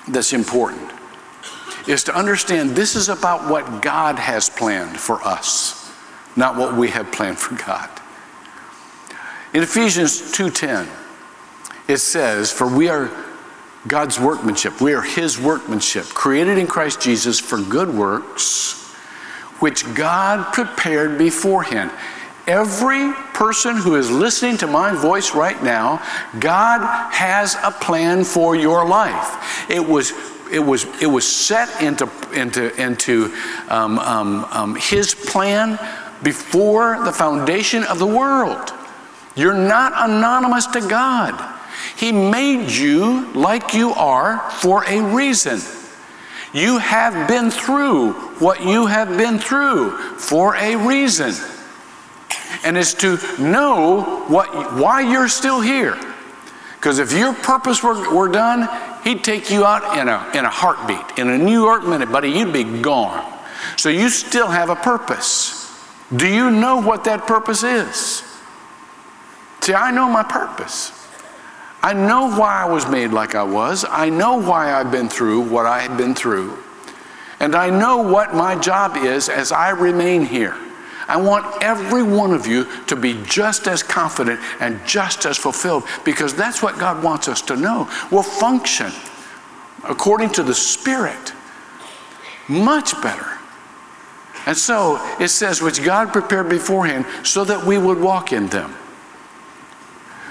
that's 0.09 0.33
important 0.33 0.91
is 1.87 2.03
to 2.05 2.17
understand 2.17 2.71
this 2.71 2.97
is 2.97 3.09
about 3.09 3.49
what 3.49 3.81
God 3.81 4.19
has 4.19 4.49
planned 4.49 4.99
for 4.99 5.23
us, 5.23 5.93
not 6.35 6.57
what 6.57 6.75
we 6.75 6.89
have 6.89 7.13
planned 7.13 7.39
for 7.39 7.55
God. 7.65 7.89
In 9.53 9.63
Ephesians 9.63 10.33
2:10, 10.33 10.89
it 11.87 11.99
says, 11.99 12.51
"For 12.51 12.67
we 12.67 12.89
are 12.89 13.11
God's 13.87 14.19
workmanship. 14.19 14.81
We 14.81 14.95
are 14.95 15.03
his 15.03 15.39
workmanship, 15.39 16.07
created 16.07 16.59
in 16.59 16.67
Christ 16.67 17.01
Jesus 17.01 17.39
for 17.41 17.61
good 17.61 17.91
works, 17.91 18.93
which 19.61 19.95
God 19.95 20.53
prepared 20.53 21.19
beforehand." 21.19 21.91
Every 22.47 23.11
person 23.33 23.77
who 23.77 23.97
is 23.97 24.11
listening 24.11 24.59
to 24.59 24.67
my 24.67 24.93
voice 24.93 25.35
right 25.35 25.63
now, 25.63 26.03
God 26.39 26.83
has 27.11 27.57
a 27.63 27.71
plan 27.71 28.23
for 28.23 28.55
your 28.55 28.87
life. 28.87 29.71
It 29.71 29.87
was 29.87 30.13
it 30.53 30.59
was 30.59 30.85
it 31.01 31.07
was 31.07 31.27
set 31.27 31.83
into 31.83 32.11
into 32.35 32.75
into 32.81 33.35
um, 33.69 33.99
um, 33.99 34.45
um, 34.51 34.77
His 34.77 35.15
plan 35.15 35.79
before 36.23 37.03
the 37.05 37.13
foundation 37.13 37.83
of 37.85 37.99
the 37.99 38.07
world. 38.07 38.73
You're 39.37 39.55
not 39.55 39.93
anonymous 40.09 40.67
to 40.69 40.81
God. 40.81 41.33
He 41.97 42.13
made 42.13 42.71
you 42.71 43.33
like 43.33 43.75
you 43.75 43.91
are 43.93 44.51
for 44.51 44.85
a 44.85 45.01
reason. 45.01 45.61
You 46.53 46.79
have 46.79 47.29
been 47.29 47.51
through 47.51 48.13
what 48.39 48.65
you 48.65 48.87
have 48.87 49.17
been 49.17 49.39
through 49.39 49.91
for 50.19 50.57
a 50.57 50.77
reason. 50.77 51.35
And 52.65 52.77
it's 52.77 52.95
to 52.95 53.19
know 53.39 54.25
what, 54.29 54.75
why 54.75 55.01
you're 55.01 55.29
still 55.29 55.61
here. 55.61 55.99
Because 56.77 56.99
if 56.99 57.13
your 57.13 57.35
purpose 57.35 57.83
were, 57.83 58.15
were 58.15 58.29
done, 58.29 58.69
he'd 59.05 59.25
take 59.25 59.51
you 59.51 59.65
out 59.65 59.99
in 59.99 60.09
a, 60.09 60.31
in 60.35 60.45
a 60.45 60.51
heartbeat. 60.51 61.19
In 61.19 61.29
a 61.29 61.39
New 61.39 61.63
York 61.63 61.85
minute, 61.85 62.13
buddy, 62.13 62.31
you'd 62.31 62.53
be 62.53 62.65
gone. 62.81 63.33
So 63.77 63.89
you 63.89 64.09
still 64.09 64.49
have 64.49 64.71
a 64.71 64.77
purpose. 64.77 65.61
Do 66.15 66.29
you 66.29 66.51
know 66.51 66.81
what 66.81 67.05
that 67.05 67.27
purpose 67.27 67.63
is? 67.63 68.23
See, 69.61 69.75
I 69.75 69.91
know 69.91 70.09
my 70.09 70.23
purpose. 70.23 71.04
I 71.85 71.93
know 71.93 72.35
why 72.35 72.63
I 72.63 72.65
was 72.65 72.89
made 72.89 73.11
like 73.11 73.35
I 73.35 73.43
was. 73.43 73.85
I 73.87 74.09
know 74.09 74.41
why 74.41 74.73
I've 74.73 74.91
been 74.91 75.11
through 75.11 75.43
what 75.43 75.67
I 75.67 75.81
have 75.81 75.99
been 75.99 76.15
through. 76.15 76.57
And 77.41 77.55
I 77.55 77.69
know 77.69 77.99
what 77.99 78.35
my 78.35 78.59
job 78.59 78.97
is 78.97 79.29
as 79.29 79.53
I 79.53 79.69
remain 79.69 80.25
here. 80.25 80.57
I 81.09 81.19
want 81.19 81.63
every 81.63 82.03
one 82.03 82.33
of 82.33 82.47
you 82.47 82.67
to 82.87 82.97
be 82.97 83.23
just 83.27 83.69
as 83.69 83.83
confident 83.83 84.41
and 84.61 84.81
just 84.87 85.27
as 85.27 85.37
fulfilled 85.37 85.85
because 86.07 86.35
that's 86.35 86.63
what 86.63 86.79
God 86.79 87.05
wants 87.05 87.29
us 87.29 87.43
to 87.43 87.55
know. 87.55 87.91
We'll 88.11 88.23
function 88.23 88.91
according 89.87 90.31
to 90.31 90.43
the 90.43 90.55
Spirit 90.55 91.35
much 92.49 92.95
better. 93.03 93.29
And 94.47 94.57
so 94.57 94.99
it 95.21 95.29
says, 95.29 95.61
which 95.61 95.85
God 95.85 96.15
prepared 96.15 96.49
beforehand 96.49 97.05
so 97.27 97.45
that 97.45 97.67
we 97.67 97.77
would 97.77 98.01
walk 98.01 98.33
in 98.33 98.47
them. 98.47 98.75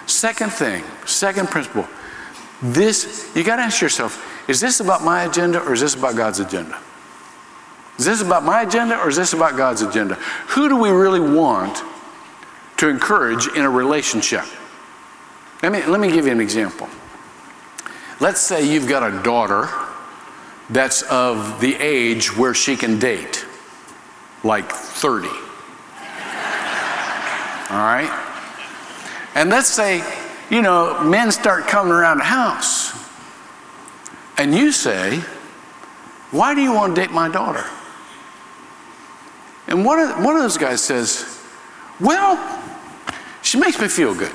Second 0.05 0.51
thing, 0.51 0.83
second 1.05 1.49
principle. 1.49 1.87
This, 2.61 3.31
you 3.35 3.43
got 3.43 3.57
to 3.57 3.63
ask 3.63 3.81
yourself 3.81 4.29
is 4.47 4.59
this 4.59 4.79
about 4.79 5.03
my 5.03 5.23
agenda 5.23 5.61
or 5.61 5.73
is 5.73 5.81
this 5.81 5.95
about 5.95 6.15
God's 6.15 6.39
agenda? 6.39 6.77
Is 7.97 8.05
this 8.05 8.21
about 8.21 8.43
my 8.43 8.63
agenda 8.63 8.99
or 8.99 9.09
is 9.09 9.15
this 9.15 9.33
about 9.33 9.55
God's 9.55 9.81
agenda? 9.81 10.15
Who 10.49 10.67
do 10.67 10.77
we 10.77 10.89
really 10.89 11.19
want 11.19 11.81
to 12.77 12.89
encourage 12.89 13.47
in 13.47 13.61
a 13.61 13.69
relationship? 13.69 14.45
Let 15.61 15.71
me, 15.71 15.85
let 15.85 15.99
me 15.99 16.11
give 16.11 16.25
you 16.25 16.31
an 16.31 16.41
example. 16.41 16.89
Let's 18.19 18.41
say 18.41 18.67
you've 18.67 18.87
got 18.87 19.03
a 19.03 19.23
daughter 19.23 19.69
that's 20.69 21.03
of 21.03 21.59
the 21.61 21.75
age 21.75 22.35
where 22.35 22.53
she 22.53 22.75
can 22.75 22.99
date, 22.99 23.45
like 24.43 24.69
30. 24.69 25.27
All 27.69 27.79
right? 27.79 28.22
And 29.35 29.49
let's 29.49 29.67
say, 29.67 30.03
you 30.49 30.61
know, 30.61 31.03
men 31.03 31.31
start 31.31 31.67
coming 31.67 31.93
around 31.93 32.19
the 32.19 32.25
house. 32.25 32.93
And 34.37 34.53
you 34.53 34.71
say, 34.71 35.19
Why 36.31 36.53
do 36.55 36.61
you 36.61 36.73
want 36.73 36.95
to 36.95 37.01
date 37.01 37.11
my 37.11 37.29
daughter? 37.29 37.65
And 39.67 39.85
one 39.85 39.99
of, 39.99 40.23
one 40.23 40.35
of 40.35 40.41
those 40.41 40.57
guys 40.57 40.81
says, 40.81 41.41
Well, 41.99 42.61
she 43.41 43.57
makes 43.57 43.79
me 43.79 43.87
feel 43.87 44.13
good. 44.13 44.33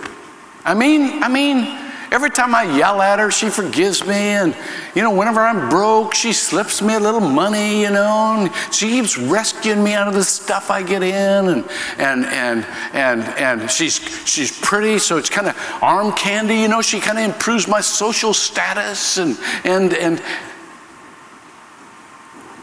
I 0.64 0.74
mean, 0.74 1.22
I 1.22 1.28
mean, 1.28 1.77
Every 2.10 2.30
time 2.30 2.54
I 2.54 2.62
yell 2.62 3.02
at 3.02 3.18
her, 3.18 3.30
she 3.30 3.50
forgives 3.50 4.06
me. 4.06 4.14
And, 4.14 4.56
you 4.94 5.02
know, 5.02 5.12
whenever 5.12 5.40
I'm 5.40 5.68
broke, 5.68 6.14
she 6.14 6.32
slips 6.32 6.80
me 6.80 6.94
a 6.94 7.00
little 7.00 7.20
money, 7.20 7.82
you 7.82 7.90
know, 7.90 8.36
and 8.38 8.74
she 8.74 8.88
keeps 8.88 9.18
rescuing 9.18 9.84
me 9.84 9.92
out 9.92 10.08
of 10.08 10.14
the 10.14 10.24
stuff 10.24 10.70
I 10.70 10.82
get 10.82 11.02
in. 11.02 11.48
And, 11.48 11.70
and, 11.98 12.24
and, 12.24 12.66
and, 12.94 13.22
and 13.22 13.70
she's, 13.70 13.96
she's 14.26 14.58
pretty, 14.58 14.98
so 14.98 15.18
it's 15.18 15.28
kind 15.28 15.48
of 15.48 15.56
arm 15.82 16.12
candy, 16.12 16.56
you 16.56 16.68
know, 16.68 16.80
she 16.80 16.98
kind 16.98 17.18
of 17.18 17.24
improves 17.24 17.68
my 17.68 17.82
social 17.82 18.32
status. 18.32 19.18
And, 19.18 19.38
and, 19.64 19.92
and 19.92 20.20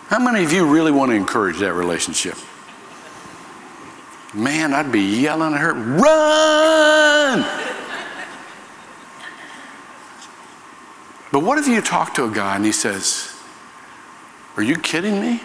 how 0.07 0.17
many 0.17 0.43
of 0.43 0.51
you 0.51 0.65
really 0.65 0.91
want 0.91 1.11
to 1.11 1.15
encourage 1.15 1.59
that 1.59 1.73
relationship? 1.73 2.35
Man, 4.33 4.73
I'd 4.73 4.91
be 4.91 5.21
yelling 5.21 5.53
at 5.53 5.61
her, 5.61 5.73
run! 5.73 7.74
But 11.35 11.43
what 11.43 11.57
if 11.57 11.67
you 11.67 11.81
talk 11.81 12.13
to 12.13 12.23
a 12.23 12.31
guy 12.31 12.55
and 12.55 12.63
he 12.63 12.71
says, 12.71 13.29
Are 14.55 14.63
you 14.63 14.77
kidding 14.77 15.19
me? 15.19 15.41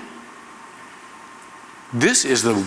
This 1.92 2.24
is 2.24 2.44
the 2.44 2.64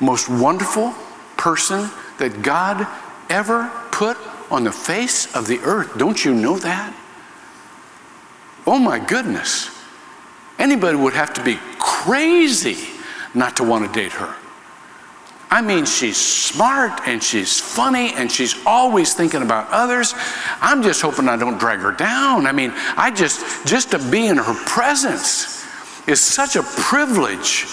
most 0.00 0.30
wonderful 0.30 0.94
person 1.36 1.90
that 2.16 2.40
God 2.40 2.86
ever 3.28 3.70
put 3.90 4.16
on 4.50 4.64
the 4.64 4.72
face 4.72 5.36
of 5.36 5.48
the 5.48 5.58
earth. 5.58 5.98
Don't 5.98 6.24
you 6.24 6.34
know 6.34 6.56
that? 6.60 6.96
Oh 8.66 8.78
my 8.78 8.98
goodness. 8.98 9.68
Anybody 10.58 10.96
would 10.96 11.12
have 11.12 11.34
to 11.34 11.44
be 11.44 11.58
crazy 11.78 12.88
not 13.34 13.54
to 13.58 13.64
want 13.64 13.86
to 13.86 13.92
date 13.92 14.12
her. 14.12 14.34
I 15.52 15.60
mean, 15.60 15.84
she's 15.84 16.16
smart 16.16 17.06
and 17.06 17.22
she's 17.22 17.60
funny 17.60 18.14
and 18.14 18.32
she's 18.32 18.56
always 18.64 19.12
thinking 19.12 19.42
about 19.42 19.68
others. 19.68 20.14
I'm 20.62 20.82
just 20.82 21.02
hoping 21.02 21.28
I 21.28 21.36
don't 21.36 21.58
drag 21.58 21.80
her 21.80 21.92
down. 21.92 22.46
I 22.46 22.52
mean, 22.52 22.72
I 22.96 23.10
just, 23.10 23.66
just 23.66 23.90
to 23.90 23.98
be 23.98 24.28
in 24.28 24.38
her 24.38 24.54
presence 24.64 25.62
is 26.08 26.22
such 26.22 26.56
a 26.56 26.62
privilege. 26.62 27.66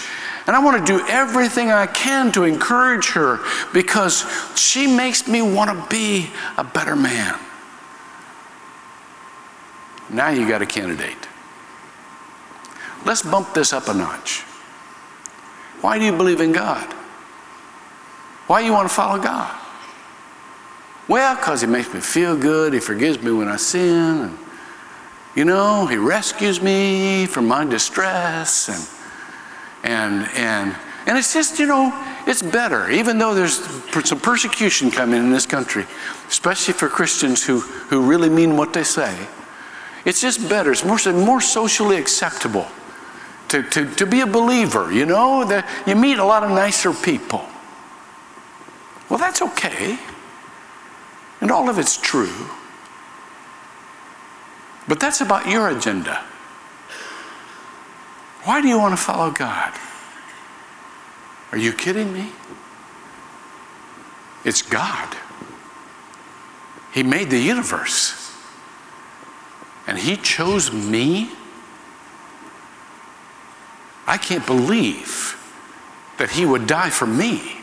And 0.45 0.57
I 0.57 0.59
want 0.59 0.85
to 0.85 0.97
do 0.97 1.07
everything 1.07 1.71
I 1.71 1.87
can 1.87 2.33
to 2.33 2.43
encourage 2.43 3.11
her 3.11 3.39
because 3.73 4.25
she 4.57 4.85
makes 4.85 5.25
me 5.25 5.41
want 5.41 5.69
to 5.69 5.89
be 5.89 6.27
a 6.57 6.65
better 6.65 6.97
man. 6.97 7.39
Now 10.09 10.31
you 10.31 10.49
got 10.49 10.61
a 10.61 10.65
candidate. 10.65 11.29
Let's 13.05 13.21
bump 13.21 13.53
this 13.53 13.71
up 13.71 13.87
a 13.87 13.93
notch. 13.93 14.41
Why 15.79 15.97
do 15.97 16.03
you 16.03 16.11
believe 16.11 16.41
in 16.41 16.51
God? 16.51 16.98
Why 18.49 18.61
you 18.61 18.73
want 18.73 18.89
to 18.89 18.95
follow 18.95 19.21
God? 19.21 19.55
Well, 21.07 21.35
because 21.35 21.61
he 21.61 21.67
makes 21.67 21.93
me 21.93 21.99
feel 21.99 22.35
good. 22.35 22.73
He 22.73 22.79
forgives 22.79 23.21
me 23.21 23.31
when 23.31 23.47
I 23.47 23.57
sin. 23.57 24.21
And, 24.21 24.39
you 25.35 25.45
know, 25.45 25.85
he 25.85 25.97
rescues 25.97 26.59
me 26.59 27.27
from 27.27 27.47
my 27.47 27.63
distress. 27.63 28.67
And, 29.83 30.23
and, 30.23 30.27
and, 30.35 30.75
and 31.05 31.15
it's 31.15 31.31
just, 31.31 31.59
you 31.59 31.67
know, 31.67 31.93
it's 32.25 32.41
better, 32.41 32.89
even 32.89 33.19
though 33.19 33.35
there's 33.35 33.59
some 34.03 34.19
persecution 34.19 34.89
coming 34.89 35.19
in 35.19 35.29
this 35.29 35.45
country, 35.45 35.85
especially 36.27 36.73
for 36.73 36.89
Christians 36.89 37.45
who, 37.45 37.59
who 37.59 38.01
really 38.01 38.29
mean 38.29 38.57
what 38.57 38.73
they 38.73 38.83
say. 38.83 39.15
It's 40.05 40.21
just 40.21 40.49
better. 40.49 40.71
It's 40.71 40.83
more, 40.83 40.97
more 41.13 41.39
socially 41.39 41.97
acceptable 41.97 42.65
to, 43.49 43.61
to, 43.61 43.93
to 43.93 44.07
be 44.07 44.21
a 44.21 44.27
believer, 44.27 44.91
you 44.91 45.05
know? 45.05 45.45
The, 45.45 45.63
you 45.85 45.95
meet 45.95 46.17
a 46.17 46.25
lot 46.25 46.43
of 46.43 46.49
nicer 46.49 46.93
people. 46.93 47.45
Well, 49.09 49.17
that's 49.17 49.41
okay. 49.41 49.97
And 51.41 51.51
all 51.51 51.69
of 51.69 51.79
it's 51.79 51.97
true. 51.97 52.49
But 54.87 54.99
that's 54.99 55.21
about 55.21 55.47
your 55.47 55.69
agenda. 55.69 56.23
Why 58.43 58.61
do 58.61 58.67
you 58.67 58.77
want 58.77 58.93
to 58.93 59.01
follow 59.01 59.31
God? 59.31 59.73
Are 61.51 61.57
you 61.57 61.73
kidding 61.73 62.13
me? 62.13 62.29
It's 64.45 64.61
God. 64.61 65.15
He 66.91 67.03
made 67.03 67.29
the 67.29 67.39
universe. 67.39 68.35
And 69.87 69.97
He 69.97 70.17
chose 70.17 70.71
me. 70.71 71.31
I 74.07 74.17
can't 74.17 74.45
believe 74.45 75.35
that 76.17 76.31
He 76.31 76.45
would 76.45 76.67
die 76.67 76.89
for 76.89 77.05
me. 77.05 77.58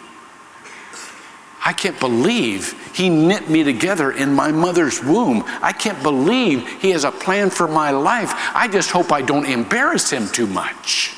I 1.66 1.72
can't 1.72 1.98
believe 1.98 2.92
He 2.94 3.10
knit 3.10 3.50
me 3.50 3.64
together 3.64 4.12
in 4.12 4.32
my 4.32 4.52
mother's 4.52 5.02
womb. 5.02 5.42
I 5.60 5.72
can't 5.72 6.00
believe 6.00 6.64
He 6.80 6.90
has 6.92 7.02
a 7.02 7.10
plan 7.10 7.50
for 7.50 7.66
my 7.66 7.90
life. 7.90 8.30
I 8.54 8.68
just 8.68 8.92
hope 8.92 9.10
I 9.10 9.20
don't 9.20 9.44
embarrass 9.44 10.08
Him 10.08 10.28
too 10.28 10.46
much. 10.46 11.12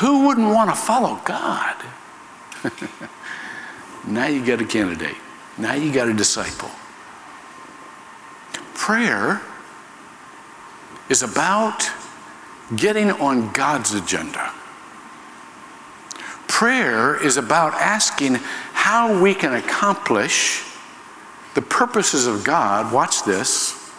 Who 0.00 0.26
wouldn't 0.26 0.48
want 0.48 0.70
to 0.70 0.76
follow 0.76 1.20
God? 1.24 1.76
now 4.08 4.26
you 4.26 4.44
got 4.44 4.60
a 4.60 4.64
candidate. 4.64 5.16
Now 5.56 5.74
you 5.74 5.92
got 5.92 6.08
a 6.08 6.14
disciple. 6.14 6.70
Prayer 8.74 9.40
is 11.08 11.22
about 11.22 11.88
getting 12.74 13.12
on 13.12 13.52
God's 13.52 13.94
agenda. 13.94 14.43
Prayer 16.64 17.22
is 17.22 17.36
about 17.36 17.74
asking 17.74 18.36
how 18.72 19.20
we 19.20 19.34
can 19.34 19.52
accomplish 19.52 20.64
the 21.52 21.60
purposes 21.60 22.26
of 22.26 22.42
God, 22.42 22.90
watch 22.90 23.22
this, 23.24 23.92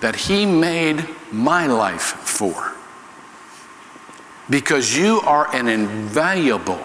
that 0.00 0.16
He 0.16 0.46
made 0.46 1.06
my 1.30 1.66
life 1.66 2.00
for. 2.00 2.72
Because 4.48 4.96
you 4.96 5.20
are 5.26 5.54
an 5.54 5.68
invaluable 5.68 6.82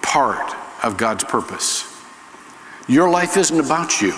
part 0.00 0.54
of 0.84 0.96
God's 0.96 1.24
purpose. 1.24 1.92
Your 2.86 3.10
life 3.10 3.36
isn't 3.36 3.58
about 3.58 4.00
you, 4.00 4.14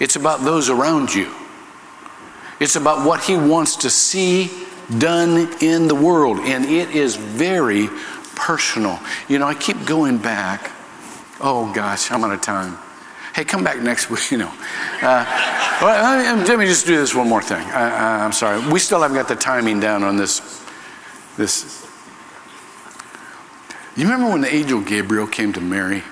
it's 0.00 0.16
about 0.16 0.40
those 0.40 0.68
around 0.68 1.14
you. 1.14 1.32
It's 2.58 2.74
about 2.74 3.06
what 3.06 3.22
He 3.22 3.36
wants 3.36 3.76
to 3.76 3.90
see 3.90 4.66
done 4.98 5.48
in 5.60 5.88
the 5.88 5.94
world, 5.94 6.38
and 6.40 6.64
it 6.64 6.90
is 6.90 7.16
very 7.16 7.88
personal. 8.34 8.98
You 9.28 9.38
know, 9.38 9.46
I 9.46 9.54
keep 9.54 9.84
going 9.84 10.18
back. 10.18 10.70
Oh 11.40 11.72
gosh, 11.74 12.10
I'm 12.10 12.24
out 12.24 12.32
of 12.32 12.40
time. 12.40 12.78
Hey, 13.34 13.44
come 13.44 13.64
back 13.64 13.82
next 13.82 14.10
week. 14.10 14.20
You 14.30 14.38
know, 14.38 14.52
uh, 15.02 15.78
well, 15.82 16.44
let 16.46 16.58
me 16.58 16.66
just 16.66 16.86
do 16.86 16.96
this 16.96 17.14
one 17.14 17.28
more 17.28 17.42
thing. 17.42 17.64
I, 17.66 18.24
am 18.24 18.32
sorry, 18.32 18.66
we 18.70 18.78
still 18.78 19.02
haven't 19.02 19.16
got 19.16 19.28
the 19.28 19.36
timing 19.36 19.80
down 19.80 20.02
on 20.02 20.16
this. 20.16 20.64
This. 21.36 21.86
You 23.94 24.04
remember 24.04 24.30
when 24.30 24.40
the 24.40 24.54
angel 24.54 24.80
Gabriel 24.80 25.26
came 25.26 25.52
to 25.54 25.60
Mary 25.60 26.02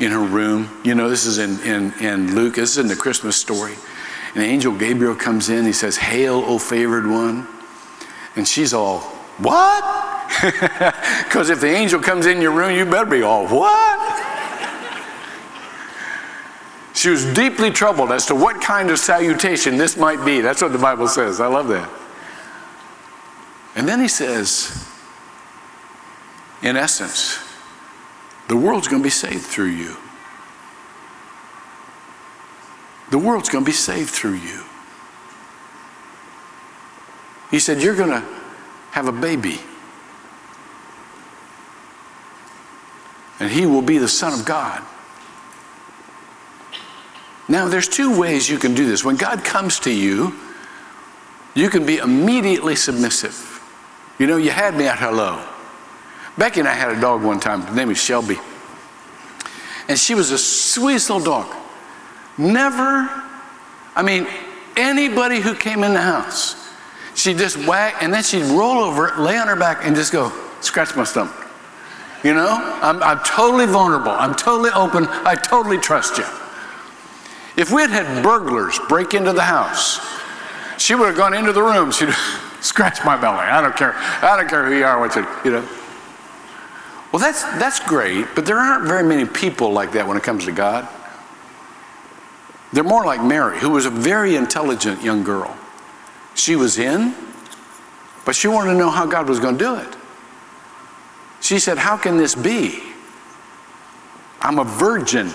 in 0.00 0.10
her 0.12 0.20
room? 0.20 0.68
You 0.84 0.94
know, 0.94 1.08
this 1.08 1.26
is 1.26 1.38
in, 1.38 1.60
in, 1.60 1.92
in 2.00 2.34
Luke, 2.34 2.56
this 2.56 2.72
is 2.72 2.78
in 2.78 2.88
the 2.88 2.96
Christmas 2.96 3.36
story. 3.36 3.74
And 4.34 4.42
the 4.42 4.46
angel 4.46 4.76
Gabriel 4.76 5.14
comes 5.14 5.48
in, 5.48 5.64
he 5.64 5.72
says, 5.72 5.96
Hail, 5.96 6.44
O 6.46 6.58
favored 6.58 7.06
one. 7.06 7.46
And 8.38 8.46
she's 8.46 8.72
all, 8.72 9.00
What? 9.38 9.84
Because 11.24 11.50
if 11.50 11.60
the 11.60 11.68
angel 11.68 12.00
comes 12.00 12.26
in 12.26 12.40
your 12.40 12.52
room, 12.52 12.74
you 12.74 12.84
better 12.84 13.04
be 13.04 13.22
all, 13.22 13.46
What? 13.48 14.24
She 16.94 17.10
was 17.10 17.24
deeply 17.34 17.70
troubled 17.70 18.10
as 18.10 18.26
to 18.26 18.34
what 18.34 18.60
kind 18.60 18.90
of 18.90 18.98
salutation 18.98 19.76
this 19.76 19.96
might 19.96 20.24
be. 20.24 20.40
That's 20.40 20.62
what 20.62 20.72
the 20.72 20.78
Bible 20.78 21.06
says. 21.06 21.40
I 21.40 21.46
love 21.46 21.68
that. 21.68 21.88
And 23.76 23.88
then 23.88 24.00
he 24.00 24.08
says, 24.08 24.84
in 26.60 26.76
essence, 26.76 27.38
the 28.48 28.56
world's 28.56 28.88
going 28.88 29.00
to 29.00 29.06
be 29.06 29.10
saved 29.10 29.44
through 29.44 29.70
you. 29.70 29.96
The 33.10 33.18
world's 33.18 33.48
going 33.48 33.64
to 33.64 33.68
be 33.68 33.76
saved 33.76 34.10
through 34.10 34.34
you. 34.34 34.64
He 37.50 37.58
said, 37.58 37.82
You're 37.82 37.96
going 37.96 38.10
to 38.10 38.24
have 38.90 39.08
a 39.08 39.12
baby. 39.12 39.60
And 43.40 43.50
he 43.50 43.66
will 43.66 43.82
be 43.82 43.98
the 43.98 44.08
Son 44.08 44.38
of 44.38 44.44
God. 44.44 44.82
Now, 47.48 47.68
there's 47.68 47.88
two 47.88 48.18
ways 48.18 48.48
you 48.48 48.58
can 48.58 48.74
do 48.74 48.86
this. 48.86 49.04
When 49.04 49.16
God 49.16 49.44
comes 49.44 49.80
to 49.80 49.90
you, 49.90 50.34
you 51.54 51.70
can 51.70 51.86
be 51.86 51.96
immediately 51.96 52.76
submissive. 52.76 53.60
You 54.18 54.26
know, 54.26 54.36
you 54.36 54.50
had 54.50 54.76
me 54.76 54.86
at 54.86 54.98
hello. 54.98 55.46
Becky 56.36 56.60
and 56.60 56.68
I 56.68 56.74
had 56.74 56.96
a 56.96 57.00
dog 57.00 57.22
one 57.22 57.40
time. 57.40 57.62
Her 57.62 57.74
name 57.74 57.88
was 57.88 57.98
Shelby. 57.98 58.38
And 59.88 59.98
she 59.98 60.14
was 60.14 60.30
the 60.30 60.38
sweetest 60.38 61.08
little 61.08 61.24
dog. 61.24 61.54
Never, 62.36 63.08
I 63.96 64.02
mean, 64.02 64.26
anybody 64.76 65.40
who 65.40 65.54
came 65.54 65.82
in 65.82 65.94
the 65.94 66.00
house, 66.00 66.67
she'd 67.18 67.38
just 67.38 67.56
wag, 67.66 67.94
and 68.00 68.12
then 68.12 68.22
she'd 68.22 68.44
roll 68.44 68.78
over, 68.78 69.12
lay 69.18 69.36
on 69.36 69.48
her 69.48 69.56
back, 69.56 69.84
and 69.84 69.94
just 69.94 70.12
go, 70.12 70.32
scratch 70.60 70.94
my 70.96 71.04
stomach. 71.04 71.34
You 72.24 72.34
know, 72.34 72.48
I'm, 72.82 73.02
I'm 73.02 73.20
totally 73.24 73.66
vulnerable. 73.66 74.10
I'm 74.10 74.34
totally 74.34 74.70
open. 74.70 75.06
I 75.08 75.34
totally 75.34 75.78
trust 75.78 76.18
you. 76.18 76.24
If 77.56 77.70
we 77.70 77.82
had 77.82 77.90
had 77.90 78.22
burglars 78.22 78.78
break 78.88 79.14
into 79.14 79.32
the 79.32 79.42
house, 79.42 80.00
she 80.78 80.94
would 80.94 81.08
have 81.08 81.16
gone 81.16 81.34
into 81.34 81.52
the 81.52 81.62
room. 81.62 81.90
She'd 81.90 82.10
scratch 82.60 83.04
my 83.04 83.16
belly. 83.20 83.38
I 83.38 83.60
don't 83.60 83.76
care. 83.76 83.94
I 83.96 84.36
don't 84.36 84.48
care 84.48 84.66
who 84.66 84.76
you 84.76 84.84
are. 84.84 84.98
What 84.98 85.14
you, 85.16 85.26
you 85.44 85.50
know. 85.52 85.68
Well, 87.12 87.20
that's 87.20 87.42
that's 87.58 87.80
great, 87.80 88.26
but 88.34 88.46
there 88.46 88.58
aren't 88.58 88.86
very 88.86 89.02
many 89.02 89.24
people 89.24 89.72
like 89.72 89.92
that 89.92 90.06
when 90.06 90.16
it 90.16 90.22
comes 90.22 90.44
to 90.44 90.52
God. 90.52 90.86
They're 92.72 92.84
more 92.84 93.04
like 93.04 93.22
Mary, 93.22 93.58
who 93.58 93.70
was 93.70 93.86
a 93.86 93.90
very 93.90 94.36
intelligent 94.36 95.02
young 95.02 95.24
girl. 95.24 95.56
She 96.38 96.54
was 96.54 96.78
in, 96.78 97.14
but 98.24 98.36
she 98.36 98.46
wanted 98.46 98.72
to 98.72 98.78
know 98.78 98.90
how 98.90 99.06
God 99.06 99.28
was 99.28 99.40
going 99.40 99.58
to 99.58 99.64
do 99.64 99.74
it. 99.74 99.96
She 101.40 101.58
said, 101.58 101.78
How 101.78 101.96
can 101.96 102.16
this 102.16 102.36
be? 102.36 102.80
I'm 104.40 104.60
a 104.60 104.64
virgin. 104.64 105.32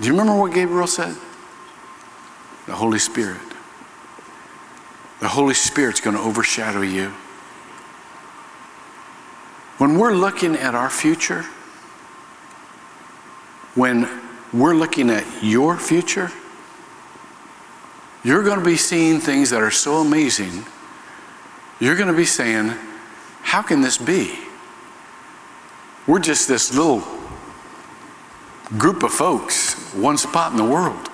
Do 0.00 0.06
you 0.06 0.12
remember 0.12 0.40
what 0.40 0.54
Gabriel 0.54 0.86
said? 0.86 1.16
The 2.66 2.74
Holy 2.74 3.00
Spirit. 3.00 3.40
The 5.18 5.28
Holy 5.28 5.54
Spirit's 5.54 6.00
going 6.00 6.16
to 6.16 6.22
overshadow 6.22 6.82
you. 6.82 7.08
When 9.78 9.98
we're 9.98 10.14
looking 10.14 10.54
at 10.54 10.76
our 10.76 10.90
future, 10.90 11.42
when 13.74 14.08
we're 14.52 14.74
looking 14.74 15.10
at 15.10 15.24
your 15.42 15.76
future, 15.76 16.30
you're 18.24 18.42
going 18.42 18.58
to 18.58 18.64
be 18.64 18.76
seeing 18.76 19.20
things 19.20 19.50
that 19.50 19.62
are 19.62 19.70
so 19.70 19.96
amazing. 19.96 20.64
You're 21.80 21.96
going 21.96 22.08
to 22.08 22.16
be 22.16 22.24
saying, 22.24 22.74
How 23.42 23.62
can 23.62 23.80
this 23.80 23.98
be? 23.98 24.38
We're 26.06 26.18
just 26.18 26.48
this 26.48 26.74
little 26.74 27.02
group 28.76 29.02
of 29.02 29.12
folks, 29.12 29.74
one 29.94 30.18
spot 30.18 30.52
in 30.52 30.58
the 30.58 30.64
world. 30.64 31.08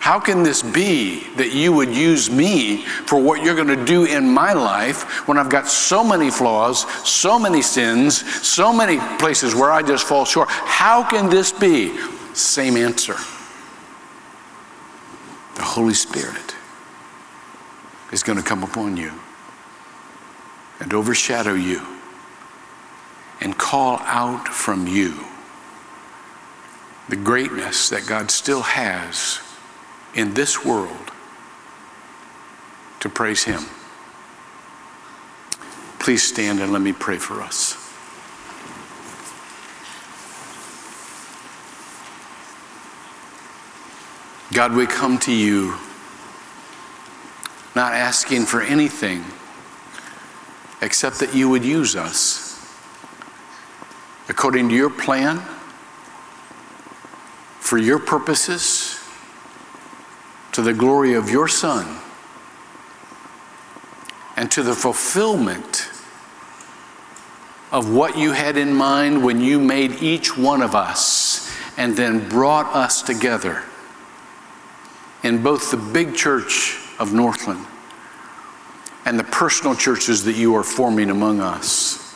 How 0.00 0.18
can 0.18 0.42
this 0.42 0.62
be 0.62 1.24
that 1.36 1.52
you 1.52 1.70
would 1.72 1.94
use 1.94 2.30
me 2.30 2.78
for 2.78 3.20
what 3.20 3.42
you're 3.42 3.54
going 3.54 3.68
to 3.68 3.84
do 3.84 4.06
in 4.06 4.26
my 4.26 4.54
life 4.54 5.28
when 5.28 5.36
I've 5.36 5.50
got 5.50 5.68
so 5.68 6.02
many 6.02 6.30
flaws, 6.30 6.90
so 7.06 7.38
many 7.38 7.60
sins, 7.60 8.24
so 8.46 8.72
many 8.72 8.98
places 9.18 9.54
where 9.54 9.70
I 9.70 9.82
just 9.82 10.06
fall 10.06 10.24
short? 10.24 10.48
How 10.48 11.06
can 11.06 11.28
this 11.28 11.52
be? 11.52 11.98
Same 12.32 12.78
answer. 12.78 13.16
The 15.58 15.64
Holy 15.64 15.94
Spirit 15.94 16.54
is 18.12 18.22
going 18.22 18.38
to 18.38 18.44
come 18.44 18.62
upon 18.62 18.96
you 18.96 19.12
and 20.78 20.94
overshadow 20.94 21.54
you 21.54 21.82
and 23.40 23.58
call 23.58 23.98
out 24.02 24.46
from 24.46 24.86
you 24.86 25.24
the 27.08 27.16
greatness 27.16 27.88
that 27.88 28.06
God 28.06 28.30
still 28.30 28.62
has 28.62 29.40
in 30.14 30.34
this 30.34 30.64
world 30.64 31.10
to 33.00 33.08
praise 33.08 33.42
Him. 33.42 33.62
Please 35.98 36.22
stand 36.22 36.60
and 36.60 36.72
let 36.72 36.82
me 36.82 36.92
pray 36.92 37.18
for 37.18 37.42
us. 37.42 37.87
God, 44.52 44.74
we 44.74 44.86
come 44.86 45.18
to 45.20 45.32
you 45.32 45.74
not 47.76 47.92
asking 47.92 48.46
for 48.46 48.62
anything 48.62 49.24
except 50.80 51.20
that 51.20 51.34
you 51.34 51.50
would 51.50 51.64
use 51.64 51.94
us 51.94 52.48
according 54.28 54.68
to 54.68 54.74
your 54.74 54.90
plan, 54.90 55.38
for 57.60 57.78
your 57.78 57.98
purposes, 57.98 59.00
to 60.52 60.62
the 60.62 60.72
glory 60.72 61.14
of 61.14 61.30
your 61.30 61.48
Son, 61.48 61.98
and 64.36 64.50
to 64.50 64.62
the 64.62 64.74
fulfillment 64.74 65.90
of 67.70 67.92
what 67.92 68.16
you 68.16 68.32
had 68.32 68.56
in 68.56 68.72
mind 68.72 69.22
when 69.22 69.40
you 69.40 69.60
made 69.60 70.02
each 70.02 70.36
one 70.38 70.62
of 70.62 70.74
us 70.74 71.54
and 71.76 71.96
then 71.96 72.26
brought 72.28 72.74
us 72.74 73.02
together 73.02 73.62
in 75.22 75.42
both 75.42 75.70
the 75.70 75.76
big 75.76 76.14
church 76.14 76.78
of 76.98 77.12
Northland 77.12 77.66
and 79.04 79.18
the 79.18 79.24
personal 79.24 79.74
churches 79.74 80.24
that 80.24 80.36
you 80.36 80.54
are 80.54 80.62
forming 80.62 81.10
among 81.10 81.40
us. 81.40 82.14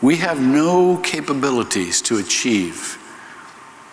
We 0.00 0.16
have 0.16 0.40
no 0.40 0.98
capabilities 0.98 2.00
to 2.02 2.18
achieve 2.18 2.98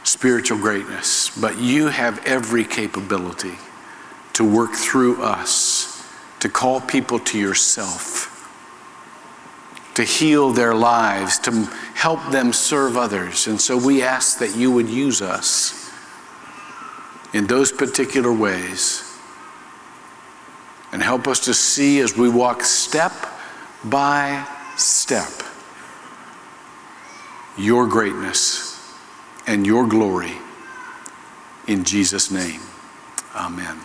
spiritual 0.03 0.59
greatness, 0.59 1.35
but 1.37 1.57
you 1.57 1.87
have 1.87 2.23
every 2.25 2.65
capability 2.65 3.57
to 4.33 4.43
work 4.43 4.73
through 4.73 5.21
us, 5.23 6.05
to 6.39 6.49
call 6.49 6.81
people 6.81 7.19
to 7.19 7.39
yourself, 7.39 8.29
to 9.95 10.03
heal 10.03 10.51
their 10.51 10.75
lives, 10.75 11.39
to 11.39 11.51
help 11.95 12.31
them 12.31 12.51
serve 12.51 12.97
others. 12.97 13.47
And 13.47 13.59
so 13.59 13.77
we 13.77 14.03
ask 14.03 14.39
that 14.39 14.55
you 14.55 14.71
would 14.71 14.89
use 14.89 15.21
us 15.21 15.82
in 17.33 17.47
those 17.47 17.71
particular 17.71 18.31
ways 18.31 19.03
and 20.91 21.01
help 21.01 21.27
us 21.27 21.39
to 21.39 21.53
see 21.53 21.99
as 21.99 22.15
we 22.15 22.29
walk 22.29 22.63
step 22.63 23.11
by 23.83 24.47
step 24.77 25.31
your 27.57 27.87
greatness 27.87 28.93
and 29.47 29.65
your 29.65 29.87
glory 29.87 30.33
in 31.67 31.83
Jesus' 31.83 32.31
name. 32.31 32.61
Amen. 33.35 33.79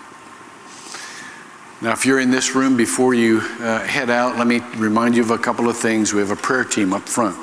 Now, 1.80 1.92
if 1.92 2.04
you're 2.04 2.20
in 2.20 2.30
this 2.30 2.54
room 2.54 2.76
before 2.76 3.14
you 3.14 3.38
uh, 3.60 3.84
head 3.84 4.10
out, 4.10 4.36
let 4.36 4.46
me 4.46 4.60
remind 4.76 5.14
you 5.14 5.22
of 5.22 5.30
a 5.30 5.38
couple 5.38 5.68
of 5.68 5.76
things. 5.76 6.12
We 6.12 6.20
have 6.20 6.32
a 6.32 6.36
prayer 6.36 6.64
team 6.64 6.92
up 6.92 7.08
front. 7.08 7.36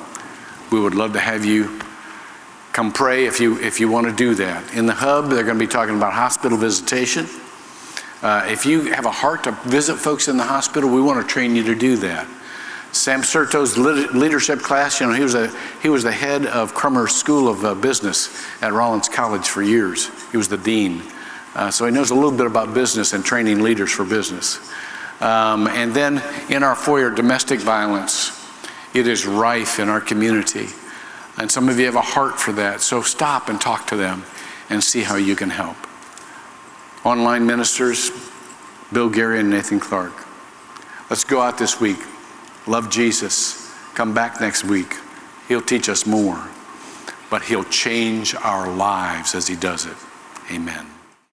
We 0.72 0.80
would 0.80 0.94
love 0.94 1.14
to 1.14 1.20
have 1.20 1.46
you 1.46 1.80
come 2.76 2.92
pray 2.92 3.26
if 3.26 3.40
you 3.40 3.58
if 3.62 3.80
you 3.80 3.90
want 3.90 4.06
to 4.06 4.12
do 4.12 4.36
that. 4.36 4.76
In 4.76 4.86
the 4.86 4.94
hub, 4.94 5.30
they're 5.30 5.46
going 5.46 5.58
to 5.58 5.66
be 5.66 5.72
talking 5.72 5.96
about 5.96 6.12
hospital 6.12 6.58
visitation. 6.58 7.26
Uh, 8.22 8.46
if 8.50 8.66
you 8.66 8.92
have 8.92 9.06
a 9.06 9.12
heart 9.12 9.46
to 9.46 9.54
visit 9.64 9.96
folks 9.96 10.28
in 10.28 10.36
the 10.36 10.44
hospital, 10.44 10.90
we 10.90 11.02
want 11.02 11.26
to 11.26 11.34
train 11.34 11.56
you 11.56 11.64
to 11.64 11.74
do 11.74 11.96
that. 11.96 12.28
Sam 12.92 13.24
Certo's 13.24 13.78
leadership 13.78 14.60
class, 14.60 15.00
you 15.00 15.08
know, 15.08 15.14
he 15.14 15.22
was, 15.22 15.36
a, 15.36 15.52
he 15.82 15.90
was 15.90 16.04
the 16.04 16.12
head 16.12 16.46
of 16.48 16.74
Crummer 16.74 17.08
School 17.08 17.48
of 17.48 17.64
uh, 17.64 17.76
Business 17.76 18.46
at 18.62 18.74
Rollins 18.74 19.10
College 19.10 19.48
for 19.48 19.62
years. 19.62 20.10
He 20.32 20.38
was 20.38 20.48
the 20.48 20.58
dean. 20.58 21.02
Uh, 21.56 21.70
so 21.72 21.86
he 21.86 21.92
knows 21.92 22.12
a 22.12 22.16
little 22.16 22.32
bit 22.32 22.48
about 22.48 22.74
business 22.74 23.14
and 23.14 23.24
training 23.24 23.62
leaders 23.62 23.92
for 23.92 24.06
business. 24.06 24.60
Um, 25.22 25.68
and 25.68 25.94
then 25.94 26.22
in 26.50 26.64
our 26.64 26.76
foyer, 26.76 27.10
domestic 27.10 27.60
violence. 27.60 28.32
It 28.94 29.08
is 29.08 29.26
rife 29.26 29.80
in 29.80 29.90
our 29.90 30.02
community. 30.02 30.68
And 31.38 31.52
some 31.52 31.70
of 31.70 31.78
you 31.80 31.86
have 31.86 31.96
a 31.96 32.02
heart 32.02 32.40
for 32.40 32.52
that. 32.54 32.82
So 32.82 33.02
stop 33.02 33.50
and 33.50 33.60
talk 33.60 33.88
to 33.88 33.96
them 33.96 34.24
and 34.70 34.84
see 34.84 35.02
how 35.02 35.16
you 35.16 35.36
can 35.36 35.50
help. 35.50 35.78
Online 37.06 37.46
ministers, 37.46 38.12
Bill 38.92 39.10
Gary 39.10 39.40
and 39.40 39.50
Nathan 39.50 39.80
Clark. 39.80 40.14
Let's 41.10 41.24
go 41.24 41.42
out 41.42 41.58
this 41.58 41.80
week 41.80 42.00
love 42.68 42.90
Jesus, 42.90 43.72
come 43.94 44.14
back 44.14 44.42
next 44.42 44.64
week. 44.64 44.96
He'll 45.48 45.62
teach 45.62 45.90
us 45.90 46.06
more, 46.06 46.42
but 47.30 47.44
He'll 47.44 47.64
change 47.66 48.36
our 48.36 48.72
lives 48.72 49.36
as 49.36 49.48
He 49.48 49.56
does 49.56 49.86
it. 49.86 49.98
Amen. 50.52 50.95